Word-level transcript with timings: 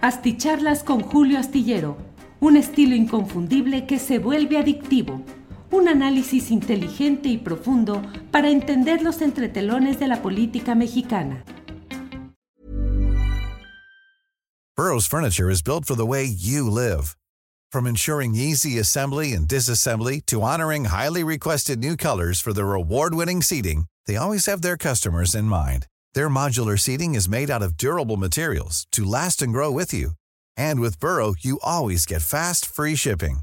Asticharlas 0.00 0.84
con 0.84 1.00
Julio 1.00 1.40
Astillero, 1.40 1.96
un 2.38 2.56
estilo 2.56 2.94
inconfundible 2.94 3.84
que 3.84 3.98
se 3.98 4.20
vuelve 4.20 4.56
adictivo. 4.56 5.24
Un 5.72 5.88
análisis 5.88 6.52
inteligente 6.52 7.28
y 7.28 7.38
profundo 7.38 8.00
para 8.30 8.48
entender 8.48 9.02
los 9.02 9.20
entretelones 9.22 9.98
de 9.98 10.06
la 10.06 10.22
política 10.22 10.76
mexicana. 10.76 11.42
Burroughs 14.76 15.08
Furniture 15.08 15.50
is 15.50 15.62
built 15.62 15.84
for 15.84 15.96
the 15.96 16.06
way 16.06 16.24
you 16.24 16.70
live. 16.70 17.16
From 17.72 17.88
ensuring 17.88 18.36
easy 18.36 18.78
assembly 18.78 19.32
and 19.32 19.48
disassembly 19.48 20.24
to 20.26 20.42
honoring 20.42 20.84
highly 20.84 21.24
requested 21.24 21.80
new 21.80 21.96
colors 21.96 22.40
for 22.40 22.52
their 22.52 22.72
award-winning 22.72 23.42
seating, 23.42 23.86
they 24.06 24.16
always 24.16 24.46
have 24.46 24.62
their 24.62 24.76
customers 24.76 25.34
in 25.34 25.46
mind. 25.46 25.86
Their 26.14 26.28
modular 26.28 26.78
seating 26.78 27.16
is 27.16 27.28
made 27.28 27.50
out 27.50 27.62
of 27.62 27.76
durable 27.76 28.16
materials 28.16 28.86
to 28.92 29.04
last 29.04 29.42
and 29.42 29.52
grow 29.52 29.72
with 29.72 29.92
you. 29.92 30.12
And 30.56 30.80
with 30.80 31.00
Burrow, 31.00 31.34
you 31.40 31.58
always 31.64 32.06
get 32.06 32.22
fast, 32.22 32.64
free 32.64 32.94
shipping. 32.94 33.40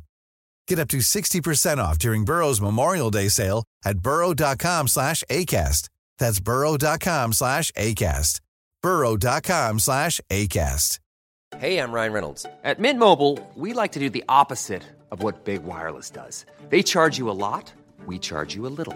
Get 0.68 0.80
up 0.80 0.88
to 0.90 1.00
60% 1.00 1.78
off 1.78 2.00
during 2.00 2.24
Burrow's 2.24 2.62
Memorial 2.62 3.12
Day 3.12 3.28
sale 3.28 3.66
at 3.84 4.00
burrow.com 4.00 4.88
slash 4.88 5.24
ACAST. 5.30 5.90
That's 6.18 6.40
burrow.com 6.40 7.34
slash 7.34 7.72
ACAST. 7.74 8.40
burrow.com 8.82 9.80
slash 9.80 10.22
ACAST. 10.32 11.00
Hey, 11.58 11.77
I'm 11.77 11.91
Ryan 11.91 12.13
Reynolds. 12.13 12.46
At 12.63 12.80
Mint 12.80 13.00
Mobile, 13.00 13.40
we 13.55 13.74
like 13.74 13.91
to 13.94 14.00
do 14.00 14.10
the 14.10 14.24
opposite 14.27 14.84
of 15.12 15.22
what 15.24 15.46
Big 15.46 15.63
Wireless 15.63 16.10
does. 16.10 16.46
They 16.70 16.82
charge 16.82 17.18
you 17.18 17.30
a 17.30 17.38
lot 17.38 17.72
we 18.05 18.20
charge 18.20 18.55
you 18.55 18.66
a 18.68 18.70
little. 18.70 18.96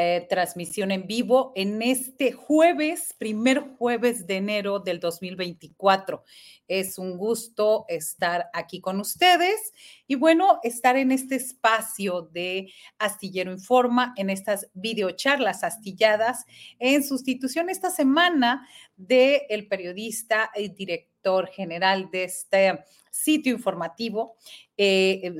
Eh, 0.00 0.28
transmisión 0.30 0.92
en 0.92 1.08
vivo 1.08 1.52
en 1.56 1.82
este 1.82 2.30
jueves, 2.30 3.16
primer 3.18 3.58
jueves 3.78 4.28
de 4.28 4.36
enero 4.36 4.78
del 4.78 5.00
2024. 5.00 6.22
Es 6.68 6.98
un 6.98 7.18
gusto 7.18 7.84
estar 7.88 8.46
aquí 8.52 8.80
con 8.80 9.00
ustedes 9.00 9.72
y 10.06 10.14
bueno, 10.14 10.60
estar 10.62 10.96
en 10.96 11.10
este 11.10 11.34
espacio 11.34 12.22
de 12.32 12.72
Astillero 13.00 13.50
Informa, 13.50 14.14
en 14.16 14.30
estas 14.30 14.70
videocharlas 14.72 15.64
astilladas 15.64 16.44
en 16.78 17.02
sustitución 17.02 17.68
esta 17.68 17.90
semana 17.90 18.68
del 18.96 19.40
el 19.48 19.66
periodista 19.66 20.52
y 20.54 20.68
director 20.68 21.48
general 21.48 22.08
de 22.12 22.22
este 22.22 22.84
sitio 23.10 23.52
informativo. 23.52 24.36
Eh, 24.76 25.32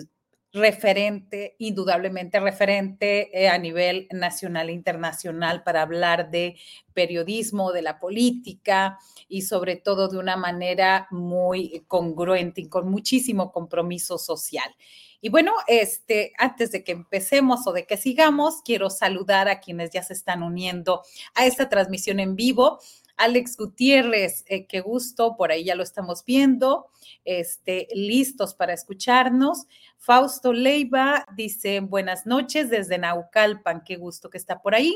referente, 0.52 1.56
indudablemente 1.58 2.40
referente 2.40 3.30
eh, 3.38 3.48
a 3.48 3.58
nivel 3.58 4.08
nacional 4.10 4.70
e 4.70 4.72
internacional 4.72 5.62
para 5.62 5.82
hablar 5.82 6.30
de 6.30 6.56
periodismo, 6.94 7.72
de 7.72 7.82
la 7.82 7.98
política 7.98 8.98
y 9.28 9.42
sobre 9.42 9.76
todo 9.76 10.08
de 10.08 10.18
una 10.18 10.36
manera 10.36 11.06
muy 11.10 11.84
congruente 11.86 12.62
y 12.62 12.68
con 12.68 12.90
muchísimo 12.90 13.52
compromiso 13.52 14.18
social. 14.18 14.74
Y 15.20 15.30
bueno, 15.30 15.52
este, 15.66 16.32
antes 16.38 16.70
de 16.70 16.84
que 16.84 16.92
empecemos 16.92 17.66
o 17.66 17.72
de 17.72 17.86
que 17.86 17.96
sigamos, 17.96 18.62
quiero 18.64 18.88
saludar 18.88 19.48
a 19.48 19.60
quienes 19.60 19.90
ya 19.90 20.02
se 20.02 20.12
están 20.12 20.42
uniendo 20.42 21.02
a 21.34 21.44
esta 21.44 21.68
transmisión 21.68 22.20
en 22.20 22.36
vivo. 22.36 22.78
Alex 23.18 23.56
Gutiérrez, 23.56 24.44
eh, 24.46 24.66
qué 24.66 24.80
gusto, 24.80 25.36
por 25.36 25.50
ahí 25.52 25.64
ya 25.64 25.74
lo 25.74 25.82
estamos 25.82 26.24
viendo, 26.24 26.86
este, 27.24 27.88
listos 27.92 28.54
para 28.54 28.72
escucharnos. 28.72 29.66
Fausto 29.98 30.52
Leiva 30.52 31.26
dice, 31.36 31.80
buenas 31.80 32.26
noches 32.26 32.70
desde 32.70 32.96
Naucalpan, 32.96 33.82
qué 33.84 33.96
gusto 33.96 34.30
que 34.30 34.38
está 34.38 34.62
por 34.62 34.74
ahí. 34.74 34.94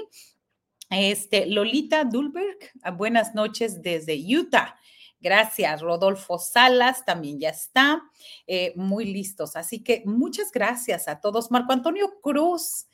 Este, 0.88 1.46
Lolita 1.46 2.04
Dulberg, 2.04 2.58
ah, 2.82 2.92
buenas 2.92 3.34
noches 3.34 3.82
desde 3.82 4.16
Utah. 4.16 4.76
Gracias, 5.22 5.80
Rodolfo 5.80 6.38
Salas 6.38 7.04
también 7.04 7.38
ya 7.38 7.50
está, 7.50 8.02
eh, 8.46 8.72
muy 8.76 9.04
listos. 9.04 9.56
Así 9.56 9.82
que 9.82 10.02
muchas 10.04 10.50
gracias 10.50 11.08
a 11.08 11.20
todos. 11.20 11.50
Marco 11.50 11.72
Antonio 11.72 12.20
Cruz, 12.20 12.88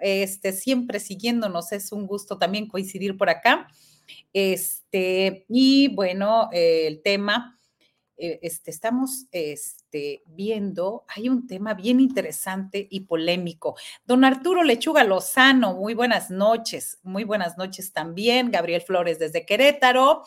este, 0.00 0.52
siempre 0.52 1.00
siguiéndonos, 1.00 1.72
es 1.72 1.92
un 1.92 2.06
gusto 2.06 2.38
también 2.38 2.68
coincidir 2.68 3.16
por 3.16 3.30
acá. 3.30 3.68
Este, 4.32 5.44
y 5.48 5.88
bueno, 5.94 6.48
eh, 6.52 6.86
el 6.86 7.02
tema, 7.02 7.58
eh, 8.16 8.38
este, 8.42 8.70
estamos 8.70 9.26
este, 9.32 10.22
viendo, 10.26 11.04
hay 11.08 11.28
un 11.28 11.46
tema 11.46 11.74
bien 11.74 11.98
interesante 11.98 12.86
y 12.90 13.00
polémico. 13.00 13.76
Don 14.04 14.24
Arturo 14.24 14.62
Lechuga 14.62 15.02
Lozano, 15.02 15.74
muy 15.74 15.94
buenas 15.94 16.30
noches, 16.30 16.98
muy 17.02 17.24
buenas 17.24 17.58
noches 17.58 17.92
también. 17.92 18.50
Gabriel 18.50 18.82
Flores 18.82 19.18
desde 19.18 19.44
Querétaro, 19.44 20.22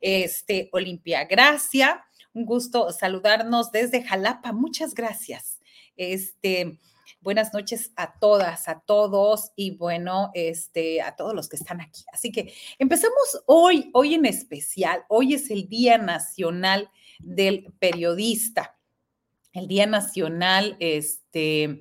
este, 0.00 0.68
Olimpia 0.72 1.24
Gracia, 1.24 2.04
un 2.32 2.46
gusto 2.46 2.92
saludarnos 2.92 3.72
desde 3.72 4.02
Jalapa, 4.02 4.52
muchas 4.52 4.94
gracias. 4.94 5.58
Este, 5.96 6.78
Buenas 7.20 7.52
noches 7.52 7.92
a 7.96 8.18
todas, 8.18 8.68
a 8.68 8.80
todos 8.80 9.52
y 9.56 9.72
bueno, 9.72 10.30
este, 10.34 11.02
a 11.02 11.14
todos 11.16 11.34
los 11.34 11.48
que 11.48 11.56
están 11.56 11.80
aquí. 11.80 12.02
Así 12.12 12.32
que 12.32 12.52
empezamos 12.78 13.42
hoy, 13.46 13.90
hoy 13.92 14.14
en 14.14 14.26
especial. 14.26 15.04
Hoy 15.08 15.34
es 15.34 15.50
el 15.50 15.68
Día 15.68 15.98
Nacional 15.98 16.90
del 17.18 17.72
Periodista. 17.78 18.76
El 19.52 19.68
Día 19.68 19.86
Nacional, 19.86 20.76
este, 20.80 21.80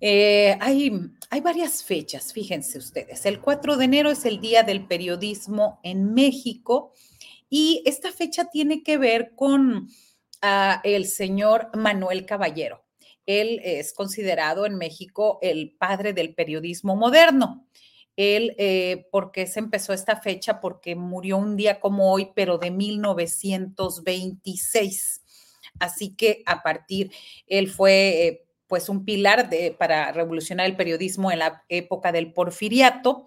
eh, 0.00 0.56
hay, 0.60 0.92
hay 1.30 1.40
varias 1.40 1.82
fechas, 1.84 2.32
fíjense 2.32 2.78
ustedes. 2.78 3.26
El 3.26 3.40
4 3.40 3.76
de 3.76 3.84
enero 3.84 4.10
es 4.10 4.24
el 4.24 4.40
Día 4.40 4.62
del 4.62 4.86
Periodismo 4.86 5.80
en 5.82 6.14
México 6.14 6.92
y 7.50 7.82
esta 7.84 8.12
fecha 8.12 8.46
tiene 8.46 8.82
que 8.82 8.96
ver 8.96 9.34
con 9.34 9.88
ah, 10.40 10.80
el 10.84 11.06
señor 11.06 11.70
Manuel 11.76 12.24
Caballero. 12.24 12.84
Él 13.30 13.60
es 13.62 13.92
considerado 13.92 14.66
en 14.66 14.74
México 14.74 15.38
el 15.40 15.76
padre 15.78 16.12
del 16.12 16.34
periodismo 16.34 16.96
moderno. 16.96 17.64
Él, 18.16 18.56
eh, 18.58 19.06
¿por 19.12 19.30
qué 19.30 19.46
se 19.46 19.60
empezó 19.60 19.92
esta 19.92 20.20
fecha? 20.20 20.60
Porque 20.60 20.96
murió 20.96 21.36
un 21.36 21.56
día 21.56 21.78
como 21.78 22.12
hoy, 22.12 22.32
pero 22.34 22.58
de 22.58 22.72
1926. 22.72 25.22
Así 25.78 26.16
que 26.16 26.42
a 26.44 26.64
partir, 26.64 27.12
él 27.46 27.70
fue 27.70 28.26
eh, 28.26 28.48
pues 28.66 28.88
un 28.88 29.04
pilar 29.04 29.48
de, 29.48 29.76
para 29.78 30.10
revolucionar 30.10 30.66
el 30.66 30.74
periodismo 30.74 31.30
en 31.30 31.38
la 31.38 31.62
época 31.68 32.10
del 32.10 32.32
porfiriato. 32.32 33.26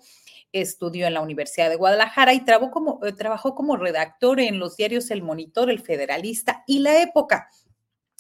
Estudió 0.52 1.08
en 1.08 1.13
la 1.13 1.22
Universidad 1.22 1.69
de 1.69 1.78
Guadalajara 1.78 2.34
y 2.34 2.44
como, 2.72 3.00
eh, 3.06 3.13
trabajó 3.13 3.56
como 3.56 3.78
redactor 3.78 4.42
en 4.42 4.59
los 4.59 4.75
diarios 4.75 5.09
El 5.12 5.24
Monitor, 5.24 5.69
El 5.69 5.80
Federalista 5.80 6.66
y 6.68 6.80
La 6.80 7.02
Época. 7.02 7.47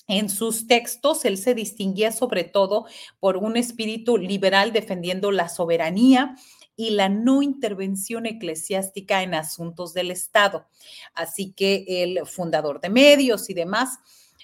En 0.07 0.29
sus 0.29 0.67
textos, 0.67 1.23
él 1.25 1.37
se 1.37 1.53
distinguía 1.53 2.11
sobre 2.11 2.43
todo 2.43 2.85
por 3.19 3.37
un 3.37 3.55
espíritu 3.55 4.17
liberal 4.17 4.73
defendiendo 4.73 5.31
la 5.31 5.47
soberanía 5.47 6.35
y 6.75 6.91
la 6.91 7.07
no 7.07 7.41
intervención 7.41 8.25
eclesiástica 8.25 9.23
en 9.23 9.33
asuntos 9.33 9.93
del 9.93 10.11
Estado. 10.11 10.67
Así 11.13 11.53
que 11.53 11.85
el 11.87 12.25
fundador 12.25 12.81
de 12.81 12.89
medios 12.89 13.49
y 13.49 13.53
demás, 13.53 13.99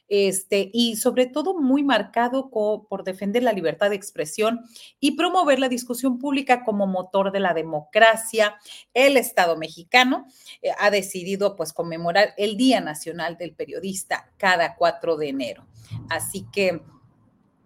este, 0.09 0.71
y 0.73 0.95
sobre 0.95 1.27
todo 1.27 1.59
muy 1.59 1.83
marcado 1.83 2.49
por 2.49 3.03
defender 3.03 3.43
la 3.43 3.53
libertad 3.53 3.91
de 3.91 3.95
expresión 3.95 4.65
y 4.99 5.11
promover 5.11 5.59
la 5.59 5.69
discusión 5.69 6.17
pública 6.17 6.63
como 6.63 6.87
motor 6.87 7.31
de 7.31 7.39
la 7.39 7.53
democracia. 7.53 8.57
El 8.93 9.17
Estado 9.17 9.55
mexicano 9.55 10.25
eh, 10.61 10.71
ha 10.79 10.89
decidido 10.89 11.55
pues 11.55 11.73
conmemorar 11.73 12.33
el 12.37 12.57
Día 12.57 12.81
Nacional 12.81 13.37
del 13.37 13.53
Periodista 13.53 14.31
cada 14.37 14.75
4 14.75 15.17
de 15.17 15.29
enero. 15.29 15.67
Así 16.09 16.45
que 16.51 16.81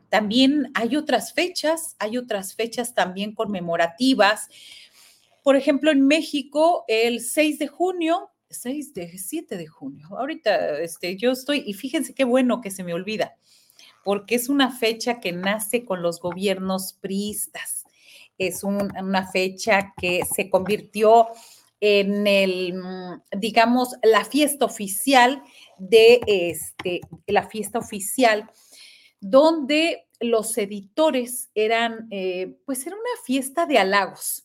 también 0.09 0.69
hay 0.75 0.95
otras 0.95 1.33
fechas, 1.33 1.95
hay 1.97 2.17
otras 2.17 2.53
fechas 2.53 2.93
también 2.93 3.33
conmemorativas. 3.33 4.49
Por 5.41 5.55
ejemplo, 5.55 5.91
en 5.91 6.05
México, 6.05 6.85
el 6.87 7.21
6 7.21 7.57
de 7.57 7.67
junio 7.67 8.32
6 8.53 8.93
de 8.93 9.17
7 9.17 9.57
de 9.57 9.67
junio. 9.67 10.07
Ahorita 10.17 10.79
este, 10.79 11.17
yo 11.17 11.31
estoy, 11.31 11.63
y 11.65 11.73
fíjense 11.73 12.13
qué 12.13 12.23
bueno 12.23 12.61
que 12.61 12.71
se 12.71 12.83
me 12.83 12.93
olvida, 12.93 13.35
porque 14.03 14.35
es 14.35 14.49
una 14.49 14.71
fecha 14.71 15.19
que 15.19 15.31
nace 15.31 15.85
con 15.85 16.01
los 16.01 16.19
gobiernos 16.19 16.93
priistas. 16.93 17.85
Es 18.37 18.63
una 18.63 19.31
fecha 19.31 19.93
que 19.97 20.23
se 20.25 20.49
convirtió 20.49 21.27
en 21.85 22.27
el, 22.27 22.73
mm, 22.75 23.23
digamos, 23.37 23.95
la 24.03 24.23
fiesta 24.23 24.63
oficial 24.63 25.43
de 25.77 26.21
este, 26.27 27.01
la 27.27 27.49
fiesta 27.49 27.77
oficial, 27.79 28.49
donde 29.19 30.07
los 30.21 30.57
editores 30.57 31.49
eran, 31.53 32.07
eh, 32.09 32.55
pues 32.65 32.87
era 32.87 32.95
una 32.95 33.23
fiesta 33.25 33.65
de 33.65 33.79
halagos, 33.79 34.42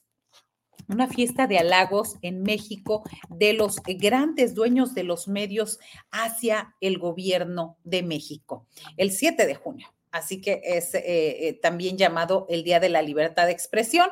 una 0.89 1.07
fiesta 1.07 1.47
de 1.47 1.59
halagos 1.59 2.17
en 2.23 2.43
México 2.43 3.03
de 3.29 3.53
los 3.53 3.77
grandes 3.85 4.55
dueños 4.55 4.95
de 4.95 5.05
los 5.05 5.29
medios 5.29 5.79
hacia 6.11 6.75
el 6.81 6.99
gobierno 6.99 7.77
de 7.85 8.03
México, 8.03 8.67
el 8.97 9.13
7 9.13 9.47
de 9.47 9.55
junio. 9.55 9.89
Así 10.11 10.41
que 10.41 10.61
es 10.65 10.95
eh, 10.95 11.03
eh, 11.07 11.59
también 11.61 11.99
llamado 11.99 12.47
el 12.49 12.65
Día 12.65 12.81
de 12.81 12.89
la 12.89 13.03
Libertad 13.03 13.47
de 13.47 13.53
Expresión. 13.53 14.09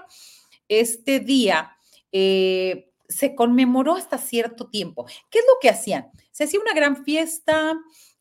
Este 0.69 1.21
día 1.21 1.77
eh, 2.13 2.93
se 3.09 3.35
conmemoró 3.35 3.95
hasta 3.95 4.19
cierto 4.19 4.69
tiempo. 4.69 5.07
¿Qué 5.31 5.39
es 5.39 5.45
lo 5.47 5.55
que 5.61 5.71
hacían? 5.71 6.11
Se 6.33 6.45
hacía 6.45 6.61
una 6.61 6.75
gran 6.75 7.05
fiesta 7.05 7.75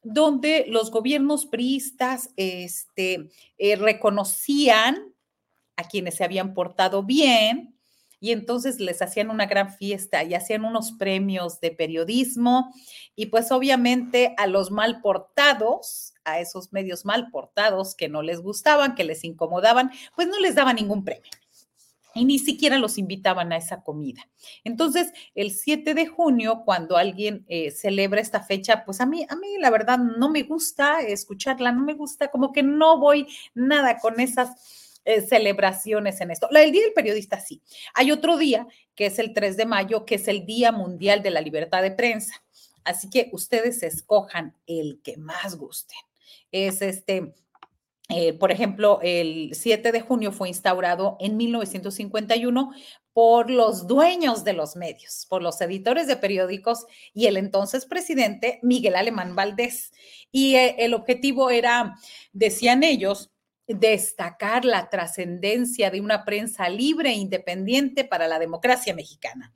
donde 0.03 0.65
los 0.69 0.91
gobiernos 0.91 1.47
priistas 1.47 2.29
este, 2.37 3.29
reconocían 3.77 5.13
a 5.75 5.83
quienes 5.83 6.15
se 6.15 6.23
habían 6.23 6.53
portado 6.53 7.03
bien, 7.03 7.74
y 8.19 8.31
entonces 8.31 8.79
les 8.79 9.01
hacían 9.01 9.29
una 9.29 9.45
gran 9.45 9.71
fiesta 9.71 10.23
y 10.23 10.33
hacían 10.33 10.65
unos 10.65 10.93
premios 10.93 11.59
de 11.59 11.71
periodismo 11.71 12.73
y 13.15 13.27
pues 13.27 13.51
obviamente 13.51 14.33
a 14.37 14.47
los 14.47 14.71
mal 14.71 15.01
portados, 15.01 16.13
a 16.23 16.39
esos 16.39 16.73
medios 16.73 17.05
mal 17.05 17.29
portados 17.29 17.95
que 17.95 18.09
no 18.09 18.21
les 18.21 18.41
gustaban, 18.41 18.95
que 18.95 19.03
les 19.03 19.23
incomodaban, 19.23 19.91
pues 20.15 20.27
no 20.27 20.39
les 20.39 20.55
daban 20.55 20.75
ningún 20.75 21.03
premio 21.03 21.31
y 22.15 22.23
ni 22.23 22.39
siquiera 22.39 22.79
los 22.79 22.97
invitaban 22.97 23.51
a 23.51 23.57
esa 23.57 23.83
comida. 23.83 24.27
Entonces, 24.63 25.11
el 25.35 25.51
7 25.51 25.93
de 25.93 26.07
junio, 26.07 26.63
cuando 26.65 26.95
alguien 26.95 27.45
eh, 27.49 27.71
celebra 27.71 28.21
esta 28.21 28.41
fecha, 28.41 28.85
pues 28.85 29.01
a 29.01 29.05
mí, 29.05 29.27
a 29.29 29.35
mí 29.35 29.57
la 29.59 29.69
verdad 29.69 29.99
no 29.99 30.29
me 30.29 30.43
gusta 30.43 31.01
escucharla, 31.01 31.73
no 31.73 31.83
me 31.83 31.93
gusta, 31.93 32.29
como 32.31 32.53
que 32.53 32.63
no 32.63 32.97
voy 32.97 33.27
nada 33.53 33.99
con 33.99 34.21
esas 34.21 34.84
eh, 35.05 35.21
celebraciones 35.21 36.19
en 36.19 36.31
esto. 36.31 36.49
El 36.51 36.71
Día 36.71 36.83
del 36.83 36.93
Periodista 36.93 37.39
sí. 37.39 37.61
Hay 37.93 38.11
otro 38.11 38.37
día, 38.37 38.67
que 38.95 39.05
es 39.05 39.19
el 39.19 39.33
3 39.33 39.55
de 39.55 39.65
mayo, 39.65 40.05
que 40.05 40.15
es 40.15 40.27
el 40.27 40.45
Día 40.45 40.71
Mundial 40.71 41.21
de 41.21 41.31
la 41.31 41.41
Libertad 41.41 41.81
de 41.81 41.91
Prensa. 41.91 42.43
Así 42.83 43.09
que 43.09 43.29
ustedes 43.31 43.83
escojan 43.83 44.55
el 44.67 44.99
que 45.03 45.17
más 45.17 45.55
gusten. 45.55 45.97
Es 46.51 46.81
este, 46.81 47.33
eh, 48.09 48.33
por 48.33 48.51
ejemplo, 48.51 48.99
el 49.01 49.51
7 49.53 49.91
de 49.91 50.01
junio 50.01 50.31
fue 50.31 50.47
instaurado 50.47 51.17
en 51.19 51.37
1951 51.37 52.71
por 53.13 53.49
los 53.49 53.87
dueños 53.87 54.43
de 54.43 54.53
los 54.53 54.75
medios, 54.75 55.25
por 55.29 55.41
los 55.41 55.59
editores 55.61 56.05
de 56.05 56.17
periódicos 56.17 56.85
y 57.13 57.27
el 57.27 57.37
entonces 57.37 57.85
presidente 57.85 58.59
Miguel 58.61 58.95
Alemán 58.95 59.35
Valdés. 59.35 59.91
Y 60.31 60.55
eh, 60.55 60.75
el 60.79 60.93
objetivo 60.93 61.49
era, 61.49 61.95
decían 62.33 62.83
ellos, 62.83 63.31
destacar 63.67 64.65
la 64.65 64.89
trascendencia 64.89 65.89
de 65.89 66.01
una 66.01 66.23
prensa 66.23 66.69
libre 66.69 67.09
e 67.09 67.15
independiente 67.15 68.03
para 68.03 68.27
la 68.27 68.39
democracia 68.39 68.93
mexicana. 68.93 69.53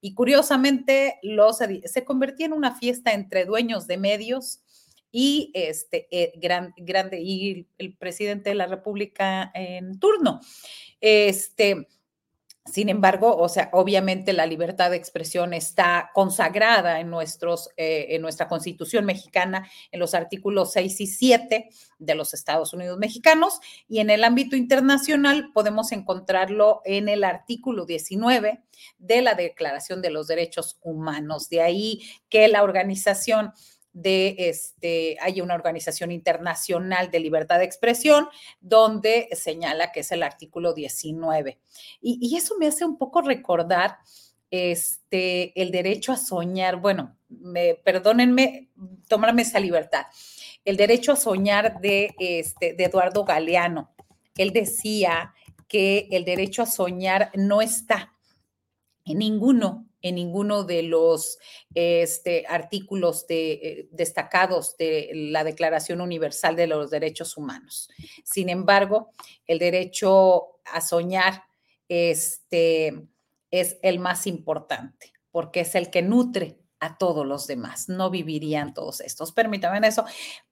Y 0.00 0.14
curiosamente, 0.14 1.18
los, 1.22 1.58
se 1.58 2.04
convertía 2.04 2.46
en 2.46 2.52
una 2.52 2.74
fiesta 2.74 3.12
entre 3.12 3.44
dueños 3.44 3.86
de 3.86 3.98
medios 3.98 4.60
y 5.12 5.52
este 5.54 6.08
eh, 6.10 6.32
grande 6.76 7.20
y 7.20 7.68
el 7.78 7.96
presidente 7.96 8.50
de 8.50 8.56
la 8.56 8.66
República 8.66 9.52
en 9.54 10.00
turno. 10.00 10.40
Este, 11.00 11.86
sin 12.64 12.88
embargo, 12.88 13.36
o 13.36 13.48
sea, 13.48 13.70
obviamente 13.72 14.32
la 14.32 14.46
libertad 14.46 14.90
de 14.90 14.96
expresión 14.96 15.52
está 15.52 16.10
consagrada 16.14 17.00
en, 17.00 17.10
nuestros, 17.10 17.70
eh, 17.76 18.06
en 18.10 18.22
nuestra 18.22 18.46
constitución 18.46 19.04
mexicana, 19.04 19.68
en 19.90 19.98
los 19.98 20.14
artículos 20.14 20.72
6 20.72 21.00
y 21.00 21.06
7 21.08 21.68
de 21.98 22.14
los 22.14 22.34
Estados 22.34 22.72
Unidos 22.72 22.98
mexicanos, 22.98 23.58
y 23.88 23.98
en 23.98 24.10
el 24.10 24.22
ámbito 24.22 24.54
internacional 24.54 25.50
podemos 25.52 25.90
encontrarlo 25.90 26.82
en 26.84 27.08
el 27.08 27.24
artículo 27.24 27.84
19 27.84 28.62
de 28.98 29.22
la 29.22 29.34
Declaración 29.34 30.00
de 30.00 30.10
los 30.10 30.28
Derechos 30.28 30.78
Humanos. 30.82 31.48
De 31.48 31.62
ahí 31.62 32.00
que 32.28 32.46
la 32.46 32.62
organización 32.62 33.52
de 33.92 34.36
este, 34.38 35.16
hay 35.20 35.40
una 35.40 35.54
organización 35.54 36.10
internacional 36.12 37.10
de 37.10 37.20
libertad 37.20 37.58
de 37.58 37.64
expresión 37.64 38.28
donde 38.60 39.28
señala 39.32 39.92
que 39.92 40.00
es 40.00 40.12
el 40.12 40.22
artículo 40.22 40.72
19. 40.72 41.60
Y, 42.00 42.36
eso 42.36 42.56
me 42.58 42.66
hace 42.66 42.84
un 42.84 42.96
poco 42.96 43.20
recordar 43.20 43.98
este, 44.50 45.60
el 45.60 45.70
derecho 45.70 46.12
a 46.12 46.16
soñar, 46.16 46.76
bueno, 46.76 47.16
me, 47.28 47.74
perdónenme, 47.74 48.70
tomarme 49.08 49.42
esa 49.42 49.60
libertad, 49.60 50.06
el 50.64 50.76
derecho 50.76 51.12
a 51.12 51.16
soñar 51.16 51.80
de, 51.80 52.14
este, 52.18 52.74
de 52.74 52.84
Eduardo 52.84 53.24
Galeano. 53.24 53.94
Él 54.36 54.52
decía 54.52 55.34
que 55.68 56.08
el 56.10 56.24
derecho 56.24 56.62
a 56.62 56.66
soñar 56.66 57.30
no 57.34 57.62
está 57.62 58.14
en 59.04 59.18
ninguno 59.18 59.86
en 60.02 60.16
ninguno 60.16 60.64
de 60.64 60.82
los 60.82 61.38
este, 61.74 62.44
artículos 62.48 63.24
eh, 63.28 63.88
destacados 63.90 64.76
de 64.76 65.10
la 65.14 65.44
Declaración 65.44 66.00
Universal 66.00 66.56
de 66.56 66.66
los 66.66 66.90
Derechos 66.90 67.36
Humanos. 67.36 67.88
Sin 68.24 68.48
embargo, 68.48 69.10
el 69.46 69.58
derecho 69.58 70.60
a 70.64 70.80
soñar 70.80 71.44
este, 71.88 73.06
es 73.50 73.78
el 73.82 73.98
más 73.98 74.26
importante 74.26 75.12
porque 75.32 75.60
es 75.60 75.74
el 75.74 75.90
que 75.90 76.02
nutre 76.02 76.58
a 76.78 76.98
todos 76.98 77.26
los 77.26 77.46
demás. 77.46 77.88
No 77.88 78.10
vivirían 78.10 78.74
todos 78.74 79.00
estos. 79.00 79.32
Permítanme 79.32 79.86
eso. 79.88 80.04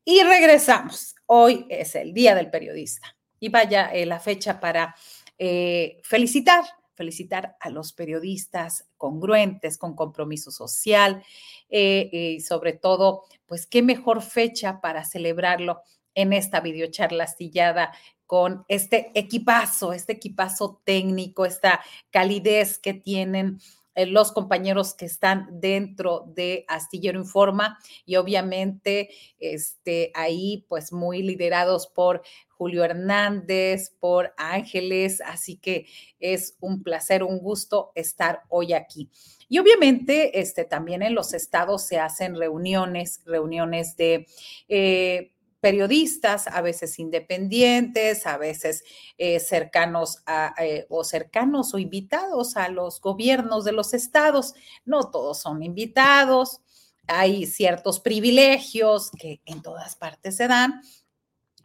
Y 0.05 0.23
regresamos. 0.23 1.15
Hoy 1.27 1.67
es 1.69 1.95
el 1.95 2.13
Día 2.15 2.35
del 2.35 2.51
Periodista. 2.51 3.17
Y 3.39 3.51
vaya 3.51 3.93
eh, 3.93 4.07
la 4.07 4.19
fecha 4.19 4.59
para 4.59 4.95
eh, 5.39 6.01
felicitar 6.03 6.65
felicitar 6.95 7.57
a 7.61 7.71
los 7.71 7.93
periodistas 7.93 8.89
congruentes, 8.97 9.79
con 9.79 9.95
compromiso 9.95 10.51
social 10.51 11.23
eh, 11.69 12.09
y 12.13 12.41
sobre 12.41 12.73
todo, 12.73 13.23
pues 13.47 13.67
qué 13.67 13.83
mejor 13.83 14.23
fecha 14.23 14.81
para 14.81 15.05
celebrarlo 15.05 15.83
en 16.15 16.33
esta 16.33 16.61
videocharla 16.61 17.25
astillada 17.25 17.93
con 18.27 18.65
este 18.69 19.11
equipazo, 19.15 19.93
este 19.93 20.13
equipazo 20.13 20.81
técnico, 20.85 21.47
esta 21.47 21.81
calidez 22.11 22.79
que 22.79 22.95
tienen 22.95 23.59
eh, 23.59 23.80
los 23.95 24.33
compañeros 24.33 24.95
que 24.95 25.05
están 25.05 25.49
dentro 25.61 26.25
de 26.35 26.65
Astillero 26.69 27.19
Informa 27.19 27.79
y 28.07 28.17
obviamente 28.17 29.11
este, 29.39 30.11
ahí 30.15 30.65
pues 30.69 30.93
muy 30.93 31.23
liderados 31.23 31.87
por 31.87 32.23
Julio 32.49 32.85
Hernández, 32.85 33.97
por 34.01 34.35
Ángeles, 34.37 35.23
así 35.25 35.57
que 35.57 35.87
es 36.19 36.57
un 36.61 36.83
placer, 36.83 37.23
un 37.23 37.39
gusto 37.39 37.91
estar 37.95 38.43
hoy 38.49 38.75
aquí. 38.75 39.09
Y 39.49 39.59
obviamente 39.59 40.41
este, 40.41 40.65
también 40.65 41.03
en 41.03 41.15
los 41.15 41.33
estados 41.35 41.87
se 41.87 41.99
hacen 41.99 42.37
reuniones, 42.37 43.23
reuniones 43.25 43.97
de... 43.97 44.27
Eh, 44.69 45.33
periodistas, 45.61 46.47
a 46.47 46.61
veces 46.63 46.99
independientes, 46.99 48.27
a 48.27 48.39
veces 48.39 48.83
eh, 49.19 49.39
cercanos 49.41 50.23
a, 50.27 50.55
eh, 50.59 50.87
o 50.89 51.05
cercanos 51.05 51.75
o 51.75 51.79
invitados 51.79 52.57
a 52.57 52.69
los 52.69 53.01
gobiernos 53.01 53.65
de 53.65 53.73
los 53.73 53.95
estados. 53.95 54.55
No 54.85 55.11
todos 55.11 55.41
son 55.41 55.63
invitados, 55.63 56.61
hay 57.07 57.47
ciertos 57.47 58.01
privilegios 58.01 59.11
que 59.19 59.41
en 59.45 59.63
todas 59.63 59.97
partes 59.97 60.37
se 60.37 60.49
dan, 60.49 60.81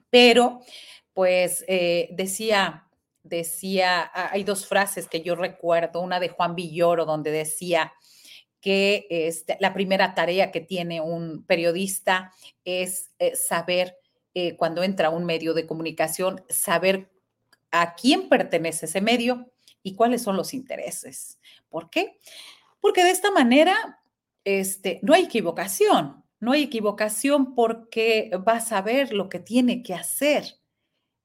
pero 0.10 0.62
pues 1.14 1.64
eh, 1.68 2.10
decía, 2.12 2.90
decía, 3.24 4.12
hay 4.14 4.44
dos 4.44 4.68
frases 4.68 5.08
que 5.08 5.22
yo 5.22 5.36
recuerdo, 5.36 6.02
una 6.02 6.20
de 6.20 6.30
Juan 6.30 6.56
Villoro 6.56 7.06
donde 7.06 7.32
decía, 7.32 7.94
que 8.66 9.06
este, 9.12 9.58
la 9.60 9.76
primera 9.76 10.16
tarea 10.16 10.52
que 10.52 10.60
tiene 10.60 11.00
un 11.00 11.46
periodista 11.46 12.34
es 12.64 13.12
eh, 13.20 13.36
saber, 13.36 13.96
eh, 14.34 14.56
cuando 14.56 14.82
entra 14.82 15.12
un 15.12 15.24
medio 15.24 15.54
de 15.54 15.68
comunicación, 15.68 16.44
saber 16.50 17.12
a 17.70 17.94
quién 17.94 18.28
pertenece 18.28 18.88
ese 18.88 19.02
medio 19.02 19.52
y 19.84 19.94
cuáles 19.94 20.24
son 20.24 20.36
los 20.36 20.56
intereses. 20.56 21.38
¿Por 21.70 21.92
qué? 21.92 22.18
Porque 22.82 23.04
de 23.04 23.12
esta 23.12 23.30
manera 23.30 24.02
este, 24.44 25.00
no 25.04 25.14
hay 25.14 25.26
equivocación, 25.26 26.24
no 26.40 26.54
hay 26.54 26.64
equivocación 26.64 27.54
porque 27.54 28.32
va 28.48 28.54
a 28.54 28.62
saber 28.62 29.14
lo 29.14 29.30
que 29.30 29.38
tiene 29.38 29.84
que 29.84 29.94
hacer, 29.94 30.56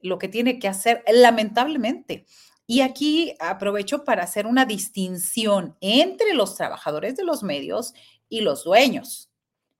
lo 0.02 0.18
que 0.18 0.28
tiene 0.28 0.58
que 0.58 0.68
hacer, 0.68 1.02
lamentablemente. 1.10 2.26
Y 2.70 2.82
aquí 2.82 3.34
aprovecho 3.40 4.04
para 4.04 4.22
hacer 4.22 4.46
una 4.46 4.64
distinción 4.64 5.76
entre 5.80 6.34
los 6.34 6.54
trabajadores 6.54 7.16
de 7.16 7.24
los 7.24 7.42
medios 7.42 7.94
y 8.28 8.42
los 8.42 8.62
dueños, 8.62 9.28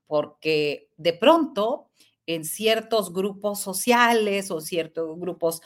porque 0.07 0.89
de 0.97 1.13
pronto 1.13 1.87
en 2.25 2.43
ciertos 2.43 3.13
grupos 3.13 3.61
sociales 3.61 4.51
o 4.51 4.59
ciertos 4.59 5.17
grupos 5.17 5.61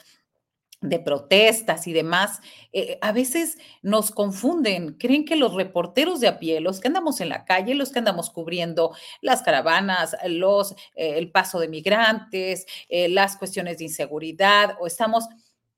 de 0.80 1.00
protestas 1.00 1.88
y 1.88 1.92
demás, 1.92 2.38
eh, 2.72 2.96
a 3.00 3.10
veces 3.10 3.58
nos 3.82 4.12
confunden, 4.12 4.92
creen 4.92 5.24
que 5.24 5.34
los 5.34 5.54
reporteros 5.54 6.20
de 6.20 6.28
a 6.28 6.38
pie, 6.38 6.60
los 6.60 6.78
que 6.78 6.86
andamos 6.86 7.20
en 7.20 7.30
la 7.30 7.44
calle, 7.44 7.74
los 7.74 7.90
que 7.90 7.98
andamos 7.98 8.30
cubriendo 8.30 8.94
las 9.20 9.42
caravanas, 9.42 10.16
los, 10.28 10.72
eh, 10.94 11.14
el 11.16 11.32
paso 11.32 11.58
de 11.58 11.66
migrantes, 11.66 12.66
eh, 12.88 13.08
las 13.08 13.36
cuestiones 13.36 13.78
de 13.78 13.84
inseguridad, 13.84 14.76
o 14.78 14.86
estamos, 14.86 15.24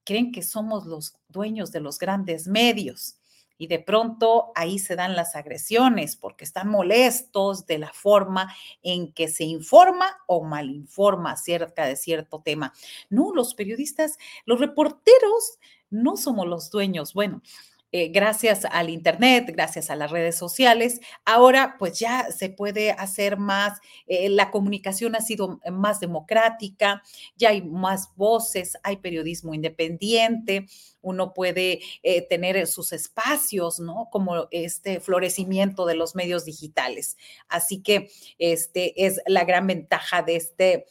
creen 0.09 0.33
que 0.33 0.43
somos 0.43 0.87
los 0.87 1.19
dueños 1.29 1.71
de 1.71 1.81
los 1.81 1.99
grandes 1.99 2.49
medios 2.49 3.19
y 3.59 3.67
de 3.67 3.79
pronto 3.79 4.53
ahí 4.55 4.79
se 4.79 4.97
dan 4.97 5.15
las 5.15 5.37
agresiones 5.37 6.17
porque 6.17 6.47
están 6.47 6.71
molestos 6.71 7.67
de 7.67 7.77
la 7.77 7.93
forma 7.93 8.55
en 8.83 9.13
que 9.13 9.29
se 9.29 9.45
informa 9.45 10.07
o 10.27 10.43
malinforma 10.43 11.33
acerca 11.33 11.85
de 11.85 11.97
cierto 11.97 12.41
tema. 12.41 12.73
No, 13.11 13.35
los 13.35 13.53
periodistas, 13.53 14.17
los 14.47 14.61
reporteros 14.61 15.59
no 15.91 16.17
somos 16.17 16.47
los 16.47 16.71
dueños. 16.71 17.13
Bueno, 17.13 17.43
eh, 17.91 18.09
gracias 18.09 18.67
al 18.67 18.91
Internet, 18.91 19.47
gracias 19.49 19.89
a 19.89 19.97
las 19.97 20.11
redes 20.11 20.37
sociales, 20.37 21.01
ahora 21.25 21.77
pues 21.79 21.99
ya 21.99 22.31
se 22.31 22.51
puede 22.51 22.91
hacer 22.91 23.39
más, 23.39 23.81
eh, 24.07 24.29
la 24.29 24.51
comunicación 24.51 25.17
ha 25.17 25.21
sido 25.21 25.59
más 25.71 25.99
democrática, 25.99 27.03
ya 27.37 27.51
hay 27.51 27.63
más 27.63 28.15
voces, 28.17 28.77
hay 28.83 28.99
periodismo 28.99 29.55
independiente, 29.55 30.67
uno 31.01 31.33
puede 31.33 31.81
eh, 32.03 32.23
tener 32.23 32.67
sus 32.67 32.93
espacios, 32.93 33.81
¿no? 33.81 34.09
Como 34.13 34.49
este 34.51 35.01
florecimiento 35.01 35.87
de 35.87 35.95
los 35.95 36.15
medios 36.15 36.45
digitales. 36.45 37.17
Así 37.49 37.83
que 37.83 38.11
este 38.39 39.07
es 39.07 39.21
la 39.27 39.45
gran 39.45 39.67
ventaja 39.67 40.23
de 40.23 40.37
este 40.37 40.87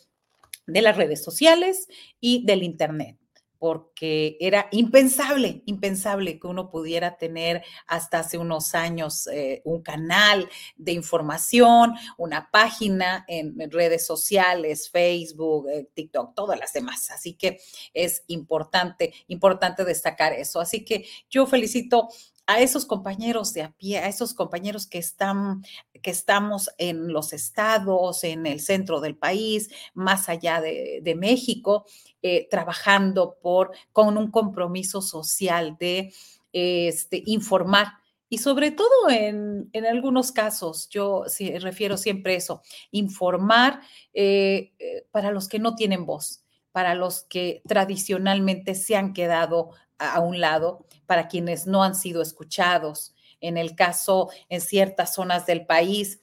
de 0.66 0.82
las 0.82 0.98
redes 0.98 1.24
sociales 1.24 1.88
y 2.20 2.46
del 2.46 2.64
Internet 2.64 3.18
porque 3.60 4.38
era 4.40 4.68
impensable, 4.72 5.64
impensable 5.66 6.40
que 6.40 6.48
uno 6.48 6.70
pudiera 6.70 7.18
tener 7.18 7.64
hasta 7.88 8.20
hace 8.20 8.38
unos 8.38 8.76
años 8.76 9.28
eh, 9.28 9.62
un 9.66 9.82
canal 9.82 10.50
de 10.76 10.94
información, 10.94 11.94
una 12.18 12.50
página 12.52 13.26
en, 13.28 13.58
redes 13.72 14.06
sociales, 14.06 14.90
Facebook, 14.90 15.68
eh, 15.70 15.90
TikTok, 15.94 16.34
todas 16.36 16.60
las 16.60 16.74
demás. 16.74 17.10
Así 17.12 17.34
que 17.34 17.60
es 17.94 18.24
importante, 18.28 19.14
importante 19.28 19.86
destacar 19.86 20.34
eso. 20.34 20.60
Así 20.60 20.86
que 20.86 21.06
yo 21.30 21.46
felicito 21.46 22.10
a 22.48 22.62
esos 22.62 22.86
compañeros 22.86 23.54
de 23.54 23.64
a 23.64 23.72
pie, 23.72 24.00
a 24.00 24.08
esos 24.08 24.34
compañeros 24.34 24.88
que 24.88 24.98
están, 24.98 25.64
que 26.02 26.12
estamos 26.12 26.70
en 26.78 27.12
los 27.12 27.34
estados, 27.34 28.24
en 28.24 28.46
el 28.46 28.60
centro 28.60 29.00
del 29.00 29.16
país, 29.16 29.70
más 29.94 30.30
allá 30.30 30.62
de, 30.62 31.16
México, 31.18 31.86
eh, 32.22 32.48
trabajando 32.50 33.38
por, 33.42 33.72
con 33.92 34.18
un 34.18 34.32
compromiso 34.32 35.02
social 35.02 35.78
de 35.80 36.14
este, 36.52 37.24
informar. 37.26 37.88
Y 38.30 38.40
sobre 38.40 38.72
todo 38.72 39.10
en, 39.10 39.70
algunos 39.90 40.32
casos, 40.32 40.90
yo 40.90 41.24
refiero 41.62 41.98
siempre 41.98 42.36
eso, 42.36 42.62
informar 42.92 43.82
eh, 44.14 44.74
eh, 44.80 45.06
para 45.12 45.32
los 45.32 45.48
que 45.48 45.60
no 45.60 45.76
tienen 45.76 46.06
voz, 46.06 46.44
para 46.72 46.94
los 46.94 47.24
que 47.24 47.62
tradicionalmente 47.68 48.76
se 48.76 48.98
han 48.98 49.14
quedado 49.14 49.72
a 49.98 50.20
un 50.20 50.40
lado 50.40 50.86
para 51.06 51.28
quienes 51.28 51.68
no 51.68 51.84
han 51.84 51.96
sido 51.96 52.22
escuchados. 52.22 53.16
En 53.42 53.58
el 53.58 53.76
caso, 53.76 54.30
en 54.50 54.62
ciertas 54.62 55.14
zonas 55.14 55.46
del 55.46 55.66
país, 55.66 56.20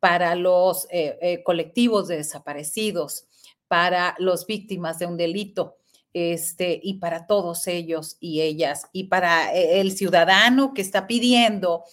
para 0.00 0.34
los 0.34 0.86
eh, 0.90 1.18
eh, 1.20 1.42
colectivos 1.42 2.08
de 2.08 2.18
desaparecidos, 2.18 3.26
para 3.68 4.14
las 4.18 4.46
víctimas 4.46 4.98
de 4.98 5.06
un 5.06 5.16
delito, 5.16 5.78
este, 6.12 6.80
y 6.82 6.94
para 6.94 7.26
todos 7.26 7.66
ellos 7.66 8.16
y 8.20 8.40
ellas, 8.40 8.86
y 8.92 9.04
para 9.04 9.54
eh, 9.54 9.80
el 9.80 9.92
ciudadano 9.92 10.72
que 10.74 10.82
está 10.82 11.06
pidiendo 11.06 11.84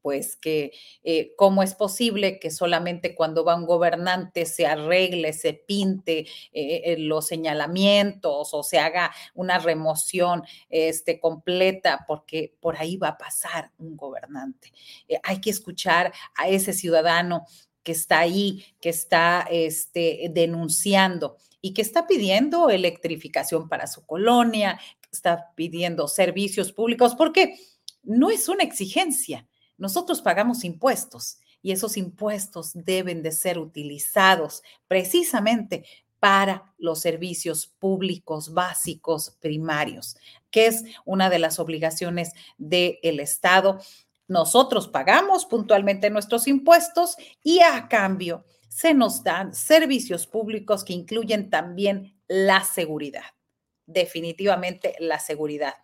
pues 0.00 0.36
que 0.36 0.72
eh, 1.02 1.34
cómo 1.36 1.62
es 1.62 1.74
posible 1.74 2.38
que 2.38 2.50
solamente 2.50 3.14
cuando 3.14 3.44
va 3.44 3.56
un 3.56 3.66
gobernante 3.66 4.46
se 4.46 4.66
arregle, 4.66 5.32
se 5.32 5.54
pinte 5.54 6.20
eh, 6.52 6.82
eh, 6.84 6.96
los 6.98 7.26
señalamientos 7.26 8.50
o 8.52 8.62
se 8.62 8.78
haga 8.78 9.12
una 9.34 9.58
remoción 9.58 10.42
este, 10.68 11.18
completa, 11.18 12.04
porque 12.06 12.54
por 12.60 12.76
ahí 12.76 12.96
va 12.96 13.08
a 13.08 13.18
pasar 13.18 13.72
un 13.78 13.96
gobernante. 13.96 14.72
hay 15.22 15.40
que 15.40 15.50
escuchar 15.50 16.12
a 16.36 16.48
ese 16.48 16.72
ciudadano 16.72 17.44
que 17.82 17.92
está 17.92 18.20
ahí, 18.20 18.64
que 18.80 18.90
está 18.90 19.46
este, 19.50 20.28
denunciando 20.30 21.36
y 21.60 21.74
que 21.74 21.82
está 21.82 22.06
pidiendo 22.06 22.70
electrificación 22.70 23.68
para 23.68 23.88
su 23.88 24.06
colonia, 24.06 24.78
está 25.10 25.52
pidiendo 25.56 26.06
servicios 26.06 26.72
públicos, 26.72 27.14
porque 27.16 27.56
no 28.04 28.30
es 28.30 28.48
una 28.48 28.62
exigencia 28.62 29.46
nosotros 29.82 30.22
pagamos 30.22 30.62
impuestos 30.62 31.40
y 31.60 31.72
esos 31.72 31.96
impuestos 31.96 32.70
deben 32.72 33.20
de 33.20 33.32
ser 33.32 33.58
utilizados 33.58 34.62
precisamente 34.86 35.84
para 36.20 36.72
los 36.78 37.00
servicios 37.00 37.66
públicos 37.66 38.54
básicos 38.54 39.36
primarios, 39.40 40.16
que 40.52 40.66
es 40.66 40.84
una 41.04 41.28
de 41.30 41.40
las 41.40 41.58
obligaciones 41.58 42.30
del 42.58 43.18
Estado. 43.18 43.80
Nosotros 44.28 44.86
pagamos 44.86 45.46
puntualmente 45.46 46.10
nuestros 46.10 46.46
impuestos 46.46 47.16
y 47.42 47.58
a 47.58 47.88
cambio 47.88 48.44
se 48.68 48.94
nos 48.94 49.24
dan 49.24 49.52
servicios 49.52 50.28
públicos 50.28 50.84
que 50.84 50.92
incluyen 50.92 51.50
también 51.50 52.16
la 52.28 52.62
seguridad, 52.62 53.24
definitivamente 53.86 54.94
la 55.00 55.18
seguridad. 55.18 55.74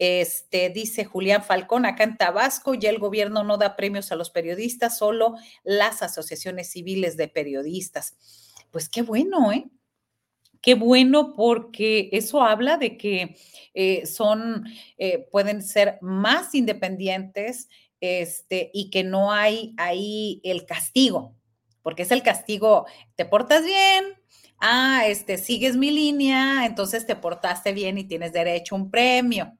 Este, 0.00 0.70
dice 0.70 1.04
Julián 1.04 1.44
Falcón, 1.44 1.84
acá 1.84 2.04
en 2.04 2.16
Tabasco 2.16 2.72
ya 2.72 2.88
el 2.88 2.98
gobierno 2.98 3.44
no 3.44 3.58
da 3.58 3.76
premios 3.76 4.10
a 4.10 4.16
los 4.16 4.30
periodistas, 4.30 4.96
solo 4.96 5.34
las 5.62 6.02
asociaciones 6.02 6.70
civiles 6.70 7.18
de 7.18 7.28
periodistas. 7.28 8.16
Pues 8.70 8.88
qué 8.88 9.02
bueno, 9.02 9.52
¿eh? 9.52 9.68
Qué 10.62 10.72
bueno 10.72 11.34
porque 11.36 12.08
eso 12.12 12.40
habla 12.40 12.78
de 12.78 12.96
que 12.96 13.36
eh, 13.74 14.06
son, 14.06 14.64
eh, 14.96 15.28
pueden 15.30 15.62
ser 15.62 15.98
más 16.00 16.54
independientes 16.54 17.68
este, 18.00 18.70
y 18.72 18.88
que 18.88 19.04
no 19.04 19.32
hay 19.32 19.74
ahí 19.76 20.40
el 20.44 20.64
castigo, 20.64 21.36
porque 21.82 22.04
es 22.04 22.10
el 22.10 22.22
castigo, 22.22 22.86
te 23.16 23.26
portas 23.26 23.66
bien, 23.66 24.04
ah, 24.60 25.02
este, 25.06 25.36
sigues 25.36 25.76
mi 25.76 25.90
línea, 25.90 26.64
entonces 26.64 27.06
te 27.06 27.16
portaste 27.16 27.74
bien 27.74 27.98
y 27.98 28.04
tienes 28.04 28.32
derecho 28.32 28.74
a 28.74 28.78
un 28.78 28.90
premio 28.90 29.58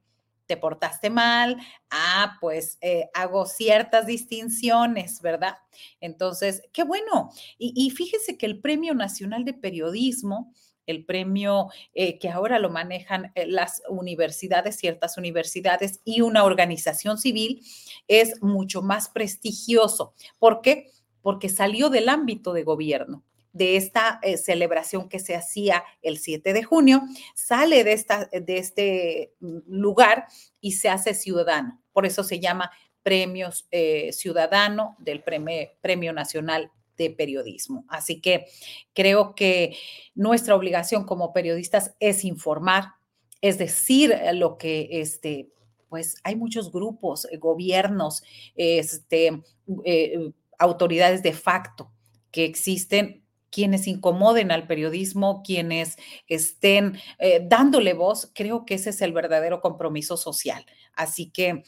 te 0.51 0.57
portaste 0.57 1.09
mal, 1.09 1.55
ah, 1.91 2.35
pues 2.41 2.77
eh, 2.81 3.09
hago 3.13 3.45
ciertas 3.45 4.05
distinciones, 4.05 5.21
¿verdad? 5.21 5.55
Entonces, 6.01 6.61
qué 6.73 6.83
bueno. 6.83 7.31
Y, 7.57 7.89
fíjese 7.91 8.37
que 8.37 8.47
el 8.47 8.59
Premio 8.59 8.93
Nacional 8.93 9.45
de 9.45 9.53
Periodismo, 9.53 10.53
el 10.87 11.05
premio 11.05 11.69
eh, 11.93 12.19
que 12.19 12.27
ahora 12.27 12.59
lo 12.59 12.69
manejan 12.69 13.31
eh, 13.35 13.47
las 13.47 13.81
universidades, 13.87 14.75
ciertas 14.75 15.17
universidades 15.17 16.01
y 16.03 16.19
una 16.19 16.43
organización 16.43 17.17
civil, 17.17 17.65
es 18.09 18.43
mucho 18.43 18.81
más 18.81 19.07
prestigioso. 19.07 20.15
¿Por 20.37 20.59
qué? 20.59 20.91
Porque 21.21 21.47
salió 21.47 21.89
del 21.89 22.09
ámbito 22.09 22.51
de 22.51 22.63
gobierno 22.63 23.23
de 23.53 23.75
esta 23.75 24.19
eh, 24.21 24.37
celebración 24.37 25.09
que 25.09 25.19
se 25.19 25.35
hacía 25.35 25.83
el 26.01 26.17
7 26.17 26.53
de 26.53 26.63
junio, 26.63 27.01
sale 27.35 27.83
de, 27.83 27.93
esta, 27.93 28.25
de 28.25 28.57
este 28.57 29.33
lugar 29.39 30.27
y 30.59 30.73
se 30.73 30.89
hace 30.89 31.13
ciudadano. 31.13 31.81
Por 31.91 32.05
eso 32.05 32.23
se 32.23 32.39
llama 32.39 32.71
Premios 33.03 33.67
eh, 33.71 34.11
Ciudadano 34.13 34.95
del 34.99 35.23
Premio, 35.23 36.13
Nacional 36.13 36.71
de 36.97 37.09
Periodismo. 37.09 37.85
Así 37.87 38.21
que 38.21 38.45
creo 38.93 39.35
que 39.35 39.75
nuestra 40.13 40.55
obligación 40.55 41.05
como 41.05 41.33
periodistas 41.33 41.95
es 41.99 42.23
informar, 42.23 42.93
es 43.41 43.57
decir 43.57 44.15
lo 44.33 44.57
que 44.57 44.87
este, 44.91 45.49
pues 45.89 46.15
hay 46.23 46.35
muchos 46.35 46.71
grupos, 46.71 47.27
gobiernos, 47.39 48.23
este, 48.55 49.41
eh, 49.83 50.31
autoridades 50.59 51.23
de 51.23 51.33
facto 51.33 51.91
que 52.29 52.45
existen 52.45 53.23
quienes 53.51 53.87
incomoden 53.87 54.51
al 54.51 54.65
periodismo, 54.65 55.43
quienes 55.43 55.97
estén 56.27 56.97
eh, 57.19 57.45
dándole 57.45 57.93
voz, 57.93 58.31
creo 58.33 58.65
que 58.65 58.75
ese 58.75 58.91
es 58.91 59.01
el 59.01 59.13
verdadero 59.13 59.61
compromiso 59.61 60.17
social. 60.17 60.65
Así 60.93 61.29
que 61.29 61.63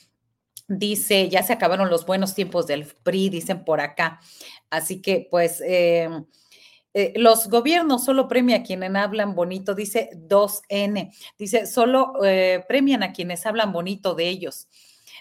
dice, 0.68 1.30
ya 1.30 1.44
se 1.44 1.54
acabaron 1.54 1.90
los 1.90 2.06
buenos 2.06 2.34
tiempos 2.34 2.66
del 2.66 2.86
PRI, 2.86 3.30
dicen 3.30 3.66
por 3.66 3.82
acá. 3.82 4.20
Así 4.70 5.02
que 5.02 5.28
pues... 5.30 5.62
Eh, 5.62 6.10
eh, 6.96 7.12
los 7.16 7.50
gobiernos 7.50 8.06
solo 8.06 8.28
premian 8.28 8.62
a 8.62 8.64
quienes 8.64 8.96
hablan 8.96 9.34
bonito, 9.34 9.74
dice 9.74 10.12
2N, 10.14 11.12
dice, 11.40 11.66
solo 11.66 12.14
premian 12.68 13.02
a 13.02 13.14
quienes 13.14 13.48
hablan 13.48 13.72
bonito 13.74 14.14
de 14.14 14.30
ellos. 14.30 14.68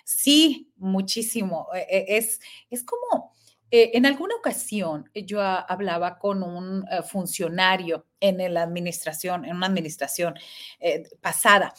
Sí, 0.04 0.71
muchísimo. 0.76 1.69
es, 1.88 2.40
es 2.69 2.85
como, 2.85 3.33
Eh, 3.75 3.97
en 3.97 4.05
alguna 4.05 4.35
ocasión 4.35 5.11
yo 5.14 5.41
hablaba 5.41 6.19
con 6.19 6.43
un 6.43 6.85
eh, 6.91 7.02
funcionario 7.02 8.05
en 8.21 8.52
la 8.52 8.62
administración, 8.62 9.47
en 9.47 9.57
una 9.57 9.67
administración 9.67 10.35
eh, 10.79 11.05
pasada, 11.23 11.73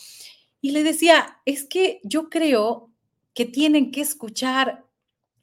y 0.60 0.72
le 0.72 0.84
decía, 0.84 1.38
es 1.46 1.66
que 1.66 2.02
yo 2.04 2.32
creo 2.32 2.90
que 3.36 3.46
tienen 3.46 3.92
que 3.92 4.02
escuchar 4.02 4.86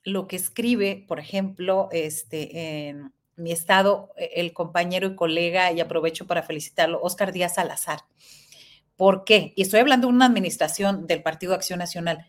lo 0.02 0.26
que 0.26 0.34
escribe, 0.34 1.04
por 1.06 1.20
ejemplo, 1.20 1.88
este, 1.92 2.88
en 2.88 3.12
mi 3.36 3.52
estado, 3.52 4.12
el 4.16 4.52
compañero 4.52 5.06
y 5.06 5.14
colega, 5.14 5.70
y 5.70 5.80
aprovecho 5.80 6.26
para 6.26 6.42
felicitarlo, 6.42 7.00
Oscar 7.00 7.32
Díaz 7.32 7.54
Salazar. 7.54 8.00
¿Por 8.96 9.24
qué? 9.24 9.52
Y 9.54 9.62
estoy 9.62 9.80
hablando 9.80 10.08
de 10.08 10.14
una 10.14 10.26
administración 10.26 11.06
del 11.06 11.22
Partido 11.22 11.54
Acción 11.54 11.78
Nacional 11.78 12.26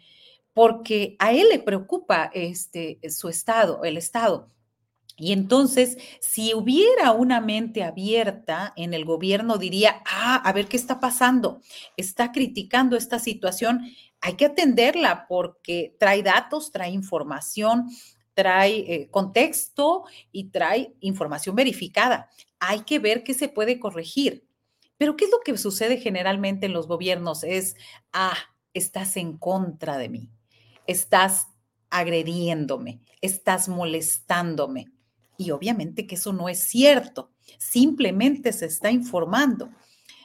porque 0.53 1.15
a 1.19 1.31
él 1.31 1.47
le 1.49 1.59
preocupa 1.59 2.29
este, 2.33 2.99
su 3.09 3.29
estado, 3.29 3.83
el 3.83 3.97
estado. 3.97 4.51
Y 5.17 5.33
entonces, 5.33 5.97
si 6.19 6.53
hubiera 6.53 7.11
una 7.11 7.41
mente 7.41 7.83
abierta 7.83 8.73
en 8.75 8.93
el 8.93 9.05
gobierno, 9.05 9.57
diría, 9.57 10.01
ah, 10.05 10.41
a 10.43 10.53
ver 10.53 10.67
qué 10.67 10.77
está 10.77 10.99
pasando, 10.99 11.61
está 11.95 12.31
criticando 12.31 12.97
esta 12.97 13.19
situación, 13.19 13.81
hay 14.19 14.33
que 14.33 14.45
atenderla 14.45 15.27
porque 15.27 15.95
trae 15.99 16.23
datos, 16.23 16.71
trae 16.71 16.89
información, 16.89 17.89
trae 18.33 18.79
eh, 18.93 19.09
contexto 19.11 20.05
y 20.31 20.45
trae 20.45 20.95
información 21.01 21.55
verificada. 21.55 22.29
Hay 22.59 22.81
que 22.81 22.99
ver 22.99 23.23
qué 23.23 23.33
se 23.33 23.49
puede 23.49 23.79
corregir. 23.79 24.47
Pero 24.97 25.17
¿qué 25.17 25.25
es 25.25 25.31
lo 25.31 25.39
que 25.39 25.57
sucede 25.57 25.97
generalmente 25.97 26.67
en 26.67 26.73
los 26.73 26.87
gobiernos? 26.87 27.43
Es, 27.43 27.75
ah, 28.13 28.37
estás 28.73 29.17
en 29.17 29.37
contra 29.37 29.97
de 29.97 30.09
mí 30.09 30.31
estás 30.91 31.47
agrediéndome, 31.89 33.01
estás 33.21 33.67
molestándome. 33.67 34.87
Y 35.37 35.51
obviamente 35.51 36.05
que 36.05 36.15
eso 36.15 36.33
no 36.33 36.49
es 36.49 36.59
cierto, 36.59 37.31
simplemente 37.57 38.53
se 38.53 38.67
está 38.67 38.91
informando. 38.91 39.69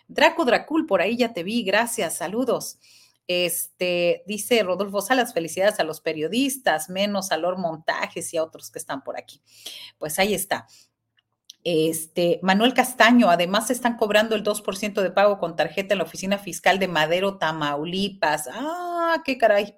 Draco 0.08 0.44
Dracul, 0.44 0.86
por 0.86 1.00
ahí 1.00 1.16
ya 1.16 1.32
te 1.32 1.42
vi, 1.42 1.62
gracias, 1.62 2.16
saludos. 2.18 2.78
Este, 3.28 4.22
dice 4.26 4.62
Rodolfo 4.62 5.00
Salas, 5.00 5.34
felicidades 5.34 5.80
a 5.80 5.84
los 5.84 6.00
periodistas, 6.00 6.88
menos 6.88 7.32
a 7.32 7.36
Lor 7.36 7.58
Montajes 7.58 8.32
y 8.32 8.36
a 8.36 8.44
otros 8.44 8.70
que 8.70 8.78
están 8.78 9.02
por 9.02 9.18
aquí. 9.18 9.40
Pues 9.98 10.18
ahí 10.18 10.34
está. 10.34 10.66
Este, 11.64 12.38
Manuel 12.42 12.74
Castaño, 12.74 13.28
además 13.28 13.70
están 13.70 13.96
cobrando 13.96 14.36
el 14.36 14.44
2% 14.44 15.02
de 15.02 15.10
pago 15.10 15.38
con 15.38 15.56
tarjeta 15.56 15.94
en 15.94 15.98
la 15.98 16.04
oficina 16.04 16.38
fiscal 16.38 16.78
de 16.78 16.86
Madero, 16.86 17.38
Tamaulipas. 17.38 18.48
Ah, 18.52 19.20
qué 19.24 19.36
caray. 19.36 19.76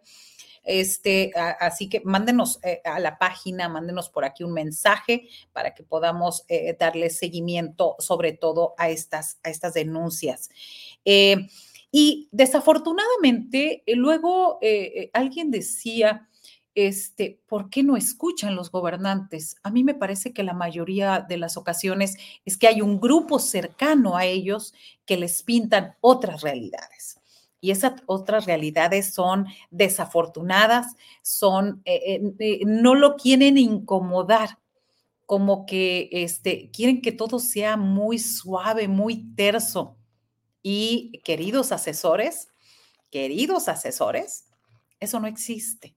Este, 0.69 1.33
así 1.61 1.89
que 1.89 2.03
mándenos 2.05 2.61
eh, 2.63 2.83
a 2.85 3.01
la 3.01 3.19
página, 3.19 3.71
mándenos 3.71 4.11
por 4.11 4.27
aquí 4.27 4.45
un 4.45 4.53
mensaje 4.53 5.27
para 5.55 5.75
que 5.75 5.83
podamos 5.83 6.45
eh, 6.47 6.77
darle 6.79 7.09
seguimiento 7.09 7.97
sobre 7.99 8.35
todo 8.35 8.75
a 8.77 8.91
estas, 8.91 9.39
a 9.43 9.49
estas 9.49 9.73
denuncias. 9.73 10.51
Eh, 11.07 11.49
y 11.91 12.29
desafortunadamente, 12.33 13.83
luego 13.87 14.61
alguien 15.15 15.51
decía, 15.51 16.29
este, 16.75 17.41
¿por 17.47 17.71
qué 17.71 17.83
no 17.83 17.97
escuchan 17.97 18.55
los 18.55 18.71
gobernantes? 18.71 19.57
A 19.63 19.71
mí 19.71 19.85
me 19.85 19.95
parece 19.95 20.35
que 20.35 20.43
la 20.43 20.53
mayoría 20.53 21.25
de 21.27 21.39
las 21.39 21.57
ocasiones 21.57 22.19
es 22.45 22.59
que 22.59 22.69
hay 22.69 22.83
un 22.83 23.01
grupo 23.01 23.39
cercano 23.39 24.19
a 24.19 24.27
ellos 24.27 24.75
que 25.07 25.17
les 25.17 25.43
pintan 25.43 25.97
otras 26.03 26.43
realidades 26.43 27.18
y 27.61 27.71
esas 27.71 27.95
otras 28.07 28.47
realidades 28.47 29.13
son 29.13 29.47
desafortunadas, 29.71 30.95
son, 31.23 31.83
eh, 31.85 32.21
eh, 32.39 32.61
no 32.65 32.95
lo 32.95 33.17
quieren 33.17 33.59
incomodar, 33.59 34.59
como 35.27 35.67
que 35.67 36.09
este, 36.13 36.71
quieren 36.71 37.03
que 37.03 37.13
todo 37.13 37.39
sea 37.39 37.77
muy 37.77 38.19
suave, 38.19 38.89
muy 38.89 39.35
terso. 39.35 39.97
Y 40.63 41.21
queridos 41.25 41.73
asesores, 41.73 42.49
queridos 43.11 43.69
asesores, 43.69 44.47
eso 45.01 45.21
no 45.21 45.27
existe. 45.27 45.95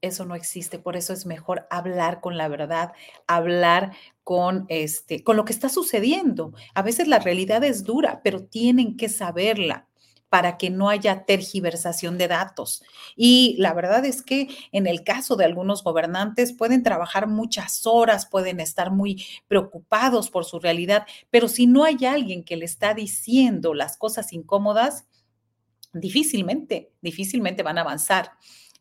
Eso 0.00 0.24
no 0.24 0.36
existe, 0.36 0.78
por 0.78 0.94
eso 0.94 1.12
es 1.12 1.26
mejor 1.26 1.66
hablar 1.70 2.20
con 2.20 2.36
la 2.36 2.46
verdad, 2.46 2.92
hablar 3.26 3.96
con 4.22 4.64
este 4.68 5.24
con 5.24 5.36
lo 5.36 5.44
que 5.44 5.52
está 5.52 5.68
sucediendo. 5.68 6.52
A 6.74 6.82
veces 6.82 7.08
la 7.08 7.18
realidad 7.18 7.64
es 7.64 7.82
dura, 7.82 8.20
pero 8.22 8.44
tienen 8.44 8.96
que 8.96 9.08
saberla 9.08 9.87
para 10.28 10.58
que 10.58 10.70
no 10.70 10.88
haya 10.88 11.24
tergiversación 11.24 12.18
de 12.18 12.28
datos. 12.28 12.82
Y 13.16 13.56
la 13.58 13.72
verdad 13.74 14.04
es 14.04 14.22
que 14.22 14.48
en 14.72 14.86
el 14.86 15.04
caso 15.04 15.36
de 15.36 15.44
algunos 15.44 15.82
gobernantes 15.82 16.52
pueden 16.52 16.82
trabajar 16.82 17.26
muchas 17.26 17.86
horas, 17.86 18.26
pueden 18.26 18.60
estar 18.60 18.90
muy 18.90 19.24
preocupados 19.46 20.30
por 20.30 20.44
su 20.44 20.58
realidad, 20.58 21.06
pero 21.30 21.48
si 21.48 21.66
no 21.66 21.84
hay 21.84 22.04
alguien 22.04 22.44
que 22.44 22.56
le 22.56 22.64
está 22.64 22.94
diciendo 22.94 23.74
las 23.74 23.96
cosas 23.96 24.32
incómodas, 24.32 25.06
difícilmente, 25.92 26.92
difícilmente 27.00 27.62
van 27.62 27.78
a 27.78 27.82
avanzar. 27.82 28.32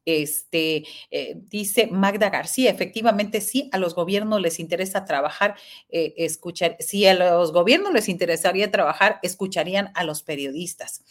Este, 0.05 0.86
eh, 1.12 1.36
dice 1.36 1.88
Magda 1.88 2.29
García, 2.29 2.71
efectivamente 2.71 3.41
sí, 3.41 3.69
a 3.73 3.77
los 3.77 3.93
gobiernos 3.93 4.39
les 4.39 4.57
interesa 4.62 5.03
trabajar, 5.03 5.55
eh, 5.89 6.13
escuchar, 6.15 6.77
si 6.79 7.05
a 7.05 7.13
los 7.13 7.51
gobiernos 7.51 7.91
les 7.91 8.07
interesaría 8.07 8.71
trabajar, 8.71 9.19
escucharían 9.21 9.91
a 9.95 10.05
los 10.05 10.23
periodistas. 10.23 11.03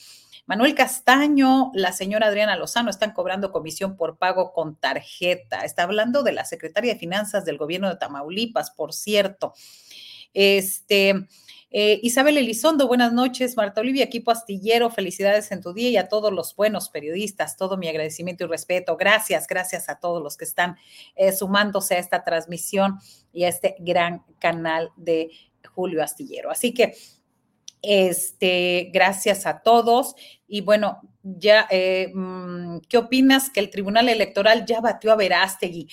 Manuel 0.46 0.76
Castaño, 0.76 1.72
la 1.74 1.90
señora 1.90 2.28
Adriana 2.28 2.56
Lozano 2.56 2.88
están 2.88 3.12
cobrando 3.12 3.50
comisión 3.50 3.96
por 3.96 4.16
pago 4.16 4.52
con 4.52 4.76
tarjeta. 4.76 5.64
Está 5.64 5.82
hablando 5.82 6.22
de 6.22 6.30
la 6.30 6.44
secretaria 6.44 6.94
de 6.94 7.00
Finanzas 7.00 7.44
del 7.44 7.58
gobierno 7.58 7.88
de 7.88 7.96
Tamaulipas, 7.96 8.70
por 8.70 8.92
cierto. 8.92 9.54
Este. 10.32 11.26
Eh, 11.72 11.98
Isabel 12.04 12.38
Elizondo, 12.38 12.86
buenas 12.86 13.12
noches. 13.12 13.56
Marta 13.56 13.80
Olivia, 13.80 14.04
equipo 14.04 14.30
astillero, 14.30 14.88
felicidades 14.88 15.50
en 15.50 15.60
tu 15.60 15.74
día 15.74 15.90
y 15.90 15.96
a 15.96 16.08
todos 16.08 16.32
los 16.32 16.54
buenos 16.54 16.88
periodistas, 16.90 17.56
todo 17.56 17.76
mi 17.76 17.88
agradecimiento 17.88 18.44
y 18.44 18.46
respeto. 18.46 18.96
Gracias, 18.96 19.48
gracias 19.48 19.88
a 19.88 19.98
todos 19.98 20.22
los 20.22 20.36
que 20.36 20.44
están 20.44 20.76
eh, 21.16 21.32
sumándose 21.32 21.96
a 21.96 21.98
esta 21.98 22.22
transmisión 22.22 23.00
y 23.32 23.44
a 23.44 23.48
este 23.48 23.74
gran 23.80 24.22
canal 24.38 24.92
de 24.96 25.28
Julio 25.74 26.04
Astillero. 26.04 26.52
Así 26.52 26.72
que 26.72 26.94
este, 27.86 28.90
gracias 28.92 29.46
a 29.46 29.62
todos. 29.62 30.16
Y 30.48 30.60
bueno, 30.62 31.00
ya, 31.22 31.66
eh, 31.70 32.10
mm, 32.12 32.80
¿qué 32.88 32.98
opinas 32.98 33.48
que 33.48 33.60
el 33.60 33.70
Tribunal 33.70 34.08
Electoral 34.08 34.66
ya 34.66 34.80
batió 34.80 35.12
a 35.12 35.16
Verástegui? 35.16 35.88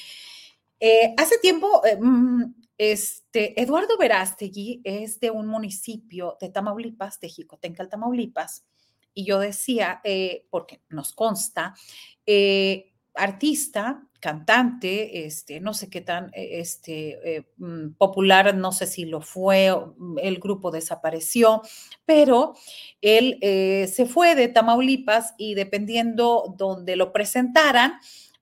Eh, 0.79 1.13
hace 1.17 1.37
tiempo, 1.37 1.85
eh, 1.85 1.97
mm, 1.99 2.55
este, 2.77 3.61
Eduardo 3.61 3.97
Verástegui 3.97 4.81
es 4.83 5.19
de 5.19 5.29
un 5.29 5.47
municipio 5.47 6.35
de 6.41 6.49
Tamaulipas, 6.49 7.19
de 7.19 7.29
Jicotencal, 7.29 7.89
Tamaulipas, 7.89 8.65
y 9.13 9.25
yo 9.25 9.37
decía, 9.37 10.01
porque 10.49 10.81
nos 10.89 11.13
consta, 11.13 11.75
artista, 13.13 14.01
cantante, 14.23 15.25
este, 15.25 15.59
no 15.59 15.73
sé 15.73 15.89
qué 15.89 15.99
tan 15.99 16.27
eh, 16.33 16.61
este, 16.61 17.35
eh, 17.35 17.45
mm, 17.57 17.95
popular, 17.97 18.55
no 18.55 18.71
sé 18.71 18.87
si 18.87 19.03
lo 19.03 19.19
fue, 19.19 19.69
mm, 19.97 20.17
el 20.19 20.39
grupo 20.39 20.71
desapareció, 20.71 21.61
pero 22.05 22.53
él 23.01 23.37
eh, 23.41 23.91
se 23.93 24.05
fue 24.05 24.35
de 24.35 24.47
Tamaulipas 24.47 25.33
y 25.37 25.55
dependiendo 25.55 26.55
donde 26.57 26.95
lo 26.95 27.11
presentaran, 27.11 27.95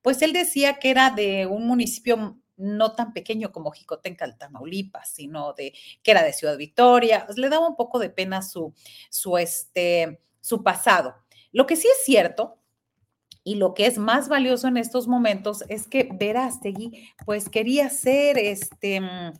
pues 0.04 0.22
él 0.22 0.34
decía 0.34 0.76
que 0.76 0.91
era 0.91 1.10
de 1.10 1.48
un 1.48 1.65
municipio 1.65 2.38
no 2.58 2.94
tan 2.94 3.12
pequeño 3.12 3.52
como 3.52 3.72
Jicotenca, 3.72 4.38
Tamaulipas, 4.38 5.10
sino 5.10 5.54
de 5.54 5.74
que 6.04 6.12
era 6.12 6.22
de 6.22 6.32
Ciudad 6.32 6.58
Victoria. 6.58 7.26
Le 7.36 7.50
daba 7.50 7.67
un 7.67 7.76
poco 7.76 7.98
de 7.98 8.12
pena 8.12 8.44
su, 8.44 8.76
su, 9.10 9.36
este, 9.39 10.22
su 10.41 10.62
pasado. 10.62 11.15
Lo 11.52 11.65
que 11.65 11.76
sí 11.76 11.88
es 11.88 12.06
cierto 12.06 12.61
y 13.44 13.56
lo 13.56 13.74
que 13.74 13.88
es 13.88 13.98
más 13.98 14.30
valioso 14.30 14.68
en 14.68 14.78
estos 14.78 15.08
momentos 15.08 15.64
es 15.68 15.88
que 15.88 16.10
Verástegui, 16.14 17.10
pues 17.26 17.50
quería 17.50 17.90
ser 17.90 18.38
este, 18.38 19.02
mm, 19.02 19.34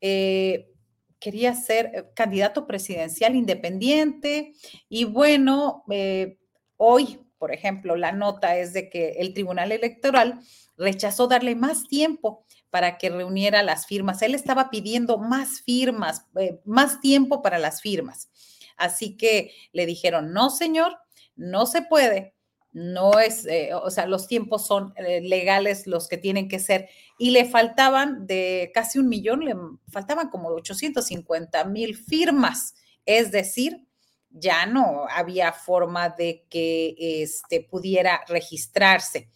eh, 0.00 0.70
quería 1.18 1.54
ser 1.54 1.86
eh, 1.86 2.04
candidato 2.14 2.66
presidencial 2.66 3.34
independiente 3.34 4.52
y 4.88 5.04
bueno, 5.04 5.84
eh, 5.90 6.38
hoy, 6.76 7.20
por 7.38 7.52
ejemplo, 7.52 7.96
la 7.96 8.12
nota 8.12 8.56
es 8.56 8.72
de 8.72 8.88
que 8.88 9.16
el 9.18 9.34
Tribunal 9.34 9.72
Electoral 9.72 10.40
rechazó 10.76 11.26
darle 11.26 11.54
más 11.56 11.88
tiempo 11.88 12.44
para 12.70 12.98
que 12.98 13.10
reuniera 13.10 13.62
las 13.62 13.86
firmas. 13.86 14.22
Él 14.22 14.34
estaba 14.34 14.70
pidiendo 14.70 15.18
más 15.18 15.60
firmas, 15.62 16.26
más 16.64 17.00
tiempo 17.00 17.42
para 17.42 17.58
las 17.58 17.82
firmas. 17.82 18.30
Así 18.76 19.16
que 19.16 19.52
le 19.72 19.86
dijeron, 19.86 20.32
no, 20.32 20.50
señor, 20.50 20.96
no 21.34 21.66
se 21.66 21.82
puede 21.82 22.34
no 22.72 23.18
es, 23.18 23.46
eh, 23.46 23.70
o 23.74 23.90
sea, 23.90 24.06
los 24.06 24.28
tiempos 24.28 24.66
son 24.66 24.94
eh, 24.96 25.20
legales 25.20 25.86
los 25.86 26.08
que 26.08 26.18
tienen 26.18 26.48
que 26.48 26.60
ser. 26.60 26.88
Y 27.18 27.30
le 27.30 27.44
faltaban 27.44 28.26
de 28.26 28.70
casi 28.72 28.98
un 28.98 29.08
millón, 29.08 29.44
le 29.44 29.54
faltaban 29.90 30.28
como 30.28 30.48
850 30.48 31.64
mil 31.64 31.96
firmas. 31.96 32.74
Es 33.06 33.32
decir, 33.32 33.86
ya 34.30 34.66
no 34.66 35.06
había 35.10 35.52
forma 35.52 36.10
de 36.10 36.44
que 36.48 36.94
este, 36.98 37.60
pudiera 37.60 38.20
registrarse. 38.28 39.28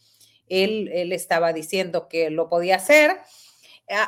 Él, 0.46 1.12
estaba 1.12 1.52
diciendo 1.52 2.06
que 2.08 2.30
lo 2.30 2.48
podía 2.48 2.76
hacer. 2.76 3.18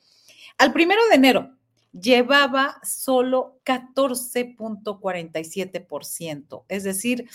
Al 0.58 0.72
primero 0.72 1.00
de 1.08 1.16
enero 1.16 1.56
llevaba 1.92 2.80
solo 2.82 3.60
14.47%, 3.64 6.64
es 6.68 6.84
decir, 6.84 7.28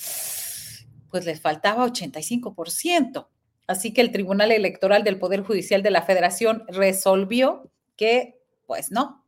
pues 1.09 1.25
le 1.25 1.35
faltaba 1.35 1.85
85%. 1.85 3.27
Así 3.67 3.93
que 3.93 4.01
el 4.01 4.11
Tribunal 4.11 4.51
Electoral 4.51 5.03
del 5.03 5.17
Poder 5.17 5.41
Judicial 5.41 5.81
de 5.81 5.89
la 5.89 6.03
Federación 6.03 6.65
resolvió 6.67 7.71
que, 7.95 8.39
pues 8.67 8.91
no, 8.91 9.24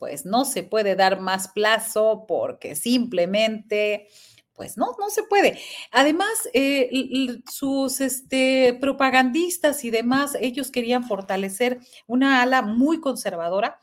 pues 0.00 0.24
no 0.24 0.46
se 0.46 0.62
puede 0.62 0.96
dar 0.96 1.20
más 1.20 1.48
plazo 1.48 2.24
porque 2.26 2.74
simplemente, 2.74 4.08
pues 4.54 4.78
no, 4.78 4.96
no 4.98 5.10
se 5.10 5.24
puede. 5.24 5.60
Además, 5.92 6.30
eh, 6.54 7.42
sus 7.52 8.00
este, 8.00 8.78
propagandistas 8.80 9.84
y 9.84 9.90
demás, 9.90 10.38
ellos 10.40 10.70
querían 10.70 11.04
fortalecer 11.04 11.80
una 12.06 12.40
ala 12.40 12.62
muy 12.62 12.98
conservadora 12.98 13.78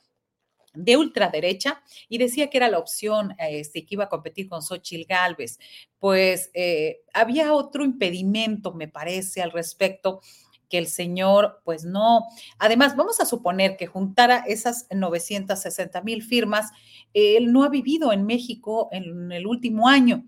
de 0.73 0.97
ultraderecha 0.97 1.84
y 2.10 2.17
decía 2.17 2.49
que 2.49 2.58
era 2.58 2.67
la 2.67 2.80
opción 2.80 3.36
este, 3.38 3.86
que 3.86 3.93
iba 3.93 4.06
a 4.06 4.10
competir 4.10 4.49
con 4.49 4.63
Xochitl 4.63 5.08
Galvez. 5.08 5.60
Pues 5.99 6.49
eh, 6.56 7.01
había 7.13 7.53
otro 7.53 7.86
impedimento, 7.86 8.73
me 8.73 8.88
parece, 8.88 9.43
al 9.43 9.51
respecto 9.51 10.21
que 10.69 10.77
el 10.77 10.88
señor, 10.88 11.62
pues 11.63 11.86
no, 11.86 12.25
además 12.60 12.95
vamos 12.95 13.19
a 13.19 13.25
suponer 13.25 13.77
que 13.77 13.88
juntara 13.88 14.43
esas 14.47 14.88
960 14.91 16.01
mil 16.01 16.23
firmas, 16.23 16.71
él 17.13 17.51
no 17.53 17.63
ha 17.63 17.69
vivido 17.69 18.12
en 18.12 18.25
México 18.25 18.89
en 18.91 19.32
el 19.32 19.47
último 19.47 19.88
año 19.88 20.25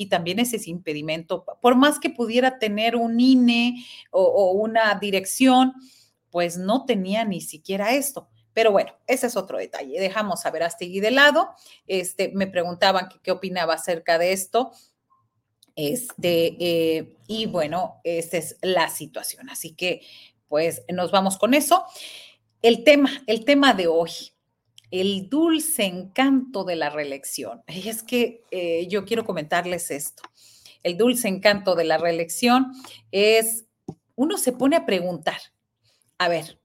y 0.00 0.06
también 0.06 0.38
ese 0.38 0.56
es 0.56 0.68
impedimento, 0.68 1.44
por 1.60 1.74
más 1.74 1.98
que 1.98 2.08
pudiera 2.08 2.60
tener 2.60 2.94
un 2.94 3.18
INE 3.18 3.84
o, 4.12 4.52
una 4.52 4.94
dirección, 4.94 5.74
pues 6.30 6.56
no 6.56 6.84
tenía 6.84 7.24
ni 7.24 7.40
siquiera 7.40 7.92
esto. 7.92 8.28
Pero 8.52 8.70
bueno, 8.70 8.92
ese 9.08 9.26
es 9.26 9.36
otro 9.36 9.58
detalle. 9.58 9.98
Dejamos 9.98 10.46
a 10.46 10.52
Verástegui 10.52 11.00
de 11.00 11.10
lado. 11.10 11.50
Este, 11.88 12.30
me 12.32 12.46
preguntaban 12.46 13.08
qué 13.22 13.32
opinaba 13.32 13.74
acerca 13.74 14.18
de 14.18 14.32
esto. 14.32 14.70
Este, 15.78 16.56
eh, 16.58 17.14
y 17.28 17.46
bueno, 17.46 18.00
esa 18.02 18.36
es 18.36 18.58
la 18.62 18.90
situación. 18.90 19.48
Así 19.48 19.74
que, 19.74 20.00
pues, 20.48 20.82
nos 20.92 21.12
vamos 21.12 21.38
con 21.38 21.54
eso. 21.54 21.84
El 22.62 22.82
tema, 22.82 23.22
el 23.28 23.44
tema 23.44 23.74
de 23.74 23.86
hoy, 23.86 24.10
el 24.90 25.28
dulce 25.28 25.84
encanto 25.84 26.64
de 26.64 26.74
la 26.74 26.90
reelección. 26.90 27.62
Es 27.68 28.02
que 28.02 28.42
eh, 28.50 28.88
yo 28.88 29.04
quiero 29.04 29.24
comentarles 29.24 29.92
esto. 29.92 30.24
El 30.82 30.96
dulce 30.96 31.28
encanto 31.28 31.76
de 31.76 31.84
la 31.84 31.96
reelección 31.96 32.72
es, 33.12 33.66
uno 34.16 34.36
se 34.36 34.50
pone 34.50 34.74
a 34.74 34.84
preguntar, 34.84 35.38
a 36.18 36.28
ver, 36.28 36.60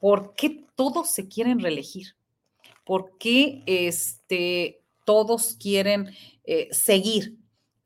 ¿por 0.00 0.34
qué 0.36 0.64
todos 0.74 1.10
se 1.10 1.28
quieren 1.28 1.60
reelegir? 1.60 2.16
¿Por 2.86 3.18
qué 3.18 3.62
este, 3.66 4.80
todos 5.04 5.54
quieren 5.60 6.14
eh, 6.44 6.68
seguir? 6.70 7.36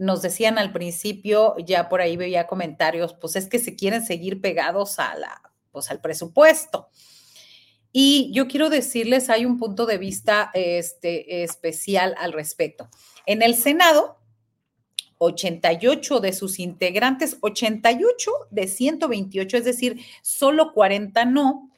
Nos 0.03 0.21
decían 0.21 0.59
al 0.59 0.73
principio, 0.73 1.55
ya 1.59 1.89
por 1.89 2.01
ahí 2.01 2.17
veía 2.17 2.49
comentarios, 2.49 3.15
pues 3.15 3.37
es 3.37 3.47
que 3.47 3.61
se 3.61 3.77
quieren 3.77 4.05
seguir 4.05 4.41
pegados 4.41 4.99
a 4.99 5.15
la, 5.17 5.41
pues 5.71 5.91
al 5.93 6.01
presupuesto. 6.01 6.89
Y 7.93 8.33
yo 8.33 8.49
quiero 8.49 8.69
decirles, 8.69 9.31
hay 9.31 9.45
un 9.45 9.59
punto 9.59 9.87
de 9.87 9.99
vista 9.99 10.51
este, 10.55 11.45
especial 11.45 12.17
al 12.19 12.33
respecto. 12.33 12.89
En 13.27 13.43
el 13.43 13.55
Senado, 13.55 14.19
88 15.19 16.19
de 16.19 16.33
sus 16.33 16.59
integrantes, 16.59 17.37
88 17.41 18.31
de 18.51 18.67
128, 18.67 19.57
es 19.57 19.65
decir, 19.65 20.01
solo 20.23 20.73
40 20.73 21.25
no, 21.27 21.71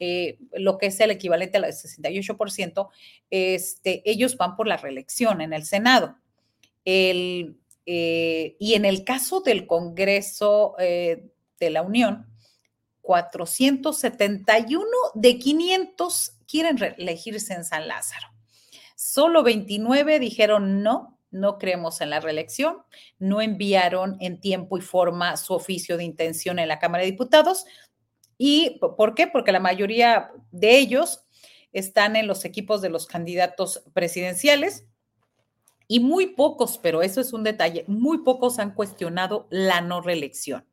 eh, 0.00 0.38
lo 0.52 0.76
que 0.76 0.86
es 0.86 1.00
el 1.00 1.10
equivalente 1.10 1.56
al 1.56 1.64
68%, 1.64 2.90
este, 3.30 4.02
ellos 4.04 4.36
van 4.36 4.54
por 4.54 4.66
la 4.66 4.76
reelección 4.76 5.40
en 5.40 5.54
el 5.54 5.64
Senado. 5.64 6.16
El, 6.84 7.60
eh, 7.86 8.56
y 8.58 8.74
en 8.74 8.84
el 8.84 9.04
caso 9.04 9.40
del 9.40 9.66
Congreso 9.66 10.74
eh, 10.78 11.30
de 11.58 11.70
la 11.70 11.82
Unión, 11.82 12.26
471 13.02 14.84
de 15.14 15.38
500 15.38 16.32
quieren 16.46 16.78
reelegirse 16.78 17.54
en 17.54 17.64
San 17.64 17.88
Lázaro. 17.88 18.28
Solo 18.96 19.42
29 19.42 20.18
dijeron 20.18 20.82
no, 20.82 21.18
no 21.30 21.58
creemos 21.58 22.00
en 22.00 22.10
la 22.10 22.20
reelección, 22.20 22.78
no 23.18 23.42
enviaron 23.42 24.16
en 24.20 24.40
tiempo 24.40 24.78
y 24.78 24.80
forma 24.80 25.36
su 25.36 25.52
oficio 25.52 25.96
de 25.96 26.04
intención 26.04 26.58
en 26.58 26.68
la 26.68 26.78
Cámara 26.78 27.04
de 27.04 27.10
Diputados, 27.10 27.66
¿Y 28.38 28.80
por 28.80 29.14
qué? 29.14 29.26
Porque 29.26 29.52
la 29.52 29.60
mayoría 29.60 30.32
de 30.50 30.78
ellos 30.78 31.24
están 31.72 32.16
en 32.16 32.26
los 32.26 32.44
equipos 32.44 32.82
de 32.82 32.90
los 32.90 33.06
candidatos 33.06 33.82
presidenciales 33.92 34.86
y 35.88 36.00
muy 36.00 36.28
pocos, 36.34 36.78
pero 36.78 37.02
eso 37.02 37.20
es 37.20 37.32
un 37.32 37.44
detalle, 37.44 37.84
muy 37.86 38.18
pocos 38.18 38.58
han 38.58 38.74
cuestionado 38.74 39.46
la 39.50 39.80
no 39.80 40.00
reelección. 40.00 40.64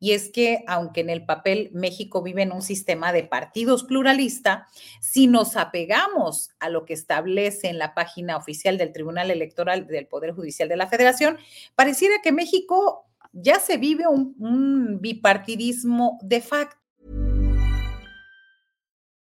Y 0.00 0.12
es 0.12 0.30
que, 0.30 0.62
aunque 0.68 1.00
en 1.00 1.10
el 1.10 1.24
papel 1.24 1.70
México 1.72 2.22
vive 2.22 2.42
en 2.42 2.52
un 2.52 2.62
sistema 2.62 3.12
de 3.12 3.24
partidos 3.24 3.82
pluralista, 3.82 4.68
si 5.00 5.26
nos 5.26 5.56
apegamos 5.56 6.50
a 6.60 6.68
lo 6.68 6.84
que 6.84 6.94
establece 6.94 7.68
en 7.68 7.78
la 7.78 7.94
página 7.94 8.36
oficial 8.36 8.78
del 8.78 8.92
Tribunal 8.92 9.30
Electoral 9.30 9.86
del 9.86 10.06
Poder 10.06 10.32
Judicial 10.32 10.68
de 10.68 10.76
la 10.76 10.86
Federación, 10.86 11.38
pareciera 11.74 12.16
que 12.22 12.30
México 12.30 13.06
ya 13.32 13.58
se 13.58 13.76
vive 13.76 14.06
un, 14.06 14.36
un 14.38 15.00
bipartidismo 15.00 16.18
de 16.22 16.40
facto. 16.40 16.77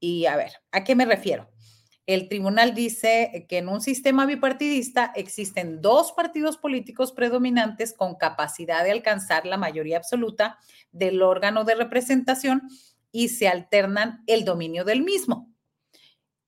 Y 0.00 0.26
a 0.26 0.36
ver, 0.36 0.52
¿a 0.72 0.82
qué 0.82 0.96
me 0.96 1.04
refiero? 1.04 1.48
El 2.06 2.28
tribunal 2.28 2.74
dice 2.74 3.46
que 3.48 3.58
en 3.58 3.68
un 3.68 3.80
sistema 3.80 4.26
bipartidista 4.26 5.12
existen 5.14 5.80
dos 5.80 6.10
partidos 6.12 6.56
políticos 6.56 7.12
predominantes 7.12 7.92
con 7.92 8.16
capacidad 8.16 8.82
de 8.82 8.90
alcanzar 8.90 9.46
la 9.46 9.58
mayoría 9.58 9.98
absoluta 9.98 10.58
del 10.90 11.22
órgano 11.22 11.64
de 11.64 11.76
representación 11.76 12.62
y 13.12 13.28
se 13.28 13.46
alternan 13.46 14.24
el 14.26 14.44
dominio 14.44 14.84
del 14.84 15.02
mismo. 15.02 15.52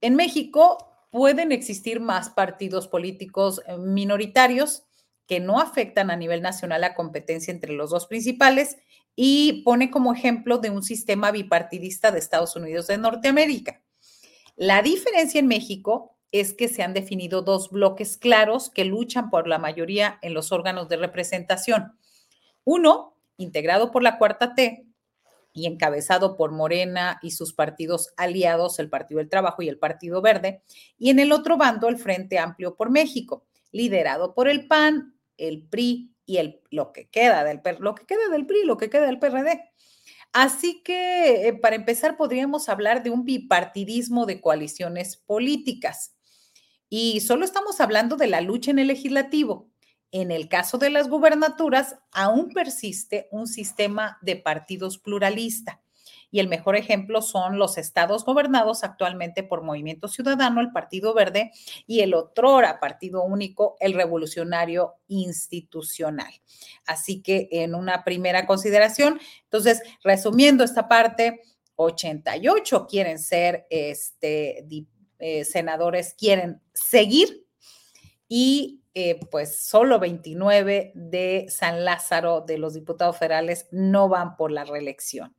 En 0.00 0.16
México, 0.16 0.92
pueden 1.12 1.52
existir 1.52 2.00
más 2.00 2.30
partidos 2.30 2.88
políticos 2.88 3.62
eh, 3.66 3.76
minoritarios 3.76 4.84
que 5.26 5.38
no 5.38 5.60
afectan 5.60 6.10
a 6.10 6.16
nivel 6.16 6.42
nacional 6.42 6.80
la 6.80 6.94
competencia 6.94 7.52
entre 7.52 7.74
los 7.74 7.90
dos 7.90 8.06
principales 8.06 8.78
y 9.14 9.62
pone 9.64 9.90
como 9.90 10.12
ejemplo 10.12 10.58
de 10.58 10.70
un 10.70 10.82
sistema 10.82 11.30
bipartidista 11.30 12.10
de 12.10 12.18
Estados 12.18 12.56
Unidos 12.56 12.86
de 12.86 12.98
Norteamérica. 12.98 13.82
La 14.56 14.82
diferencia 14.82 15.38
en 15.38 15.48
México 15.48 16.16
es 16.30 16.54
que 16.54 16.68
se 16.68 16.82
han 16.82 16.94
definido 16.94 17.42
dos 17.42 17.70
bloques 17.70 18.16
claros 18.16 18.70
que 18.70 18.84
luchan 18.84 19.28
por 19.28 19.46
la 19.46 19.58
mayoría 19.58 20.18
en 20.22 20.32
los 20.34 20.50
órganos 20.50 20.88
de 20.88 20.96
representación. 20.96 21.98
Uno, 22.64 23.18
integrado 23.36 23.90
por 23.90 24.02
la 24.02 24.18
Cuarta 24.18 24.54
T 24.54 24.86
y 25.52 25.66
encabezado 25.66 26.36
por 26.36 26.50
Morena 26.50 27.18
y 27.22 27.32
sus 27.32 27.52
partidos 27.52 28.14
aliados, 28.16 28.78
el 28.78 28.88
Partido 28.88 29.18
del 29.18 29.28
Trabajo 29.28 29.60
y 29.60 29.68
el 29.68 29.78
Partido 29.78 30.22
Verde, 30.22 30.62
y 30.96 31.10
en 31.10 31.18
el 31.18 31.32
otro 31.32 31.58
bando, 31.58 31.88
el 31.88 31.98
Frente 31.98 32.38
Amplio 32.38 32.74
por 32.74 32.90
México, 32.90 33.44
liderado 33.70 34.34
por 34.34 34.48
el 34.48 34.66
PAN, 34.66 35.14
el 35.36 35.62
PRI 35.62 36.11
y 36.26 36.38
el, 36.38 36.60
lo 36.70 36.92
que 36.92 37.08
queda 37.08 37.44
del 37.44 37.60
lo 37.80 37.94
que 37.94 38.06
queda 38.06 38.28
del 38.30 38.46
PRI, 38.46 38.64
lo 38.64 38.76
que 38.76 38.90
queda 38.90 39.06
del 39.06 39.18
PRD. 39.18 39.72
Así 40.32 40.82
que, 40.82 41.48
eh, 41.48 41.52
para 41.52 41.76
empezar, 41.76 42.16
podríamos 42.16 42.68
hablar 42.68 43.02
de 43.02 43.10
un 43.10 43.24
bipartidismo 43.24 44.24
de 44.24 44.40
coaliciones 44.40 45.16
políticas. 45.18 46.14
Y 46.88 47.20
solo 47.20 47.44
estamos 47.44 47.80
hablando 47.80 48.16
de 48.16 48.26
la 48.26 48.40
lucha 48.40 48.70
en 48.70 48.78
el 48.78 48.88
legislativo. 48.88 49.70
En 50.10 50.30
el 50.30 50.48
caso 50.48 50.78
de 50.78 50.90
las 50.90 51.08
gubernaturas, 51.08 51.96
aún 52.12 52.50
persiste 52.50 53.28
un 53.30 53.46
sistema 53.46 54.18
de 54.22 54.36
partidos 54.36 54.98
pluralista. 54.98 55.82
Y 56.32 56.40
el 56.40 56.48
mejor 56.48 56.76
ejemplo 56.76 57.20
son 57.20 57.58
los 57.58 57.76
estados 57.76 58.24
gobernados 58.24 58.82
actualmente 58.82 59.42
por 59.42 59.62
Movimiento 59.62 60.08
Ciudadano, 60.08 60.62
el 60.62 60.72
Partido 60.72 61.12
Verde, 61.12 61.52
y 61.86 62.00
el 62.00 62.14
otrora 62.14 62.80
Partido 62.80 63.22
Único, 63.22 63.76
el 63.78 63.92
Revolucionario 63.92 64.94
Institucional. 65.08 66.32
Así 66.86 67.22
que 67.22 67.48
en 67.52 67.74
una 67.74 68.02
primera 68.02 68.46
consideración, 68.46 69.20
entonces, 69.44 69.82
resumiendo 70.02 70.64
esta 70.64 70.88
parte, 70.88 71.42
88 71.76 72.86
quieren 72.88 73.18
ser 73.18 73.66
este, 73.68 74.66
eh, 75.18 75.44
senadores, 75.44 76.14
quieren 76.14 76.62
seguir 76.72 77.46
y 78.26 78.82
eh, 78.94 79.20
pues 79.30 79.64
solo 79.64 79.98
29 79.98 80.92
de 80.94 81.46
San 81.48 81.84
Lázaro 81.84 82.40
de 82.40 82.58
los 82.58 82.74
diputados 82.74 83.18
federales 83.18 83.68
no 83.70 84.08
van 84.08 84.36
por 84.36 84.50
la 84.50 84.64
reelección 84.64 85.34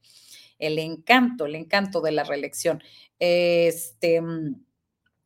el 0.65 0.79
encanto, 0.79 1.45
el 1.45 1.55
encanto 1.55 2.01
de 2.01 2.11
la 2.11 2.23
reelección. 2.23 2.81
Este, 3.19 4.21
mm, 4.21 4.55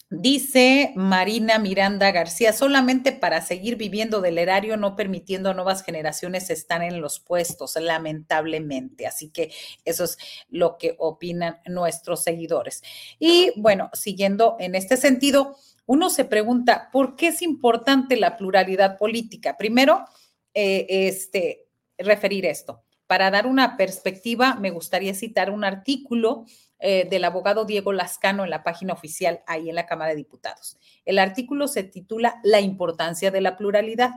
dice 0.10 0.94
Marina 0.96 1.60
Miranda 1.60 2.12
García, 2.12 2.54
solamente 2.54 3.12
para 3.12 3.42
seguir 3.42 3.76
viviendo 3.76 4.22
del 4.22 4.38
erario, 4.38 4.78
no 4.78 4.96
permitiendo 4.96 5.50
a 5.50 5.54
nuevas 5.54 5.84
generaciones 5.84 6.50
estar 6.50 6.82
en 6.82 7.02
los 7.02 7.20
puestos, 7.20 7.76
lamentablemente. 7.76 9.06
Así 9.06 9.30
que 9.30 9.52
eso 9.86 10.06
es 10.06 10.18
lo 10.50 10.78
que 10.78 10.96
opinan 10.98 11.60
nuestros 11.66 12.24
seguidores. 12.24 12.84
Y 13.20 13.52
bueno, 13.58 13.90
siguiendo 13.94 14.56
en 14.60 14.76
este 14.76 14.98
sentido, 14.98 15.58
uno 15.86 16.10
se 16.10 16.26
pregunta, 16.26 16.90
¿por 16.92 17.16
qué 17.16 17.28
es 17.28 17.42
importante 17.42 18.18
la 18.18 18.38
pluralidad 18.38 18.98
política? 18.98 19.58
Primero, 19.58 20.06
eh, 20.54 20.86
este, 20.90 21.68
referir 21.98 22.46
esto. 22.46 22.84
Para 23.08 23.32
dar 23.32 23.48
una 23.48 23.78
perspectiva, 23.78 24.56
me 24.56 24.70
gustaría 24.70 25.14
citar 25.14 25.50
un 25.50 25.64
artículo 25.64 26.46
eh, 26.80 27.08
del 27.10 27.24
abogado 27.24 27.64
Diego 27.64 27.94
Lascano 27.94 28.44
en 28.44 28.50
la 28.50 28.64
página 28.64 28.94
oficial 28.94 29.42
ahí 29.48 29.70
en 29.70 29.76
la 29.76 29.86
Cámara 29.86 30.12
de 30.12 30.18
Diputados. 30.18 30.78
El 31.06 31.18
artículo 31.18 31.68
se 31.68 31.84
titula 31.84 32.40
La 32.44 32.60
importancia 32.60 33.32
de 33.32 33.42
la 33.42 33.56
pluralidad. 33.56 34.12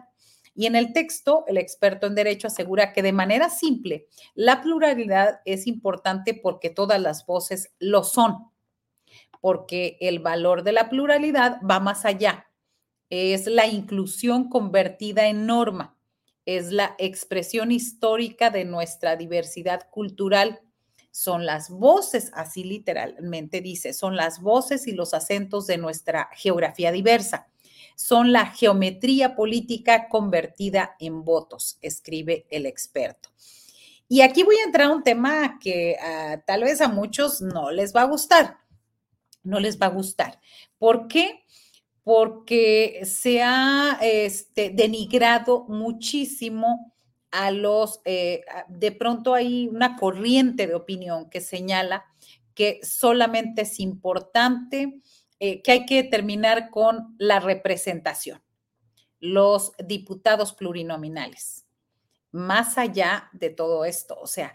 Y 0.56 0.66
en 0.66 0.74
el 0.74 0.92
texto, 0.92 1.44
el 1.46 1.56
experto 1.56 2.08
en 2.08 2.16
derecho 2.16 2.48
asegura 2.48 2.92
que 2.92 3.02
de 3.02 3.12
manera 3.12 3.48
simple, 3.48 4.08
la 4.34 4.60
pluralidad 4.60 5.40
es 5.44 5.68
importante 5.68 6.34
porque 6.34 6.68
todas 6.68 7.00
las 7.00 7.24
voces 7.24 7.72
lo 7.78 8.02
son, 8.02 8.50
porque 9.40 9.96
el 10.00 10.18
valor 10.18 10.64
de 10.64 10.72
la 10.72 10.90
pluralidad 10.90 11.60
va 11.62 11.78
más 11.78 12.04
allá. 12.04 12.50
Es 13.08 13.46
la 13.46 13.68
inclusión 13.68 14.48
convertida 14.48 15.28
en 15.28 15.46
norma 15.46 15.99
es 16.56 16.72
la 16.72 16.94
expresión 16.98 17.70
histórica 17.70 18.50
de 18.50 18.64
nuestra 18.64 19.16
diversidad 19.16 19.88
cultural. 19.90 20.60
Son 21.12 21.46
las 21.46 21.70
voces, 21.70 22.30
así 22.34 22.64
literalmente 22.64 23.60
dice, 23.60 23.92
son 23.92 24.16
las 24.16 24.40
voces 24.40 24.86
y 24.86 24.92
los 24.92 25.14
acentos 25.14 25.66
de 25.66 25.78
nuestra 25.78 26.28
geografía 26.32 26.92
diversa. 26.92 27.48
Son 27.96 28.32
la 28.32 28.46
geometría 28.46 29.36
política 29.36 30.08
convertida 30.08 30.96
en 30.98 31.24
votos, 31.24 31.78
escribe 31.82 32.46
el 32.50 32.66
experto. 32.66 33.30
Y 34.08 34.22
aquí 34.22 34.42
voy 34.42 34.56
a 34.56 34.64
entrar 34.64 34.88
a 34.88 34.92
un 34.92 35.04
tema 35.04 35.58
que 35.60 35.96
ah, 36.02 36.42
tal 36.44 36.64
vez 36.64 36.80
a 36.80 36.88
muchos 36.88 37.40
no 37.40 37.70
les 37.70 37.94
va 37.94 38.02
a 38.02 38.06
gustar. 38.06 38.58
No 39.44 39.60
les 39.60 39.80
va 39.80 39.86
a 39.86 39.90
gustar. 39.90 40.40
¿Por 40.78 41.06
qué? 41.06 41.44
Porque 42.02 43.02
se 43.04 43.42
ha 43.42 43.98
este, 44.00 44.70
denigrado 44.70 45.66
muchísimo 45.68 46.94
a 47.30 47.50
los, 47.50 48.00
eh, 48.04 48.42
de 48.68 48.92
pronto 48.92 49.34
hay 49.34 49.68
una 49.68 49.96
corriente 49.96 50.66
de 50.66 50.74
opinión 50.74 51.30
que 51.30 51.40
señala 51.40 52.04
que 52.54 52.80
solamente 52.82 53.62
es 53.62 53.78
importante, 53.78 55.00
eh, 55.38 55.62
que 55.62 55.72
hay 55.72 55.86
que 55.86 56.02
terminar 56.02 56.70
con 56.70 57.14
la 57.18 57.38
representación, 57.40 58.42
los 59.20 59.72
diputados 59.84 60.52
plurinominales. 60.52 61.66
Más 62.32 62.78
allá 62.78 63.30
de 63.32 63.50
todo 63.50 63.84
esto, 63.84 64.18
o 64.20 64.26
sea, 64.26 64.52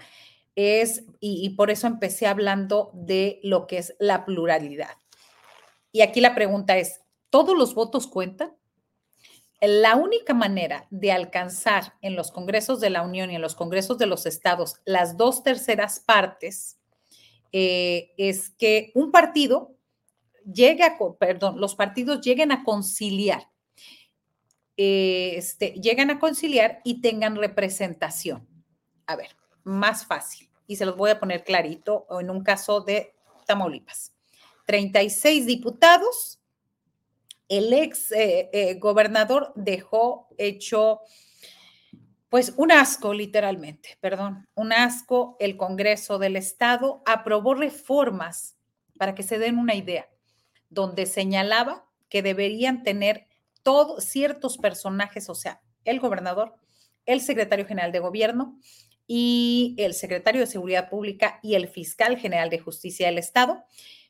es, 0.55 1.03
y 1.19 1.49
por 1.51 1.69
eso 1.69 1.87
empecé 1.87 2.27
hablando 2.27 2.91
de 2.93 3.39
lo 3.43 3.67
que 3.67 3.77
es 3.77 3.95
la 3.99 4.25
pluralidad. 4.25 4.97
Y 5.91 6.01
aquí 6.01 6.21
la 6.21 6.35
pregunta 6.35 6.77
es, 6.77 7.04
todos 7.35 7.57
los 7.57 7.75
votos 7.75 8.07
cuentan. 8.07 8.55
La 9.59 9.97
única 9.97 10.33
manera 10.33 10.87
de 10.89 11.11
alcanzar 11.11 11.95
en 12.01 12.15
los 12.15 12.31
congresos 12.31 12.79
de 12.79 12.89
la 12.89 13.01
Unión 13.01 13.29
y 13.29 13.35
en 13.35 13.41
los 13.41 13.55
congresos 13.55 13.97
de 13.97 14.05
los 14.05 14.25
estados 14.25 14.75
las 14.85 15.17
dos 15.17 15.43
terceras 15.43 15.99
partes 15.99 16.79
eh, 17.51 18.13
es 18.15 18.51
que 18.51 18.93
un 18.95 19.11
partido 19.11 19.75
llegue 20.49 20.85
a, 20.85 20.97
perdón, 21.19 21.59
los 21.59 21.75
partidos 21.75 22.21
lleguen 22.21 22.53
a 22.53 22.63
conciliar, 22.63 23.51
eh, 24.77 25.33
este, 25.35 25.71
llegan 25.71 26.11
a 26.11 26.19
conciliar 26.19 26.79
y 26.85 27.01
tengan 27.01 27.35
representación. 27.35 28.47
A 29.07 29.17
ver, 29.17 29.35
más 29.65 30.05
fácil. 30.05 30.49
Y 30.67 30.77
se 30.77 30.85
los 30.85 30.95
voy 30.95 31.11
a 31.11 31.19
poner 31.19 31.43
clarito 31.43 32.07
en 32.17 32.29
un 32.29 32.45
caso 32.45 32.79
de 32.79 33.13
Tamaulipas. 33.45 34.13
36 34.67 35.45
diputados 35.45 36.39
el 37.47 37.73
ex 37.73 38.11
eh, 38.11 38.49
eh, 38.53 38.75
gobernador 38.75 39.53
dejó 39.55 40.27
hecho, 40.37 41.01
pues, 42.29 42.53
un 42.57 42.71
asco, 42.71 43.13
literalmente, 43.13 43.97
perdón, 44.01 44.47
un 44.55 44.73
asco. 44.73 45.37
El 45.39 45.57
Congreso 45.57 46.17
del 46.17 46.35
Estado 46.35 47.03
aprobó 47.05 47.53
reformas, 47.53 48.57
para 48.97 49.13
que 49.13 49.23
se 49.23 49.37
den 49.37 49.57
una 49.57 49.75
idea, 49.75 50.09
donde 50.69 51.05
señalaba 51.05 51.87
que 52.09 52.21
deberían 52.21 52.83
tener 52.83 53.27
todos 53.61 54.03
ciertos 54.05 54.57
personajes, 54.57 55.29
o 55.29 55.35
sea, 55.35 55.61
el 55.85 55.99
gobernador, 55.99 56.55
el 57.05 57.21
secretario 57.21 57.65
general 57.65 57.91
de 57.91 57.99
gobierno 57.99 58.59
y 59.07 59.75
el 59.77 59.93
secretario 59.93 60.41
de 60.41 60.47
Seguridad 60.47 60.89
Pública 60.89 61.39
y 61.43 61.55
el 61.55 61.67
fiscal 61.67 62.17
general 62.17 62.49
de 62.49 62.59
justicia 62.59 63.07
del 63.07 63.17
Estado. 63.17 63.63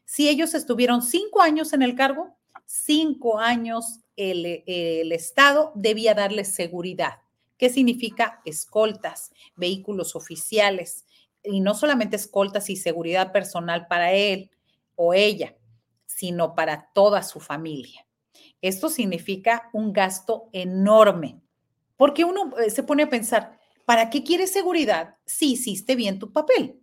Si 0.05 0.29
ellos 0.29 0.53
estuvieron 0.53 1.01
cinco 1.01 1.41
años 1.41 1.73
en 1.73 1.81
el 1.81 1.95
cargo, 1.95 2.37
cinco 2.65 3.39
años 3.39 3.99
el, 4.15 5.11
Estado 5.11 5.71
debía 5.75 6.13
darles 6.13 6.53
seguridad. 6.53 7.21
¿Qué 7.57 7.69
significa 7.69 8.41
escoltas, 8.45 9.31
vehículos 9.55 10.15
oficiales? 10.15 11.05
Y 11.43 11.61
no 11.61 11.73
solamente 11.73 12.15
escoltas 12.15 12.69
y 12.69 12.75
seguridad 12.75 13.31
personal 13.31 13.87
para 13.87 14.13
él 14.13 14.51
o 14.95 15.13
ella, 15.13 15.55
sino 16.05 16.55
para 16.55 16.89
toda 16.93 17.23
su 17.23 17.39
familia. 17.39 18.05
Esto 18.61 18.89
significa 18.89 19.69
un 19.73 19.93
gasto 19.93 20.49
enorme, 20.51 21.39
porque 21.97 22.23
uno 22.25 22.57
eh, 22.57 22.69
se 22.69 22.83
pone 22.83 23.03
a 23.03 23.09
pensar, 23.09 23.59
¿para 23.85 24.09
qué 24.09 24.23
quieres 24.23 24.51
seguridad 24.51 25.15
si 25.25 25.53
hiciste 25.53 25.95
bien 25.95 26.19
tu 26.19 26.31
papel? 26.31 26.81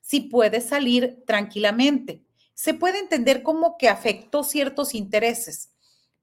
Si 0.00 0.20
puedes 0.20 0.66
salir 0.66 1.22
tranquilamente 1.26 2.22
se 2.54 2.74
puede 2.74 2.98
entender 2.98 3.42
como 3.42 3.76
que 3.76 3.88
afectó 3.88 4.44
ciertos 4.44 4.94
intereses, 4.94 5.72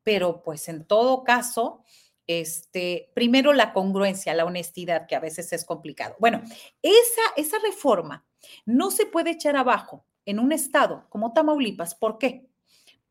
pero 0.04 0.42
pues 0.42 0.68
en 0.70 0.86
todo 0.86 1.24
caso, 1.24 1.84
este, 2.28 3.12
primero 3.14 3.54
la 3.54 3.74
congruencia, 3.74 4.34
la 4.34 4.46
honestidad, 4.46 5.08
que 5.08 5.16
a 5.16 5.20
veces 5.20 5.52
es 5.54 5.66
complicado. 5.66 6.16
Bueno, 6.20 6.42
esa, 6.82 7.22
esa 7.36 7.58
reforma 7.60 8.26
no 8.66 8.92
se 8.92 9.06
puede 9.06 9.32
echar 9.32 9.56
abajo 9.56 10.06
en 10.26 10.40
un 10.40 10.52
estado 10.52 11.06
como 11.10 11.34
Tamaulipas. 11.34 11.96
¿Por 11.96 12.18
qué? 12.18 12.48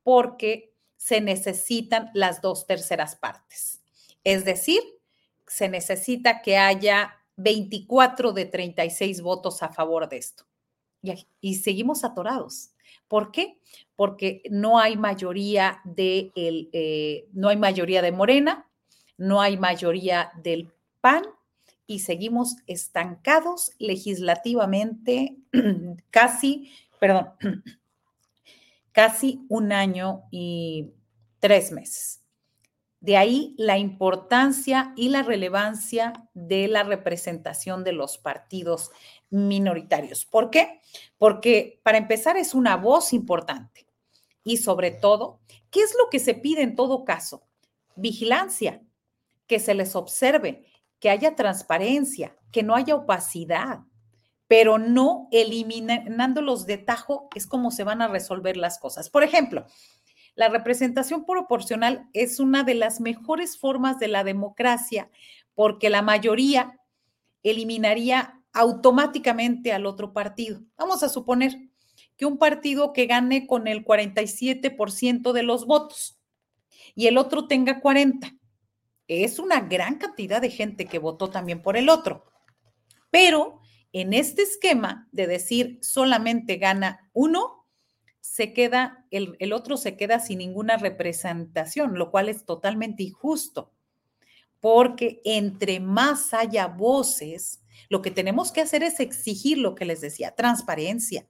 Porque 0.03 0.75
se 0.97 1.21
necesitan 1.21 2.11
las 2.15 2.41
dos 2.41 2.67
terceras 2.67 3.17
partes. 3.17 3.83
Es 4.25 4.45
decir, 4.45 4.81
se 5.47 5.69
necesita 5.69 6.43
que 6.43 6.57
haya 6.57 7.17
24 7.37 8.33
de 8.33 8.45
36 8.47 9.21
votos 9.23 9.63
a 9.63 9.71
favor 9.71 10.09
de 10.09 10.19
esto. 10.19 10.45
Y, 11.03 11.27
y 11.41 11.55
seguimos 11.57 12.05
atorados. 12.05 12.71
¿Por 13.09 13.33
qué? 13.33 13.59
Porque 13.97 14.43
no 14.51 14.79
hay 14.79 14.97
mayoría 14.97 15.81
de 15.85 16.33
eh, 16.35 17.29
no 17.33 17.49
hay 17.49 17.57
mayoría 17.57 18.03
de 18.03 18.13
Morena, 18.13 18.69
no 19.17 19.41
hay 19.41 19.57
mayoría 19.57 20.33
del 20.43 20.73
PAN 21.01 21.25
y 21.87 21.99
seguimos 21.99 22.57
estancados 22.67 23.73
legislativamente 23.79 25.37
casi, 26.11 26.71
perdón, 27.01 27.31
casi 28.93 29.45
un 29.49 29.73
año 29.73 30.23
y 30.31 30.93
tres 31.41 31.73
meses. 31.73 32.21
De 33.01 33.17
ahí 33.17 33.55
la 33.59 33.79
importancia 33.79 34.93
y 34.95 35.09
la 35.09 35.23
relevancia 35.23 36.29
de 36.35 36.69
la 36.69 36.83
representación 36.83 37.83
de 37.83 37.93
los 37.93 38.19
partidos 38.19 38.91
minoritarios. 39.31 40.27
¿Por 40.27 40.51
qué? 40.51 40.81
Porque 41.19 41.81
para 41.83 41.99
empezar 41.99 42.37
es 42.37 42.55
una 42.55 42.77
voz 42.77 43.13
importante 43.13 43.87
y 44.43 44.59
sobre 44.59 44.91
todo, 44.91 45.41
¿qué 45.71 45.81
es 45.81 45.95
lo 45.99 46.11
que 46.11 46.19
se 46.19 46.35
pide 46.35 46.63
en 46.63 46.77
todo 46.77 47.05
caso? 47.05 47.47
Vigilancia, 47.97 48.83
que 49.47 49.59
se 49.59 49.75
les 49.75 49.97
observe, 49.97 50.65
que 50.99 51.11
haya 51.11 51.35
transparencia, 51.35 52.37
que 52.53 52.63
no 52.63 52.75
haya 52.75 52.95
opacidad, 52.95 53.81
pero 54.49 54.79
no 54.79 55.29
eliminándolos 55.31 56.67
de 56.67 56.79
tajo 56.79 57.29
es 57.35 57.47
como 57.47 57.71
se 57.71 57.85
van 57.85 58.03
a 58.03 58.09
resolver 58.09 58.57
las 58.57 58.79
cosas. 58.79 59.09
Por 59.09 59.23
ejemplo, 59.23 59.67
la 60.35 60.49
representación 60.49 61.25
proporcional 61.25 62.09
es 62.13 62.41
una 62.41 62.65
de 62.65 62.75
las 62.75 63.01
mejores 63.01 63.59
formas 63.59 63.99
de 63.99 64.09
la 64.09 64.25
democracia 64.25 65.11
porque 65.55 65.91
la 65.91 66.03
mayoría 66.03 66.81
eliminaría 67.43 68.40
automáticamente 68.53 69.73
al 69.73 69.87
otro 69.87 70.13
partido. 70.13 70.63
Vamos 70.77 71.03
a 71.03 71.09
suponer 71.09 71.57
que 72.17 72.27
un 72.27 72.39
partido 72.39 72.93
que 72.93 73.07
gane 73.07 73.47
con 73.47 73.67
el 73.67 73.85
47% 73.85 75.33
de 75.33 75.43
los 75.43 75.67
votos 75.67 76.21
y 76.95 77.07
el 77.07 77.19
otro 77.19 77.47
tenga 77.47 77.81
40. 77.81 78.35
Es 79.09 79.39
una 79.39 79.61
gran 79.61 79.97
cantidad 79.97 80.41
de 80.41 80.51
gente 80.51 80.87
que 80.87 80.99
votó 80.99 81.31
también 81.31 81.63
por 81.63 81.77
el 81.77 81.89
otro. 81.89 82.25
Pero 83.11 83.61
en 83.93 84.13
este 84.13 84.43
esquema 84.43 85.09
de 85.13 85.27
decir 85.27 85.79
solamente 85.83 86.57
gana 86.57 87.11
uno, 87.13 87.67
se 88.21 88.53
queda, 88.53 89.07
el, 89.11 89.37
el, 89.41 89.53
otro 89.53 89.77
se 89.77 89.97
queda 89.97 90.21
sin 90.21 90.39
ninguna 90.39 90.77
representación, 90.77 91.99
lo 91.99 92.11
cual 92.11 92.29
es 92.29 92.45
totalmente 92.45 93.03
injusto, 93.03 93.73
porque 94.61 95.21
entre 95.25 95.81
más 95.81 96.35
haya 96.35 96.67
voces, 96.67 97.61
lo 97.89 98.03
que 98.03 98.11
tenemos 98.11 98.53
que 98.53 98.61
hacer 98.61 98.83
es 98.83 99.01
exigir 99.01 99.59
lo 99.59 99.75
que 99.75 99.85
les 99.85 100.01
decía, 100.01 100.35
transparencia, 100.35 101.27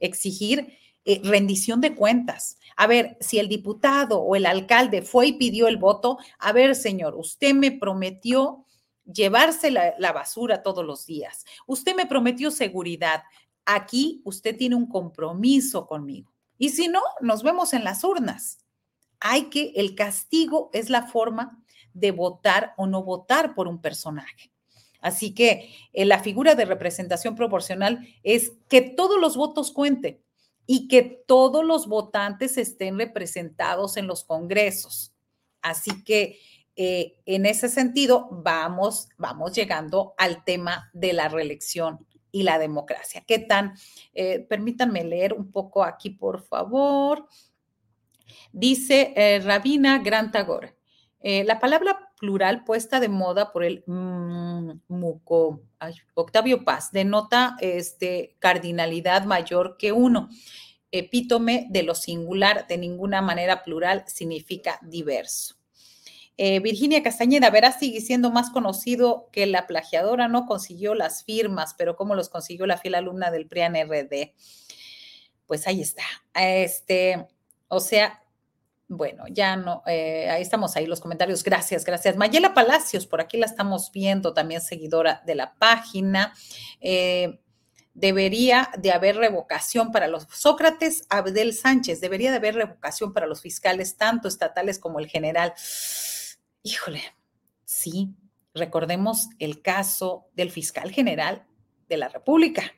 exigir 0.00 0.76
eh, 1.04 1.20
rendición 1.22 1.80
de 1.80 1.94
cuentas. 1.94 2.58
A 2.76 2.86
ver, 2.86 3.16
si 3.20 3.38
el 3.38 3.48
diputado 3.48 4.20
o 4.20 4.36
el 4.36 4.46
alcalde 4.46 5.02
fue 5.02 5.28
y 5.28 5.32
pidió 5.34 5.68
el 5.68 5.76
voto, 5.76 6.18
a 6.38 6.52
ver, 6.52 6.74
señor, 6.74 7.14
usted 7.14 7.54
me 7.54 7.72
prometió 7.72 8.64
llevarse 9.04 9.70
la, 9.70 9.94
la 9.98 10.12
basura 10.12 10.62
todos 10.62 10.84
los 10.84 11.06
días, 11.06 11.44
usted 11.66 11.94
me 11.94 12.06
prometió 12.06 12.50
seguridad, 12.50 13.22
aquí 13.64 14.22
usted 14.24 14.56
tiene 14.56 14.76
un 14.76 14.88
compromiso 14.88 15.86
conmigo. 15.86 16.32
Y 16.58 16.70
si 16.70 16.88
no, 16.88 17.00
nos 17.20 17.42
vemos 17.42 17.72
en 17.74 17.84
las 17.84 18.04
urnas. 18.04 18.58
Hay 19.20 19.44
que, 19.50 19.72
el 19.76 19.94
castigo 19.94 20.70
es 20.72 20.90
la 20.90 21.02
forma 21.06 21.63
de 21.94 22.10
votar 22.10 22.74
o 22.76 22.86
no 22.86 23.02
votar 23.02 23.54
por 23.54 23.66
un 23.68 23.80
personaje. 23.80 24.50
Así 25.04 25.34
que 25.34 25.70
eh, 25.92 26.06
la 26.06 26.18
figura 26.18 26.54
de 26.54 26.64
representación 26.64 27.36
proporcional 27.36 28.08
es 28.22 28.52
que 28.70 28.80
todos 28.80 29.20
los 29.20 29.36
votos 29.36 29.70
cuenten 29.70 30.18
y 30.66 30.88
que 30.88 31.02
todos 31.02 31.62
los 31.62 31.86
votantes 31.86 32.56
estén 32.56 32.98
representados 32.98 33.98
en 33.98 34.06
los 34.06 34.24
congresos. 34.24 35.14
Así 35.60 36.02
que 36.04 36.40
eh, 36.74 37.20
en 37.26 37.44
ese 37.44 37.68
sentido 37.68 38.28
vamos, 38.30 39.10
vamos 39.18 39.52
llegando 39.52 40.14
al 40.16 40.42
tema 40.42 40.88
de 40.94 41.12
la 41.12 41.28
reelección 41.28 42.06
y 42.32 42.42
la 42.42 42.58
democracia. 42.58 43.22
¿Qué 43.26 43.38
tan? 43.38 43.74
Eh, 44.14 44.38
permítanme 44.48 45.04
leer 45.04 45.34
un 45.34 45.52
poco 45.52 45.84
aquí, 45.84 46.08
por 46.08 46.40
favor. 46.40 47.28
Dice 48.52 49.40
Rabina 49.44 49.98
Grantagor, 49.98 50.73
eh, 51.26 51.42
la 51.44 51.58
palabra 51.58 52.10
plural 52.18 52.64
puesta 52.64 53.00
de 53.00 53.08
moda 53.08 53.50
por 53.50 53.64
el 53.64 53.82
mm, 53.86 54.72
muco, 54.88 55.62
Octavio 56.12 56.64
Paz 56.66 56.92
denota 56.92 57.56
este, 57.60 58.36
cardinalidad 58.40 59.24
mayor 59.24 59.78
que 59.78 59.90
uno. 59.90 60.28
Epítome 60.92 61.66
de 61.70 61.82
lo 61.82 61.94
singular, 61.94 62.66
de 62.66 62.76
ninguna 62.76 63.22
manera 63.22 63.64
plural 63.64 64.04
significa 64.06 64.78
diverso. 64.82 65.56
Eh, 66.36 66.60
Virginia 66.60 67.02
Castañeda, 67.02 67.48
verás, 67.48 67.78
sigue 67.78 68.02
siendo 68.02 68.30
más 68.30 68.50
conocido 68.50 69.30
que 69.32 69.46
la 69.46 69.66
plagiadora, 69.66 70.28
no 70.28 70.44
consiguió 70.44 70.94
las 70.94 71.24
firmas, 71.24 71.72
pero 71.72 71.96
¿cómo 71.96 72.14
los 72.14 72.28
consiguió 72.28 72.66
la 72.66 72.76
fiel 72.76 72.96
alumna 72.96 73.30
del 73.30 73.46
PRIAN 73.46 73.76
RD? 73.88 74.34
Pues 75.46 75.66
ahí 75.66 75.80
está. 75.80 76.04
Este, 76.34 77.28
o 77.68 77.80
sea, 77.80 78.23
bueno, 78.96 79.24
ya 79.30 79.56
no, 79.56 79.82
eh, 79.86 80.28
ahí 80.30 80.42
estamos 80.42 80.76
ahí 80.76 80.86
los 80.86 81.00
comentarios. 81.00 81.42
Gracias, 81.42 81.84
gracias. 81.84 82.16
Mayela 82.16 82.54
Palacios, 82.54 83.06
por 83.06 83.20
aquí 83.20 83.36
la 83.36 83.46
estamos 83.46 83.90
viendo, 83.92 84.34
también 84.34 84.60
seguidora 84.60 85.22
de 85.26 85.34
la 85.34 85.54
página. 85.54 86.32
Eh, 86.80 87.40
debería 87.94 88.70
de 88.76 88.92
haber 88.92 89.16
revocación 89.16 89.92
para 89.92 90.08
los 90.08 90.26
Sócrates 90.30 91.06
Abdel 91.08 91.54
Sánchez, 91.54 92.00
debería 92.00 92.30
de 92.30 92.38
haber 92.38 92.56
revocación 92.56 93.12
para 93.12 93.26
los 93.26 93.40
fiscales, 93.40 93.96
tanto 93.96 94.28
estatales 94.28 94.78
como 94.78 94.98
el 94.98 95.06
general. 95.06 95.54
Híjole, 96.62 97.02
sí, 97.64 98.14
recordemos 98.52 99.28
el 99.38 99.62
caso 99.62 100.26
del 100.34 100.50
fiscal 100.50 100.90
general 100.90 101.46
de 101.88 101.96
la 101.96 102.08
República, 102.08 102.72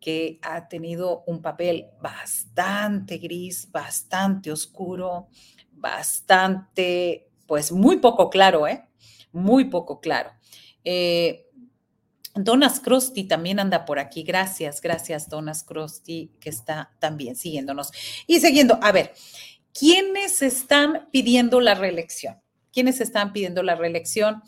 que 0.00 0.38
ha 0.42 0.68
tenido 0.68 1.24
un 1.26 1.42
papel 1.42 1.86
bastante 2.00 3.18
gris, 3.18 3.70
bastante 3.70 4.50
oscuro, 4.52 5.28
bastante, 5.72 7.30
pues 7.46 7.72
muy 7.72 7.98
poco 7.98 8.30
claro, 8.30 8.66
¿eh? 8.66 8.84
Muy 9.32 9.64
poco 9.64 10.00
claro. 10.00 10.30
Eh, 10.84 11.46
Donas 12.34 12.80
Crosti 12.80 13.24
también 13.24 13.58
anda 13.58 13.84
por 13.84 13.98
aquí. 13.98 14.22
Gracias, 14.22 14.80
gracias, 14.80 15.28
Donas 15.28 15.64
Crosti, 15.64 16.32
que 16.40 16.50
está 16.50 16.92
también 17.00 17.34
siguiéndonos. 17.34 17.90
Y 18.26 18.40
siguiendo, 18.40 18.78
a 18.80 18.92
ver, 18.92 19.12
¿Quiénes 19.78 20.42
están 20.42 21.08
pidiendo 21.12 21.60
la 21.60 21.74
reelección? 21.74 22.40
¿Quiénes 22.72 23.00
están 23.00 23.32
pidiendo 23.32 23.62
la 23.62 23.76
reelección? 23.76 24.42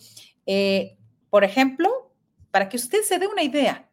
Eh, 0.45 0.97
por 1.29 1.45
ejemplo, 1.45 2.13
para 2.51 2.69
que 2.69 2.77
usted 2.77 3.03
se 3.03 3.21
dé 3.21 3.29
una 3.29 3.45
idea, 3.45 3.89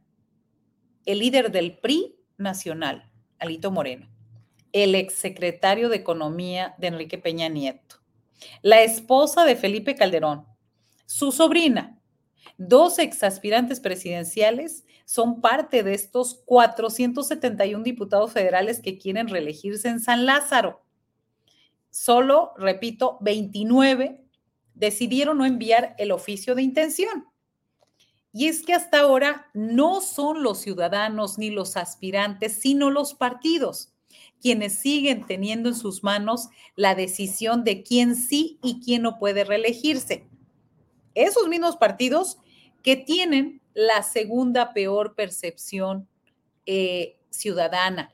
el 1.08 1.20
líder 1.20 1.52
del 1.52 1.80
PRI 1.80 2.16
nacional, 2.38 3.12
Alito 3.40 3.72
Moreno, 3.72 4.08
el 4.74 4.94
exsecretario 4.94 5.90
de 5.90 5.96
Economía 5.96 6.76
de 6.78 6.88
Enrique 6.88 7.18
Peña 7.18 7.50
Nieto, 7.50 7.96
la 8.62 8.84
esposa 8.84 9.44
de 9.44 9.56
Felipe 9.56 9.96
Calderón, 9.96 10.46
su 11.08 11.32
sobrina, 11.32 12.00
dos 12.60 13.00
exaspirantes 13.00 13.80
presidenciales 13.80 14.86
son 15.06 15.42
parte 15.42 15.82
de 15.82 15.96
estos 15.96 16.44
471 16.46 17.84
diputados 17.84 18.32
federales 18.32 18.80
que 18.80 19.00
quieren 19.00 19.28
reelegirse 19.28 19.90
en 19.90 20.00
San 20.00 20.28
Lázaro 20.28 20.84
solo, 21.98 22.54
repito, 22.58 23.18
29 23.22 24.22
decidieron 24.76 25.40
no 25.40 25.46
enviar 25.46 25.96
el 25.98 26.12
oficio 26.12 26.54
de 26.54 26.62
intención. 26.62 27.26
Y 28.38 28.48
es 28.50 28.62
que 28.62 28.76
hasta 28.76 29.00
ahora 29.00 29.48
no 29.56 30.00
son 30.00 30.44
los 30.44 30.60
ciudadanos 30.60 31.40
ni 31.40 31.50
los 31.50 31.76
aspirantes, 31.76 32.54
sino 32.54 32.92
los 32.92 33.16
partidos 33.16 33.92
quienes 34.40 34.78
siguen 34.78 35.26
teniendo 35.26 35.70
en 35.70 35.76
sus 35.76 36.04
manos 36.04 36.50
la 36.76 36.94
decisión 36.94 37.64
de 37.64 37.82
quién 37.82 38.16
sí 38.16 38.60
y 38.62 38.80
quién 38.80 39.02
no 39.02 39.18
puede 39.18 39.44
reelegirse. 39.44 40.28
Esos 41.16 41.48
mismos 41.48 41.78
partidos 41.78 42.38
que 42.84 42.96
tienen 42.96 43.60
la 43.74 44.04
segunda 44.04 44.72
peor 44.72 45.16
percepción 45.16 46.08
eh, 46.68 47.18
ciudadana, 47.32 48.14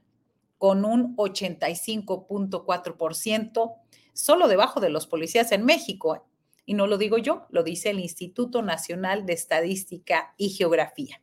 con 0.57 0.85
un 0.85 1.17
85.4%, 1.17 3.73
solo 4.13 4.47
debajo 4.47 4.79
de 4.79 4.89
los 4.89 5.05
policías 5.05 5.51
en 5.51 5.65
México. 5.65 6.25
Y 6.65 6.75
no 6.75 6.87
lo 6.87 6.97
digo 6.97 7.17
yo, 7.17 7.45
lo 7.49 7.63
dice 7.63 7.89
el 7.89 7.99
Instituto 7.99 8.61
Nacional 8.61 9.25
de 9.25 9.33
Estadística 9.33 10.33
y 10.37 10.49
Geografía. 10.49 11.21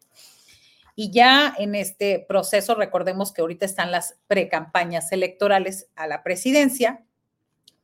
Y 0.95 1.11
ya 1.11 1.55
en 1.59 1.75
este 1.75 2.25
proceso, 2.29 2.75
recordemos 2.75 3.33
que 3.33 3.41
ahorita 3.41 3.65
están 3.65 3.91
las 3.91 4.19
precampañas 4.27 5.13
electorales 5.13 5.89
a 5.97 6.07
la 6.07 6.23
presidencia, 6.23 7.05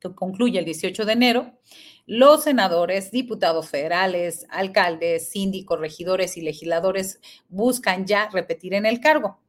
que 0.00 0.14
concluye 0.14 0.58
el 0.58 0.66
18 0.66 1.06
de 1.06 1.12
enero. 1.12 1.58
Los 2.04 2.44
senadores, 2.44 3.10
diputados 3.10 3.70
federales, 3.70 4.46
alcaldes, 4.50 5.30
síndicos, 5.30 5.80
regidores 5.80 6.36
y 6.36 6.42
legisladores 6.42 7.20
buscan 7.48 8.06
ya 8.06 8.28
repetir 8.30 8.74
en 8.74 8.84
el 8.84 9.00
cargo 9.00 9.40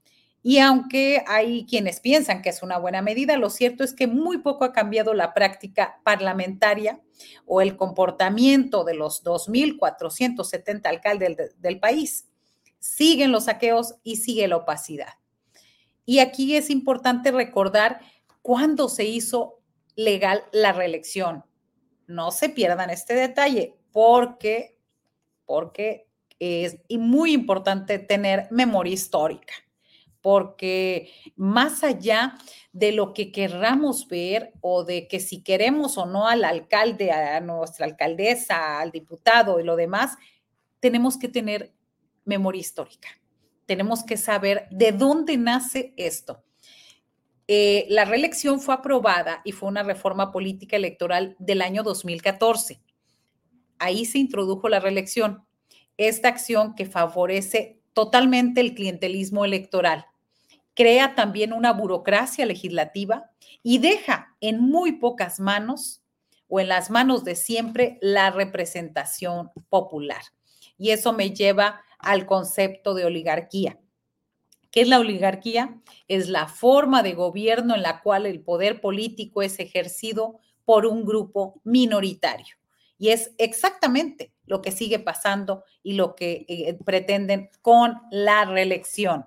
Y 0.48 0.60
aunque 0.60 1.26
hay 1.28 1.66
quienes 1.66 2.00
piensan 2.00 2.42
que 2.42 2.48
es 2.48 2.64
una 2.64 2.78
buena 2.78 3.02
medida, 3.02 3.36
lo 3.36 3.50
cierto 3.50 3.84
es 3.84 3.92
que 3.94 4.08
muy 4.08 4.38
poco 4.38 4.64
ha 4.64 4.72
cambiado 4.72 5.14
la 5.14 5.34
práctica 5.34 6.00
parlamentaria 6.06 7.02
o 7.46 7.60
el 7.60 7.76
comportamiento 7.76 8.86
de 8.86 8.94
los 8.94 9.26
2.470 9.26 10.86
alcaldes 10.86 11.54
del, 11.60 11.82
país. 11.82 12.30
Siguen 12.80 13.34
los 13.34 13.44
saqueos 13.44 13.96
y 14.04 14.16
sigue 14.16 14.48
la 14.48 14.56
opacidad. 14.56 15.16
Y 16.06 16.20
aquí 16.20 16.56
es 16.56 16.70
importante 16.70 17.32
recordar 17.32 18.00
cuándo 18.42 18.88
se 18.88 19.04
hizo 19.04 19.60
legal 19.98 20.46
la 20.54 20.72
reelección. 20.72 21.44
No 22.08 22.32
se 22.32 22.48
pierdan 22.48 22.90
este 22.90 23.16
detalle 23.16 23.76
porque, 23.92 24.78
porque 25.46 26.08
es 26.40 26.78
muy 26.90 27.34
importante 27.34 28.00
tener 28.00 28.48
memoria 28.50 28.94
histórica 28.94 29.54
porque 30.28 31.10
más 31.38 31.86
allá 31.86 32.38
de 32.74 32.92
lo 32.92 33.14
que 33.14 33.32
querramos 33.32 34.10
ver 34.10 34.52
o 34.60 34.84
de 34.84 35.08
que 35.08 35.22
si 35.22 35.42
queremos 35.42 35.98
o 35.98 36.06
no 36.06 36.28
al 36.28 36.44
alcalde, 36.44 37.14
a 37.14 37.40
nuestra 37.40 37.86
alcaldesa, 37.86 38.82
al 38.82 38.92
diputado 38.92 39.58
y 39.58 39.64
lo 39.64 39.78
demás, 39.78 40.18
tenemos 40.82 41.18
que 41.18 41.30
tener 41.30 41.72
memoria 42.26 42.60
histórica. 42.60 43.08
Tenemos 43.66 44.04
que 44.04 44.18
saber 44.18 44.68
de 44.70 44.92
dónde 44.92 45.38
nace 45.38 45.94
esto. 45.96 46.44
Eh, 47.48 47.86
la 47.88 48.04
reelección 48.04 48.60
fue 48.60 48.74
aprobada 48.76 49.40
y 49.46 49.54
fue 49.54 49.70
una 49.70 49.84
reforma 49.84 50.34
política 50.34 50.76
electoral 50.76 51.38
del 51.40 51.62
año 51.62 51.84
2014. 51.84 52.82
Ahí 53.80 54.04
se 54.04 54.18
introdujo 54.18 54.68
la 54.68 54.82
reelección, 54.82 55.46
esta 55.96 56.28
acción 56.28 56.76
que 56.76 56.86
favorece 56.86 57.80
totalmente 57.94 58.60
el 58.60 58.76
clientelismo 58.76 59.46
electoral 59.46 60.06
crea 60.78 61.16
también 61.16 61.54
una 61.54 61.74
burocracia 61.74 62.46
legislativa 62.46 63.32
y 63.64 63.80
deja 63.80 64.36
en 64.42 64.62
muy 64.62 64.92
pocas 64.92 65.40
manos 65.40 66.04
o 66.48 66.60
en 66.60 66.68
las 66.68 66.92
manos 66.92 67.24
de 67.24 67.36
siempre 67.36 67.98
la 68.00 68.30
representación 68.30 69.50
popular. 69.70 70.22
Y 70.78 70.92
eso 70.92 71.14
me 71.14 71.32
lleva 71.32 71.82
al 71.98 72.28
concepto 72.28 72.94
de 72.94 73.06
oligarquía. 73.06 73.80
¿Qué 74.70 74.82
es 74.82 74.88
la 74.88 75.00
oligarquía? 75.00 75.82
Es 76.08 76.30
la 76.30 76.48
forma 76.48 77.02
de 77.02 77.14
gobierno 77.14 77.74
en 77.74 77.82
la 77.82 78.02
cual 78.02 78.28
el 78.28 78.42
poder 78.42 78.80
político 78.80 79.42
es 79.42 79.60
ejercido 79.60 80.40
por 80.64 80.86
un 80.86 81.06
grupo 81.06 81.60
minoritario. 81.64 82.56
Y 83.00 83.10
es 83.10 83.32
exactamente 83.40 84.32
lo 84.46 84.62
que 84.62 84.72
sigue 84.72 85.00
pasando 85.00 85.64
y 85.82 85.94
lo 85.94 86.14
que 86.14 86.46
eh, 86.48 86.78
pretenden 86.86 87.50
con 87.64 87.96
la 88.12 88.46
reelección 88.46 89.26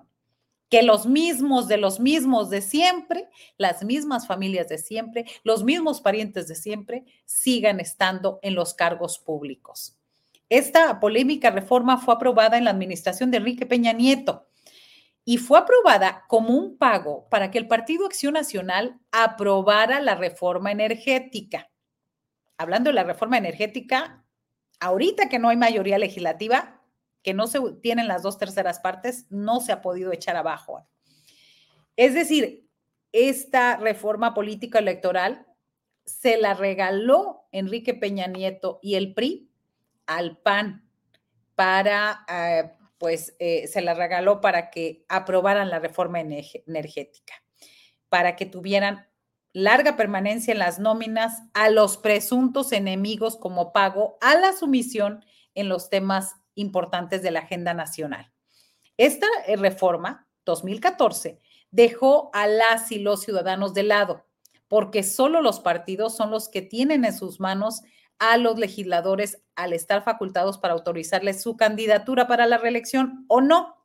que 0.71 0.83
los 0.83 1.05
mismos 1.05 1.67
de 1.67 1.75
los 1.75 1.99
mismos 1.99 2.49
de 2.49 2.61
siempre, 2.61 3.29
las 3.57 3.83
mismas 3.83 4.25
familias 4.25 4.69
de 4.69 4.77
siempre, 4.77 5.25
los 5.43 5.65
mismos 5.65 5.99
parientes 5.99 6.47
de 6.47 6.55
siempre, 6.55 7.03
sigan 7.25 7.81
estando 7.81 8.39
en 8.41 8.55
los 8.55 8.73
cargos 8.73 9.19
públicos. 9.19 9.97
Esta 10.47 11.01
polémica 11.01 11.51
reforma 11.51 11.97
fue 11.97 12.13
aprobada 12.13 12.57
en 12.57 12.63
la 12.63 12.71
administración 12.71 13.31
de 13.31 13.37
Enrique 13.37 13.65
Peña 13.65 13.91
Nieto 13.91 14.47
y 15.25 15.37
fue 15.39 15.59
aprobada 15.59 16.23
como 16.29 16.55
un 16.57 16.77
pago 16.77 17.27
para 17.29 17.51
que 17.51 17.57
el 17.57 17.67
Partido 17.67 18.05
Acción 18.05 18.33
Nacional 18.33 18.97
aprobara 19.11 19.99
la 19.99 20.15
reforma 20.15 20.71
energética. 20.71 21.69
Hablando 22.57 22.91
de 22.91 22.93
la 22.93 23.03
reforma 23.03 23.37
energética, 23.37 24.23
ahorita 24.79 25.27
que 25.27 25.37
no 25.37 25.49
hay 25.49 25.57
mayoría 25.57 25.97
legislativa, 25.97 26.80
que 27.23 27.33
no 27.33 27.47
se 27.47 27.59
tienen 27.81 28.07
las 28.07 28.23
dos 28.23 28.37
terceras 28.37 28.79
partes, 28.79 29.25
no 29.29 29.59
se 29.61 29.71
ha 29.71 29.81
podido 29.81 30.11
echar 30.11 30.35
abajo. 30.35 30.85
Es 31.95 32.13
decir, 32.13 32.67
esta 33.11 33.77
reforma 33.77 34.33
política 34.33 34.79
electoral 34.79 35.45
se 36.05 36.37
la 36.37 36.53
regaló 36.53 37.47
Enrique 37.51 37.93
Peña 37.93 38.27
Nieto 38.27 38.79
y 38.81 38.95
el 38.95 39.13
PRI 39.13 39.49
al 40.07 40.37
PAN 40.37 40.89
para, 41.55 42.25
eh, 42.27 42.71
pues, 42.97 43.35
eh, 43.39 43.67
se 43.67 43.81
la 43.81 43.93
regaló 43.93 44.41
para 44.41 44.71
que 44.71 45.05
aprobaran 45.09 45.69
la 45.69 45.79
reforma 45.79 46.19
energética, 46.19 47.33
para 48.09 48.35
que 48.35 48.45
tuvieran 48.45 49.07
larga 49.53 49.97
permanencia 49.97 50.53
en 50.53 50.59
las 50.59 50.79
nóminas 50.79 51.43
a 51.53 51.69
los 51.69 51.97
presuntos 51.97 52.71
enemigos 52.71 53.37
como 53.37 53.73
pago 53.73 54.17
a 54.21 54.35
la 54.35 54.53
sumisión 54.53 55.25
en 55.55 55.67
los 55.67 55.89
temas 55.89 56.35
importantes 56.55 57.21
de 57.21 57.31
la 57.31 57.41
agenda 57.41 57.73
nacional. 57.73 58.31
Esta 58.97 59.27
eh, 59.47 59.55
reforma, 59.55 60.27
2014, 60.45 61.39
dejó 61.71 62.29
a 62.33 62.47
las 62.47 62.91
y 62.91 62.99
los 62.99 63.21
ciudadanos 63.21 63.73
de 63.73 63.83
lado, 63.83 64.25
porque 64.67 65.03
solo 65.03 65.41
los 65.41 65.59
partidos 65.59 66.15
son 66.15 66.31
los 66.31 66.49
que 66.49 66.61
tienen 66.61 67.05
en 67.05 67.17
sus 67.17 67.39
manos 67.39 67.81
a 68.19 68.37
los 68.37 68.59
legisladores 68.59 69.41
al 69.55 69.73
estar 69.73 70.03
facultados 70.03 70.57
para 70.57 70.73
autorizarles 70.73 71.41
su 71.41 71.57
candidatura 71.57 72.27
para 72.27 72.45
la 72.45 72.57
reelección 72.57 73.25
o 73.27 73.41
no. 73.41 73.75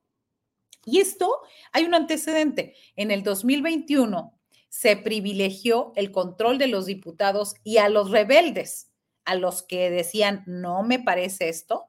Y 0.85 1.01
esto 1.01 1.41
hay 1.73 1.85
un 1.85 1.95
antecedente. 1.95 2.77
En 2.97 3.11
el 3.11 3.23
2021 3.23 4.39
se 4.69 4.97
privilegió 4.97 5.93
el 5.97 6.13
control 6.13 6.59
de 6.59 6.67
los 6.67 6.87
diputados 6.87 7.55
y 7.65 7.79
a 7.79 7.89
los 7.89 8.11
rebeldes, 8.11 8.93
a 9.25 9.35
los 9.35 9.63
que 9.63 9.91
decían, 9.91 10.45
no 10.47 10.83
me 10.83 10.99
parece 10.99 11.49
esto, 11.49 11.87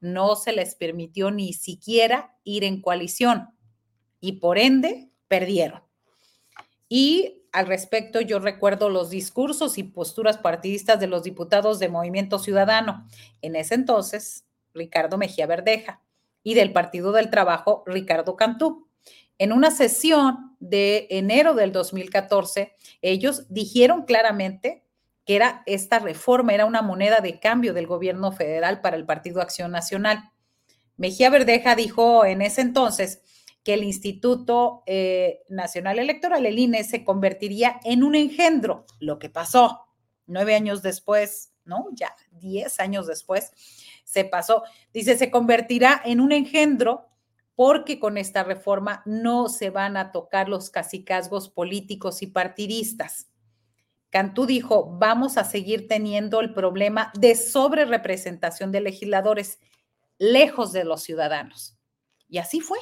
no 0.00 0.36
se 0.36 0.52
les 0.52 0.74
permitió 0.74 1.30
ni 1.30 1.52
siquiera 1.52 2.36
ir 2.44 2.64
en 2.64 2.80
coalición 2.80 3.50
y 4.20 4.32
por 4.32 4.58
ende 4.58 5.10
perdieron. 5.28 5.82
Y 6.88 7.44
al 7.52 7.66
respecto, 7.66 8.20
yo 8.20 8.38
recuerdo 8.38 8.88
los 8.88 9.10
discursos 9.10 9.78
y 9.78 9.82
posturas 9.82 10.38
partidistas 10.38 11.00
de 11.00 11.06
los 11.06 11.22
diputados 11.22 11.78
de 11.78 11.88
Movimiento 11.88 12.38
Ciudadano, 12.38 13.06
en 13.42 13.56
ese 13.56 13.74
entonces, 13.74 14.44
Ricardo 14.72 15.18
Mejía 15.18 15.46
Verdeja, 15.46 16.02
y 16.42 16.54
del 16.54 16.72
Partido 16.72 17.12
del 17.12 17.30
Trabajo, 17.30 17.82
Ricardo 17.86 18.36
Cantú. 18.36 18.88
En 19.38 19.52
una 19.52 19.70
sesión 19.70 20.56
de 20.60 21.06
enero 21.10 21.54
del 21.54 21.72
2014, 21.72 22.74
ellos 23.02 23.46
dijeron 23.48 24.04
claramente 24.04 24.84
que 25.24 25.36
era 25.36 25.62
esta 25.66 25.98
reforma, 25.98 26.54
era 26.54 26.66
una 26.66 26.82
moneda 26.82 27.20
de 27.20 27.38
cambio 27.38 27.74
del 27.74 27.86
gobierno 27.86 28.32
federal 28.32 28.80
para 28.80 28.96
el 28.96 29.06
Partido 29.06 29.40
Acción 29.40 29.70
Nacional. 29.70 30.30
Mejía 30.96 31.30
Verdeja 31.30 31.74
dijo 31.74 32.24
en 32.24 32.42
ese 32.42 32.60
entonces 32.60 33.22
que 33.62 33.74
el 33.74 33.84
Instituto 33.84 34.82
eh, 34.86 35.40
Nacional 35.48 35.98
Electoral, 35.98 36.46
el 36.46 36.58
INE, 36.58 36.84
se 36.84 37.04
convertiría 37.04 37.80
en 37.84 38.02
un 38.02 38.14
engendro, 38.14 38.86
lo 38.98 39.18
que 39.18 39.28
pasó 39.28 39.86
nueve 40.26 40.54
años 40.54 40.82
después, 40.82 41.52
¿no? 41.64 41.88
Ya 41.92 42.14
diez 42.32 42.80
años 42.80 43.06
después 43.06 43.52
se 44.04 44.24
pasó. 44.24 44.62
Dice, 44.92 45.16
se 45.16 45.30
convertirá 45.30 46.00
en 46.04 46.20
un 46.20 46.32
engendro 46.32 47.08
porque 47.54 47.98
con 47.98 48.16
esta 48.16 48.42
reforma 48.42 49.02
no 49.04 49.48
se 49.48 49.70
van 49.70 49.96
a 49.96 50.12
tocar 50.12 50.48
los 50.48 50.70
cacicazgos 50.70 51.48
políticos 51.48 52.22
y 52.22 52.26
partidistas. 52.26 53.29
Cantú 54.10 54.44
dijo, 54.44 54.96
vamos 54.98 55.38
a 55.38 55.44
seguir 55.44 55.86
teniendo 55.86 56.40
el 56.40 56.52
problema 56.52 57.12
de 57.18 57.36
sobrerepresentación 57.36 58.72
de 58.72 58.80
legisladores 58.80 59.60
lejos 60.18 60.72
de 60.72 60.84
los 60.84 61.02
ciudadanos. 61.02 61.76
Y 62.28 62.38
así 62.38 62.60
fue. 62.60 62.78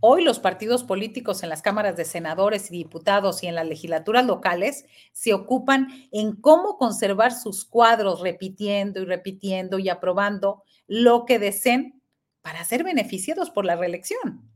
Hoy 0.00 0.22
los 0.22 0.38
partidos 0.38 0.84
políticos 0.84 1.42
en 1.42 1.48
las 1.48 1.62
cámaras 1.62 1.96
de 1.96 2.04
senadores 2.04 2.70
y 2.70 2.76
diputados 2.76 3.42
y 3.42 3.46
en 3.46 3.54
las 3.54 3.66
legislaturas 3.66 4.26
locales 4.26 4.84
se 5.12 5.32
ocupan 5.32 5.88
en 6.12 6.36
cómo 6.36 6.76
conservar 6.76 7.32
sus 7.32 7.64
cuadros 7.64 8.20
repitiendo 8.20 9.00
y 9.00 9.06
repitiendo 9.06 9.78
y 9.78 9.88
aprobando 9.88 10.62
lo 10.86 11.24
que 11.24 11.38
deseen 11.38 12.02
para 12.42 12.64
ser 12.64 12.84
beneficiados 12.84 13.50
por 13.50 13.64
la 13.64 13.76
reelección. 13.76 14.50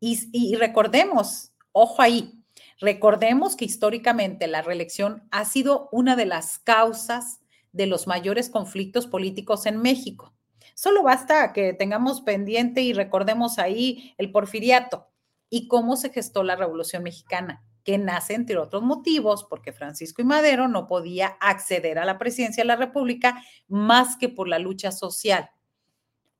Y, 0.00 0.28
y 0.32 0.56
recordemos, 0.56 1.52
ojo 1.70 2.02
ahí, 2.02 2.43
Recordemos 2.80 3.56
que 3.56 3.64
históricamente 3.64 4.46
la 4.46 4.62
reelección 4.62 5.26
ha 5.30 5.44
sido 5.44 5.88
una 5.92 6.16
de 6.16 6.26
las 6.26 6.58
causas 6.58 7.40
de 7.72 7.86
los 7.86 8.06
mayores 8.06 8.50
conflictos 8.50 9.06
políticos 9.06 9.66
en 9.66 9.80
México. 9.80 10.34
Solo 10.74 11.02
basta 11.02 11.52
que 11.52 11.72
tengamos 11.72 12.20
pendiente 12.22 12.82
y 12.82 12.92
recordemos 12.92 13.58
ahí 13.58 14.14
el 14.18 14.32
porfiriato 14.32 15.08
y 15.50 15.68
cómo 15.68 15.96
se 15.96 16.10
gestó 16.10 16.42
la 16.42 16.56
Revolución 16.56 17.02
Mexicana, 17.02 17.64
que 17.84 17.98
nace, 17.98 18.34
entre 18.34 18.56
otros 18.56 18.82
motivos, 18.82 19.44
porque 19.44 19.72
Francisco 19.72 20.22
y 20.22 20.24
Madero 20.24 20.68
no 20.68 20.86
podía 20.86 21.36
acceder 21.40 21.98
a 21.98 22.04
la 22.04 22.18
presidencia 22.18 22.64
de 22.64 22.68
la 22.68 22.76
República 22.76 23.42
más 23.68 24.16
que 24.16 24.28
por 24.28 24.48
la 24.48 24.58
lucha 24.58 24.90
social. 24.90 25.50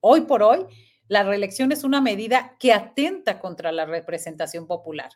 Hoy 0.01 0.23
por 0.23 0.43
hoy, 0.43 0.67
la 1.09 1.23
reelección 1.23 1.73
es 1.73 1.85
una 1.85 2.01
medida 2.01 2.57
que 2.59 2.73
atenta 2.73 3.41
contra 3.41 3.73
la 3.73 3.85
representación 3.85 4.67
popular 4.67 5.11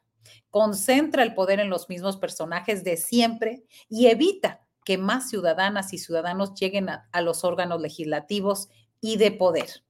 concentra 0.51 1.23
el 1.23 1.35
poder 1.35 1.61
en 1.61 1.71
los 1.71 1.89
mismos 1.89 2.17
personajes 2.17 2.85
de 2.85 2.97
siempre 2.97 3.65
y 3.89 4.07
evita 4.07 4.67
que 4.85 4.99
más 4.99 5.29
ciudadanas 5.29 5.93
y 5.93 5.99
ciudadanos 5.99 6.55
lleguen 6.55 6.89
a, 6.89 7.21
los 7.21 7.45
órganos 7.45 7.81
legislativos 7.81 8.69
y 9.01 9.19
de 9.19 9.33
poder. 9.33 9.85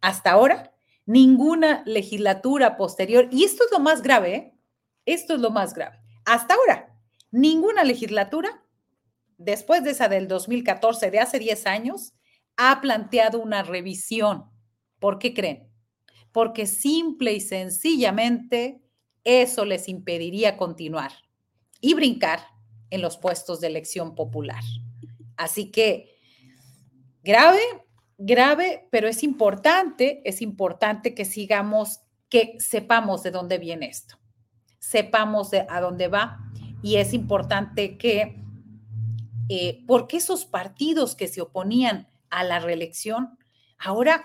Hasta 0.00 0.30
ahora, 0.30 0.72
ninguna 1.06 1.82
legislatura 1.86 2.76
posterior, 2.76 3.28
y 3.32 3.44
esto 3.44 3.64
es 3.64 3.72
lo 3.72 3.80
más 3.80 4.02
grave, 4.02 4.34
¿eh? 4.34 4.54
esto 5.06 5.34
es 5.34 5.40
lo 5.40 5.50
más 5.50 5.74
grave. 5.74 5.98
Hasta 6.24 6.54
ahora, 6.54 6.96
ninguna 7.32 7.82
legislatura, 7.82 8.62
después 9.38 9.82
de 9.82 9.90
esa 9.90 10.08
del 10.08 10.28
2014, 10.28 11.10
de 11.10 11.18
hace 11.18 11.40
10 11.40 11.66
años, 11.66 12.12
ha 12.56 12.80
planteado 12.80 13.40
una 13.40 13.64
revisión. 13.64 14.44
¿Por 14.98 15.18
qué 15.18 15.34
creen? 15.34 15.68
Porque 16.32 16.66
simple 16.66 17.32
y 17.32 17.40
sencillamente 17.40 18.80
eso 19.24 19.64
les 19.64 19.88
impediría 19.88 20.56
continuar 20.56 21.12
y 21.80 21.94
brincar 21.94 22.40
en 22.90 23.02
los 23.02 23.18
puestos 23.18 23.60
de 23.60 23.66
elección 23.66 24.14
popular. 24.14 24.62
Así 25.36 25.70
que 25.70 26.16
grave, 27.22 27.60
grave, 28.16 28.88
pero 28.90 29.08
es 29.08 29.22
importante, 29.22 30.22
es 30.24 30.42
importante 30.42 31.14
que 31.14 31.24
sigamos, 31.24 32.00
que 32.28 32.56
sepamos 32.58 33.22
de 33.22 33.30
dónde 33.30 33.58
viene 33.58 33.86
esto, 33.86 34.18
sepamos 34.78 35.50
de 35.50 35.66
a 35.68 35.80
dónde 35.80 36.08
va 36.08 36.38
y 36.82 36.96
es 36.96 37.12
importante 37.12 37.98
que, 37.98 38.42
eh, 39.48 39.84
porque 39.86 40.16
esos 40.16 40.44
partidos 40.44 41.14
que 41.14 41.28
se 41.28 41.40
oponían 41.40 42.08
a 42.30 42.44
la 42.44 42.60
reelección, 42.60 43.38
ahora 43.78 44.24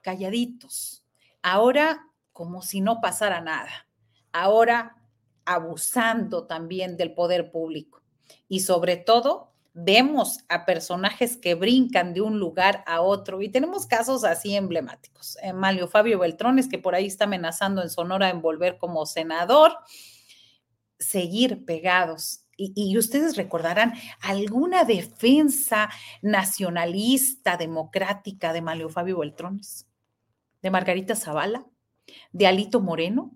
calladitos, 0.00 1.04
ahora 1.42 2.06
como 2.32 2.62
si 2.62 2.80
no 2.80 3.00
pasara 3.00 3.40
nada, 3.40 3.88
ahora 4.32 4.96
abusando 5.44 6.46
también 6.46 6.96
del 6.96 7.14
poder 7.14 7.50
público. 7.50 8.02
Y 8.48 8.60
sobre 8.60 8.96
todo 8.96 9.50
vemos 9.72 10.38
a 10.48 10.64
personajes 10.64 11.36
que 11.36 11.54
brincan 11.54 12.14
de 12.14 12.20
un 12.20 12.38
lugar 12.38 12.82
a 12.86 13.00
otro. 13.00 13.42
Y 13.42 13.48
tenemos 13.48 13.86
casos 13.86 14.24
así 14.24 14.54
emblemáticos. 14.54 15.36
Malio 15.54 15.88
Fabio 15.88 16.18
Beltrones, 16.18 16.68
que 16.68 16.78
por 16.78 16.94
ahí 16.94 17.06
está 17.06 17.24
amenazando 17.24 17.82
en 17.82 17.90
Sonora 17.90 18.30
en 18.30 18.42
volver 18.42 18.78
como 18.78 19.06
senador, 19.06 19.76
seguir 20.98 21.64
pegados. 21.64 22.44
Y, 22.56 22.72
y 22.76 22.98
ustedes 22.98 23.36
recordarán 23.36 23.94
alguna 24.20 24.84
defensa 24.84 25.88
nacionalista, 26.20 27.56
democrática 27.56 28.52
de 28.52 28.60
Malio 28.60 28.88
Fabio 28.88 29.18
Beltrones, 29.18 29.86
de 30.62 30.70
Margarita 30.70 31.14
Zavala, 31.14 31.66
de 32.32 32.46
Alito 32.46 32.80
Moreno 32.80 33.32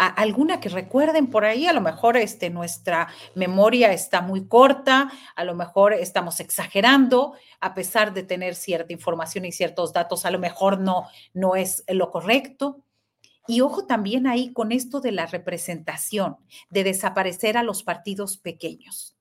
alguna 0.00 0.60
que 0.60 0.70
recuerden 0.70 1.26
por 1.26 1.44
ahí, 1.44 1.66
a 1.66 1.74
lo 1.74 1.82
mejor 1.82 2.16
este, 2.16 2.48
nuestra 2.48 3.08
memoria 3.34 3.92
está 3.92 4.22
muy 4.22 4.46
corta, 4.46 5.12
a 5.36 5.44
lo 5.44 5.54
mejor 5.54 5.92
estamos 5.92 6.40
exagerando, 6.40 7.34
a 7.60 7.74
pesar 7.74 8.14
de 8.14 8.22
tener 8.22 8.54
cierta 8.54 8.94
información 8.94 9.44
y 9.44 9.52
ciertos 9.52 9.92
datos, 9.92 10.24
a 10.24 10.30
lo 10.30 10.38
mejor 10.38 10.80
no, 10.80 11.06
no 11.34 11.54
es 11.54 11.84
lo 11.86 12.10
correcto. 12.10 12.82
Y 13.46 13.60
ojo 13.60 13.84
también 13.84 14.26
ahí 14.26 14.52
con 14.54 14.72
esto 14.72 15.00
de 15.00 15.12
la 15.12 15.26
representación, 15.26 16.36
de 16.70 16.84
desaparecer 16.84 17.58
a 17.58 17.62
los 17.62 17.82
partidos 17.82 18.38
pequeños. 18.38 19.16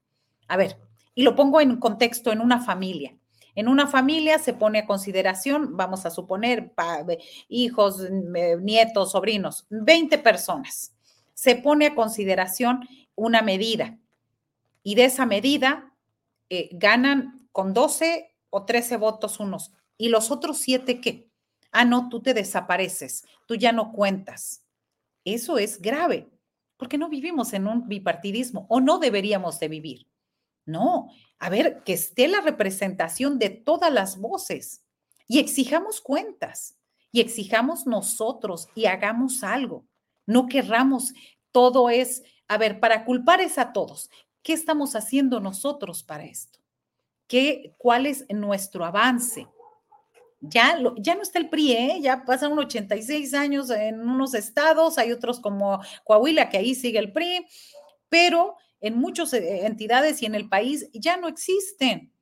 A 0.48 0.56
ver, 0.56 0.78
y 1.14 1.24
lo 1.24 1.36
pongo 1.36 1.60
en 1.60 1.78
contexto 1.78 2.32
en 2.32 2.40
una 2.40 2.64
familia. 2.64 3.18
En 3.60 3.68
una 3.68 3.88
familia 3.88 4.39
se 4.39 4.53
pone 4.53 4.80
a 4.80 4.86
consideración, 4.86 5.76
vamos 5.76 6.05
a 6.05 6.12
suponer, 6.12 6.72
hijos, 7.49 8.10
nietos, 8.10 9.12
sobrinos, 9.12 9.66
20 9.70 10.18
personas. 10.20 10.95
Se 11.34 11.57
pone 11.57 11.88
a 11.88 11.93
consideración 11.93 12.88
una 13.16 13.41
medida 13.41 13.99
y 14.82 14.95
de 14.95 15.03
esa 15.03 15.26
medida 15.26 15.93
eh, 16.49 16.70
ganan 16.72 17.49
con 17.51 17.74
12 17.74 18.34
o 18.49 18.64
13 18.64 18.95
votos 18.95 19.41
unos. 19.41 19.74
¿Y 19.97 20.07
los 20.07 20.32
otros 20.32 20.60
siete 20.60 21.01
qué? 21.01 21.28
Ah, 21.74 21.84
no, 21.84 22.07
tú 22.07 22.22
te 22.22 22.34
desapareces, 22.34 23.26
tú 23.45 23.55
ya 23.55 23.74
no 23.74 23.91
cuentas. 23.91 24.64
Eso 25.26 25.57
es 25.57 25.82
grave, 25.82 26.30
porque 26.78 26.97
no 26.97 27.10
vivimos 27.10 27.51
en 27.51 27.68
un 27.68 27.89
bipartidismo 27.89 28.68
o 28.70 28.80
no 28.80 28.99
deberíamos 28.99 29.60
de 29.60 29.68
vivir. 29.68 30.07
No, 30.70 31.09
a 31.39 31.49
ver, 31.49 31.84
que 31.84 31.93
esté 31.93 32.28
la 32.28 32.41
representación 32.41 33.39
de 33.39 33.49
todas 33.49 33.91
las 33.91 34.17
voces 34.17 34.84
y 35.28 35.39
exijamos 35.39 35.99
cuentas 35.99 36.78
y 37.11 37.22
exijamos 37.22 37.88
nosotros 37.88 38.67
y 38.76 38.86
hagamos 38.86 39.43
algo. 39.43 39.86
No 40.28 40.45
querramos, 40.45 41.13
todo 41.51 41.89
es, 41.89 42.22
a 42.47 42.59
ver, 42.59 42.80
para 42.80 43.03
culpar 43.03 43.41
es 43.41 43.57
a 43.57 43.74
todos. 43.74 44.11
¿Qué 44.43 44.53
estamos 44.53 44.95
haciendo 44.95 45.39
nosotros 45.39 46.03
para 46.03 46.26
esto? 46.26 46.59
¿Qué, 47.28 47.74
¿Cuál 47.80 48.05
es 48.05 48.26
nuestro 48.30 48.86
avance? 48.86 49.47
Ya, 50.41 50.80
ya 50.97 51.15
no 51.15 51.24
está 51.24 51.39
el 51.39 51.49
PRI, 51.49 51.72
¿eh? 51.72 51.99
ya 52.01 52.24
pasan 52.26 52.57
86 52.57 53.34
años 53.34 53.72
en 53.72 53.99
unos 54.01 54.36
estados, 54.36 54.99
hay 54.99 55.11
otros 55.11 55.39
como 55.39 55.82
Coahuila, 56.05 56.49
que 56.49 56.57
ahí 56.57 56.76
sigue 56.76 56.99
el 56.99 57.11
PRI, 57.11 57.45
pero 58.07 58.55
en 58.82 58.98
muchas 58.98 59.34
eh, 59.34 59.66
entidades 59.66 60.22
y 60.22 60.26
en 60.26 60.36
el 60.36 60.50
país 60.50 60.90
ya 60.94 61.18
no 61.18 61.28
existen, 61.28 62.14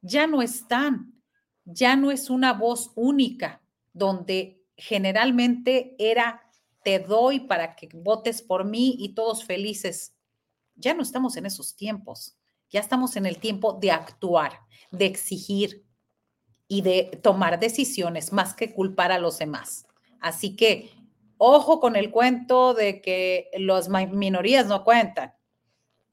ya 0.00 0.26
no 0.26 0.42
están, 0.42 1.14
ya 1.64 1.96
no 1.96 2.10
es 2.10 2.30
una 2.30 2.52
voz 2.52 2.92
única 2.94 3.62
donde 3.92 4.62
generalmente 4.76 5.94
era 5.98 6.42
te 6.84 6.98
doy 6.98 7.40
para 7.40 7.74
que 7.74 7.88
votes 7.94 8.42
por 8.42 8.64
mí 8.64 8.96
y 8.98 9.14
todos 9.14 9.44
felices. 9.44 10.14
Ya 10.76 10.92
no 10.92 11.02
estamos 11.02 11.36
en 11.36 11.46
esos 11.46 11.74
tiempos, 11.76 12.36
ya 12.68 12.80
estamos 12.80 13.16
en 13.16 13.26
el 13.26 13.38
tiempo 13.38 13.72
de 13.72 13.90
actuar, 13.90 14.60
de 14.90 15.06
exigir 15.06 15.86
y 16.68 16.82
de 16.82 17.20
tomar 17.22 17.58
decisiones 17.58 18.32
más 18.32 18.54
que 18.54 18.74
culpar 18.74 19.12
a 19.12 19.18
los 19.18 19.38
demás. 19.38 19.86
Así 20.20 20.56
que 20.56 20.90
ojo 21.38 21.80
con 21.80 21.96
el 21.96 22.10
cuento 22.10 22.74
de 22.74 23.00
que 23.00 23.50
las 23.58 23.88
minorías 23.88 24.66
no 24.66 24.84
cuentan. 24.84 25.32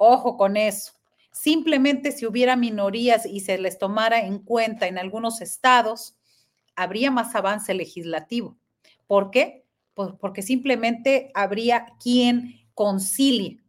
Ojo 0.04 0.36
con 0.36 0.58
eso. 0.58 0.93
Simplemente 1.32 2.12
si 2.12 2.26
hubiera 2.26 2.56
minorías 2.56 3.28
y 3.28 3.41
se 3.41 3.60
les 3.60 3.78
tomara 3.78 4.26
en 4.26 4.39
cuenta 4.39 4.88
en 4.88 4.97
algunos 4.97 5.41
estados, 5.41 6.16
habría 6.76 7.12
más 7.12 7.36
avance 7.36 7.76
legislativo. 7.76 8.58
¿Por 9.06 9.30
qué? 9.30 9.64
Porque 9.93 10.41
simplemente 10.41 11.30
habría 11.36 11.86
quien 12.02 12.68
concilie. 12.74 13.60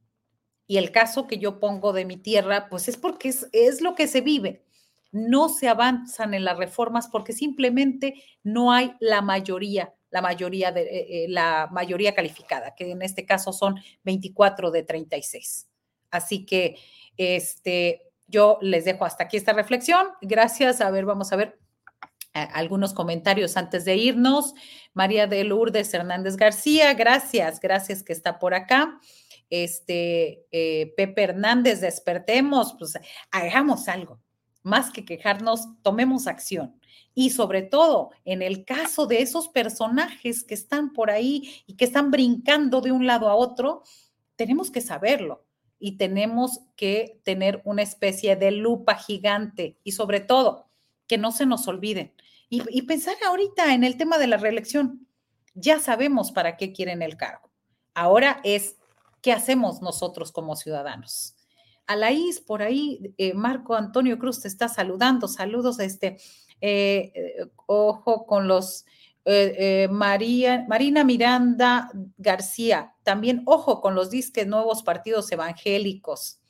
Y 0.66 0.78
el 0.78 0.90
caso 0.90 1.26
que 1.26 1.36
yo 1.36 1.60
pongo 1.60 1.92
de 1.92 2.06
mi 2.06 2.16
tierra, 2.16 2.70
pues 2.70 2.88
es 2.88 2.96
porque 2.96 3.28
es, 3.28 3.82
lo 3.82 3.94
que 3.94 4.08
se 4.08 4.22
vive. 4.22 4.64
No 5.10 5.50
se 5.50 5.68
avanzan 5.68 6.32
en 6.32 6.46
las 6.46 6.56
reformas 6.56 7.08
porque 7.08 7.34
simplemente 7.34 8.14
no 8.42 8.72
hay 8.72 8.94
la 9.00 9.20
mayoría, 9.20 9.92
la 10.08 10.22
mayoría 10.22 10.72
de 10.72 10.80
eh, 10.80 11.24
eh, 11.24 11.26
la 11.28 11.68
mayoría 11.70 12.14
calificada, 12.14 12.74
que 12.74 12.90
en 12.90 13.02
este 13.02 13.26
caso 13.26 13.52
son 13.52 13.78
24 14.02 14.70
de 14.70 14.82
36. 14.82 15.68
Así 16.12 16.46
que 16.46 16.76
este, 17.16 18.12
yo 18.28 18.58
les 18.60 18.84
dejo 18.84 19.04
hasta 19.04 19.24
aquí 19.24 19.36
esta 19.36 19.52
reflexión. 19.52 20.06
Gracias. 20.20 20.80
A 20.80 20.90
ver, 20.90 21.04
vamos 21.04 21.32
a 21.32 21.36
ver 21.36 21.58
algunos 22.32 22.94
comentarios 22.94 23.56
antes 23.56 23.84
de 23.84 23.96
irnos. 23.96 24.54
María 24.94 25.26
de 25.26 25.44
Lourdes 25.44 25.92
Hernández 25.92 26.36
García, 26.36 26.94
gracias, 26.94 27.60
gracias 27.60 28.02
que 28.02 28.12
está 28.12 28.38
por 28.38 28.54
acá. 28.54 28.98
Este, 29.50 30.46
eh, 30.50 30.94
Pepe 30.96 31.24
Hernández, 31.24 31.80
despertemos, 31.80 32.74
pues 32.78 32.94
hagamos 33.30 33.88
algo. 33.88 34.20
Más 34.62 34.90
que 34.90 35.04
quejarnos, 35.04 35.68
tomemos 35.82 36.26
acción. 36.26 36.80
Y 37.14 37.30
sobre 37.30 37.60
todo, 37.62 38.10
en 38.24 38.40
el 38.40 38.64
caso 38.64 39.06
de 39.06 39.20
esos 39.20 39.48
personajes 39.48 40.44
que 40.44 40.54
están 40.54 40.94
por 40.94 41.10
ahí 41.10 41.62
y 41.66 41.76
que 41.76 41.84
están 41.84 42.10
brincando 42.10 42.80
de 42.80 42.92
un 42.92 43.06
lado 43.06 43.28
a 43.28 43.34
otro, 43.34 43.82
tenemos 44.36 44.70
que 44.70 44.80
saberlo 44.80 45.44
y 45.84 45.96
tenemos 45.96 46.60
que 46.76 47.20
tener 47.24 47.60
una 47.64 47.82
especie 47.82 48.36
de 48.36 48.52
lupa 48.52 48.94
gigante 48.94 49.80
y 49.82 49.90
sobre 49.90 50.20
todo 50.20 50.70
que 51.08 51.18
no 51.18 51.32
se 51.32 51.44
nos 51.44 51.66
olviden. 51.66 52.14
Y, 52.48 52.82
pensar 52.82 53.16
ahorita 53.26 53.74
en 53.74 53.82
el 53.82 53.96
tema 53.96 54.16
de 54.18 54.28
la 54.28 54.36
reelección. 54.36 55.08
Ya 55.54 55.80
sabemos 55.80 56.30
para 56.30 56.56
qué 56.56 56.72
quieren 56.72 57.02
el 57.02 57.16
cargo. 57.16 57.50
Ahora 57.94 58.40
es 58.44 58.76
qué 59.22 59.32
hacemos 59.32 59.82
nosotros 59.82 60.30
como 60.30 60.54
ciudadanos. 60.54 61.34
Alaís, 61.86 62.40
por 62.40 62.62
ahí, 62.62 63.14
eh, 63.18 63.34
Marco 63.34 63.74
Antonio 63.74 64.20
Cruz 64.20 64.40
te 64.40 64.48
está 64.48 64.68
saludando. 64.68 65.26
Saludos, 65.26 65.80
este, 65.80 66.18
eh, 66.60 67.10
eh, 67.14 67.46
ojo 67.66 68.24
con 68.24 68.46
los 68.46 68.84
eh, 69.24 69.54
eh, 69.84 69.88
María, 69.88 70.64
Marina 70.68 71.04
Miranda 71.04 71.90
García, 72.16 72.94
también 73.04 73.42
ojo 73.46 73.80
con 73.80 73.94
los 73.94 74.10
disques 74.10 74.46
nuevos 74.46 74.82
partidos 74.82 75.30
evangélicos. 75.30 76.40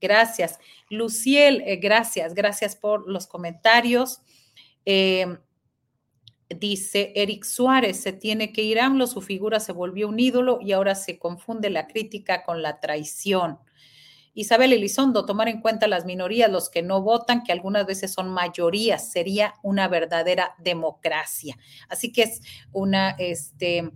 Gracias. 0.00 0.58
Luciel, 0.90 1.62
eh, 1.66 1.76
gracias, 1.76 2.34
gracias 2.34 2.76
por 2.76 3.08
los 3.08 3.26
comentarios. 3.26 4.20
dice 6.48 7.12
Eric 7.14 7.44
Suárez, 7.44 8.00
se 8.00 8.12
tiene 8.12 8.52
que 8.52 8.62
ir 8.62 8.80
AMLO, 8.80 9.06
su 9.06 9.20
figura 9.20 9.60
se 9.60 9.72
volvió 9.72 10.08
un 10.08 10.18
ídolo 10.18 10.58
y 10.62 10.72
ahora 10.72 10.94
se 10.94 11.18
confunde 11.18 11.70
la 11.70 11.86
crítica 11.86 12.44
con 12.44 12.62
la 12.62 12.80
traición. 12.80 13.58
Isabel 14.38 14.72
Elizondo, 14.72 15.26
tomar 15.26 15.48
en 15.48 15.60
cuenta 15.60 15.88
las 15.88 16.04
minorías, 16.04 16.48
los 16.48 16.70
que 16.70 16.80
no 16.80 17.02
votan, 17.02 17.42
que 17.42 17.50
algunas 17.50 17.84
veces 17.86 18.12
son 18.12 18.28
mayorías, 18.28 19.10
sería 19.10 19.54
una 19.64 19.88
verdadera 19.88 20.54
democracia. 20.58 21.58
Así 21.88 22.12
que 22.12 22.22
es 22.22 22.40
una, 22.70 23.16
este, 23.18 23.90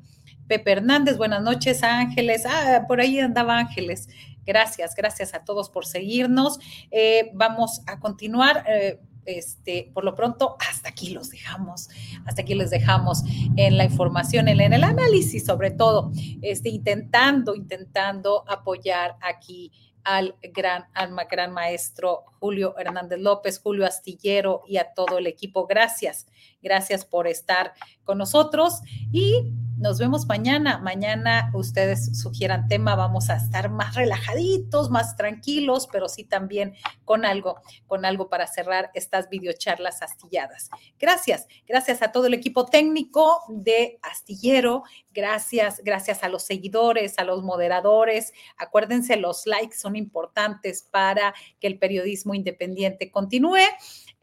Pepe 0.48 0.72
Hernández, 0.72 1.16
buenas 1.16 1.44
noches, 1.44 1.84
Ángeles, 1.84 2.42
ah, 2.44 2.86
por 2.88 3.00
ahí 3.00 3.20
andaba 3.20 3.56
Ángeles. 3.56 4.08
Gracias, 4.44 4.96
gracias 4.96 5.32
a 5.32 5.44
todos 5.44 5.70
por 5.70 5.86
seguirnos. 5.86 6.58
Eh, 6.90 7.30
vamos 7.34 7.80
a 7.86 8.00
continuar. 8.00 8.64
Eh, 8.68 8.98
este, 9.24 9.92
por 9.94 10.02
lo 10.02 10.16
pronto, 10.16 10.56
hasta 10.58 10.88
aquí 10.88 11.10
los 11.10 11.30
dejamos, 11.30 11.88
hasta 12.26 12.42
aquí 12.42 12.56
les 12.56 12.70
dejamos 12.70 13.22
en 13.54 13.76
la 13.76 13.84
información, 13.84 14.48
en, 14.48 14.60
el 14.60 14.82
análisis 14.82 15.44
sobre 15.46 15.70
todo, 15.70 16.10
este, 16.40 16.70
intentando, 16.70 17.54
intentando 17.54 18.42
apoyar 18.48 19.14
aquí 19.20 19.70
al 20.04 20.36
gran, 20.42 20.86
al 20.94 21.14
gran 21.30 21.52
maestro 21.52 22.24
Julio 22.40 22.74
Hernández 22.78 23.18
López, 23.20 23.60
Julio 23.60 23.86
Astillero 23.86 24.62
y 24.66 24.78
a 24.78 24.92
todo 24.94 25.18
el 25.18 25.26
equipo. 25.26 25.66
Gracias, 25.66 26.26
gracias 26.62 27.04
por 27.04 27.26
estar 27.26 27.72
con 28.04 28.18
nosotros 28.18 28.80
y 29.12 29.52
nos 29.82 29.98
vemos 29.98 30.26
mañana. 30.26 30.78
Mañana 30.78 31.50
ustedes 31.54 32.16
sugieran 32.16 32.68
tema, 32.68 32.94
vamos 32.94 33.30
a 33.30 33.36
estar 33.36 33.68
más 33.68 33.96
relajaditos, 33.96 34.90
más 34.90 35.16
tranquilos, 35.16 35.88
pero 35.90 36.08
sí 36.08 36.22
también 36.22 36.74
con 37.04 37.24
algo, 37.24 37.60
con 37.88 38.04
algo 38.04 38.28
para 38.28 38.46
cerrar 38.46 38.92
estas 38.94 39.28
videocharlas 39.28 40.00
astilladas. 40.00 40.70
Gracias, 41.00 41.48
gracias 41.66 42.00
a 42.00 42.12
todo 42.12 42.26
el 42.26 42.34
equipo 42.34 42.66
técnico 42.66 43.40
de 43.48 43.98
Astillero, 44.02 44.84
gracias, 45.12 45.82
gracias 45.82 46.22
a 46.22 46.28
los 46.28 46.44
seguidores, 46.44 47.18
a 47.18 47.24
los 47.24 47.42
moderadores. 47.42 48.32
Acuérdense, 48.56 49.16
los 49.16 49.46
likes 49.46 49.76
son 49.76 49.96
importantes 49.96 50.86
para 50.92 51.34
que 51.58 51.66
el 51.66 51.80
periodismo 51.80 52.34
independiente 52.34 53.10
continúe 53.10 53.58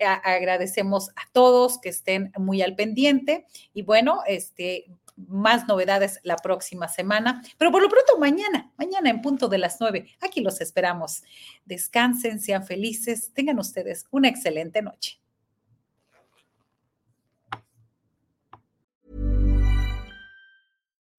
agradecemos 0.06 1.10
a 1.10 1.30
todos 1.34 1.80
que 1.80 1.90
estén 1.90 2.32
muy 2.38 2.62
al 2.62 2.76
pendiente 2.76 3.46
y 3.74 3.82
bueno, 3.82 4.22
este 4.28 4.86
más 5.28 5.68
novedades 5.68 6.20
la 6.24 6.38
próxima 6.38 6.88
semana, 6.88 7.42
pero 7.58 7.72
por 7.72 7.82
lo 7.82 7.90
pronto 7.90 8.18
mañana, 8.18 8.72
mañana 8.78 9.10
en 9.10 9.22
punto 9.22 9.48
de 9.48 9.58
las 9.58 9.78
nueve, 9.80 10.10
aquí 10.22 10.42
los 10.42 10.62
esperamos. 10.62 11.24
Descansen, 11.66 12.40
sean 12.40 12.66
felices, 12.66 13.32
tengan 13.34 13.60
ustedes 13.60 14.06
una 14.12 14.30
excelente 14.30 14.82
noche. 14.82 15.20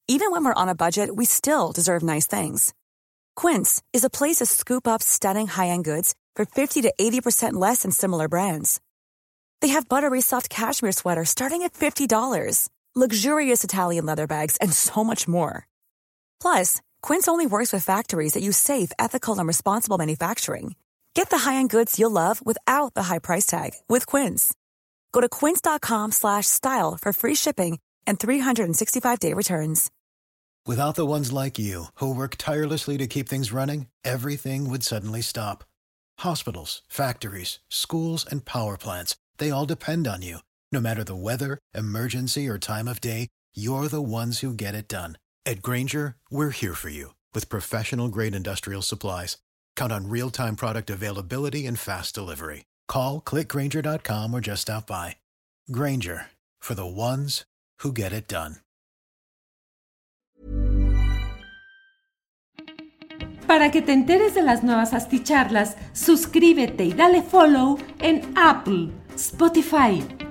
Even 0.08 0.32
when 0.32 0.44
we're 0.44 0.54
on 0.54 0.68
a 0.68 0.74
budget, 0.74 1.14
we 1.14 1.24
still 1.24 1.70
deserve 1.70 2.02
nice 2.02 2.26
things. 2.26 2.74
Quince 3.36 3.80
is 3.92 4.02
a 4.02 4.10
place 4.10 4.38
to 4.38 4.46
scoop 4.46 4.88
up 4.88 5.02
stunning 5.02 5.46
high-end 5.46 5.84
goods 5.84 6.16
for 6.34 6.44
50 6.44 6.82
to 6.82 6.92
80% 7.00 7.52
less 7.52 7.82
than 7.82 7.92
similar 7.92 8.26
brands. 8.26 8.80
They 9.60 9.68
have 9.68 9.88
buttery 9.88 10.20
soft 10.20 10.50
cashmere 10.50 10.92
sweaters 10.92 11.28
starting 11.28 11.62
at 11.62 11.74
$50 11.74 12.08
luxurious 12.94 13.62
Italian 13.62 14.04
leather 14.04 14.26
bags, 14.26 14.56
and 14.56 14.72
so 14.72 15.04
much 15.04 15.28
more. 15.28 15.68
Plus, 16.42 16.80
Quince 17.02 17.28
only 17.28 17.46
works 17.46 17.72
with 17.72 17.84
factories 17.84 18.32
that 18.32 18.42
use 18.42 18.56
safe, 18.56 18.90
ethical, 18.98 19.38
and 19.38 19.46
responsible 19.46 19.96
manufacturing. 19.96 20.74
Get 21.14 21.30
the 21.30 21.38
high-end 21.38 21.70
goods 21.70 21.98
you'll 21.98 22.10
love 22.10 22.44
without 22.44 22.94
the 22.94 23.04
high 23.04 23.20
price 23.20 23.46
tag 23.46 23.74
with 23.88 24.06
Quince. 24.06 24.52
Go 25.12 25.20
to 25.20 25.28
quince.com/style 25.28 26.98
for 27.00 27.12
free 27.12 27.36
shipping 27.36 27.78
and 28.06 28.18
365-day 28.18 29.34
returns. 29.34 29.90
Without 30.66 30.94
the 30.94 31.06
ones 31.06 31.32
like 31.32 31.58
you 31.58 31.86
who 31.94 32.14
work 32.14 32.36
tirelessly 32.36 32.98
to 32.98 33.06
keep 33.06 33.28
things 33.28 33.52
running, 33.52 33.86
everything 34.04 34.68
would 34.68 34.82
suddenly 34.82 35.22
stop. 35.22 35.64
Hospitals, 36.18 36.82
factories, 36.88 37.60
schools, 37.70 38.26
and 38.30 38.44
power 38.44 38.76
plants—they 38.76 39.50
all 39.50 39.66
depend 39.66 40.06
on 40.06 40.22
you. 40.22 40.38
No 40.72 40.80
matter 40.80 41.02
the 41.02 41.16
weather, 41.16 41.58
emergency, 41.74 42.48
or 42.48 42.56
time 42.56 42.86
of 42.86 43.00
day, 43.00 43.26
you're 43.54 43.88
the 43.88 44.00
ones 44.00 44.38
who 44.38 44.54
get 44.54 44.76
it 44.76 44.86
done. 44.86 45.18
At 45.44 45.62
Granger, 45.62 46.16
we're 46.30 46.50
here 46.50 46.74
for 46.74 46.90
you 46.90 47.14
with 47.34 47.48
professional 47.48 48.08
grade 48.08 48.36
industrial 48.36 48.82
supplies. 48.82 49.38
Count 49.74 49.90
on 49.92 50.08
real 50.08 50.30
time 50.30 50.54
product 50.54 50.88
availability 50.88 51.66
and 51.66 51.76
fast 51.76 52.14
delivery. 52.14 52.66
Call 52.86 53.20
clickgranger.com 53.20 54.32
or 54.32 54.40
just 54.40 54.62
stop 54.62 54.86
by. 54.86 55.16
Granger 55.72 56.26
for 56.60 56.74
the 56.74 56.86
ones 56.86 57.44
who 57.80 57.92
get 57.92 58.12
it 58.12 58.28
done. 58.28 58.56
Para 63.48 63.72
que 63.72 63.82
te 63.82 63.92
enteres 63.92 64.34
de 64.34 64.42
las 64.42 64.62
nuevas 64.62 64.92
asticharlas, 64.92 65.76
suscríbete 65.92 66.84
y 66.84 66.92
dale 66.92 67.22
follow 67.22 67.78
en 67.98 68.32
Apple, 68.36 68.92
Spotify. 69.16 70.29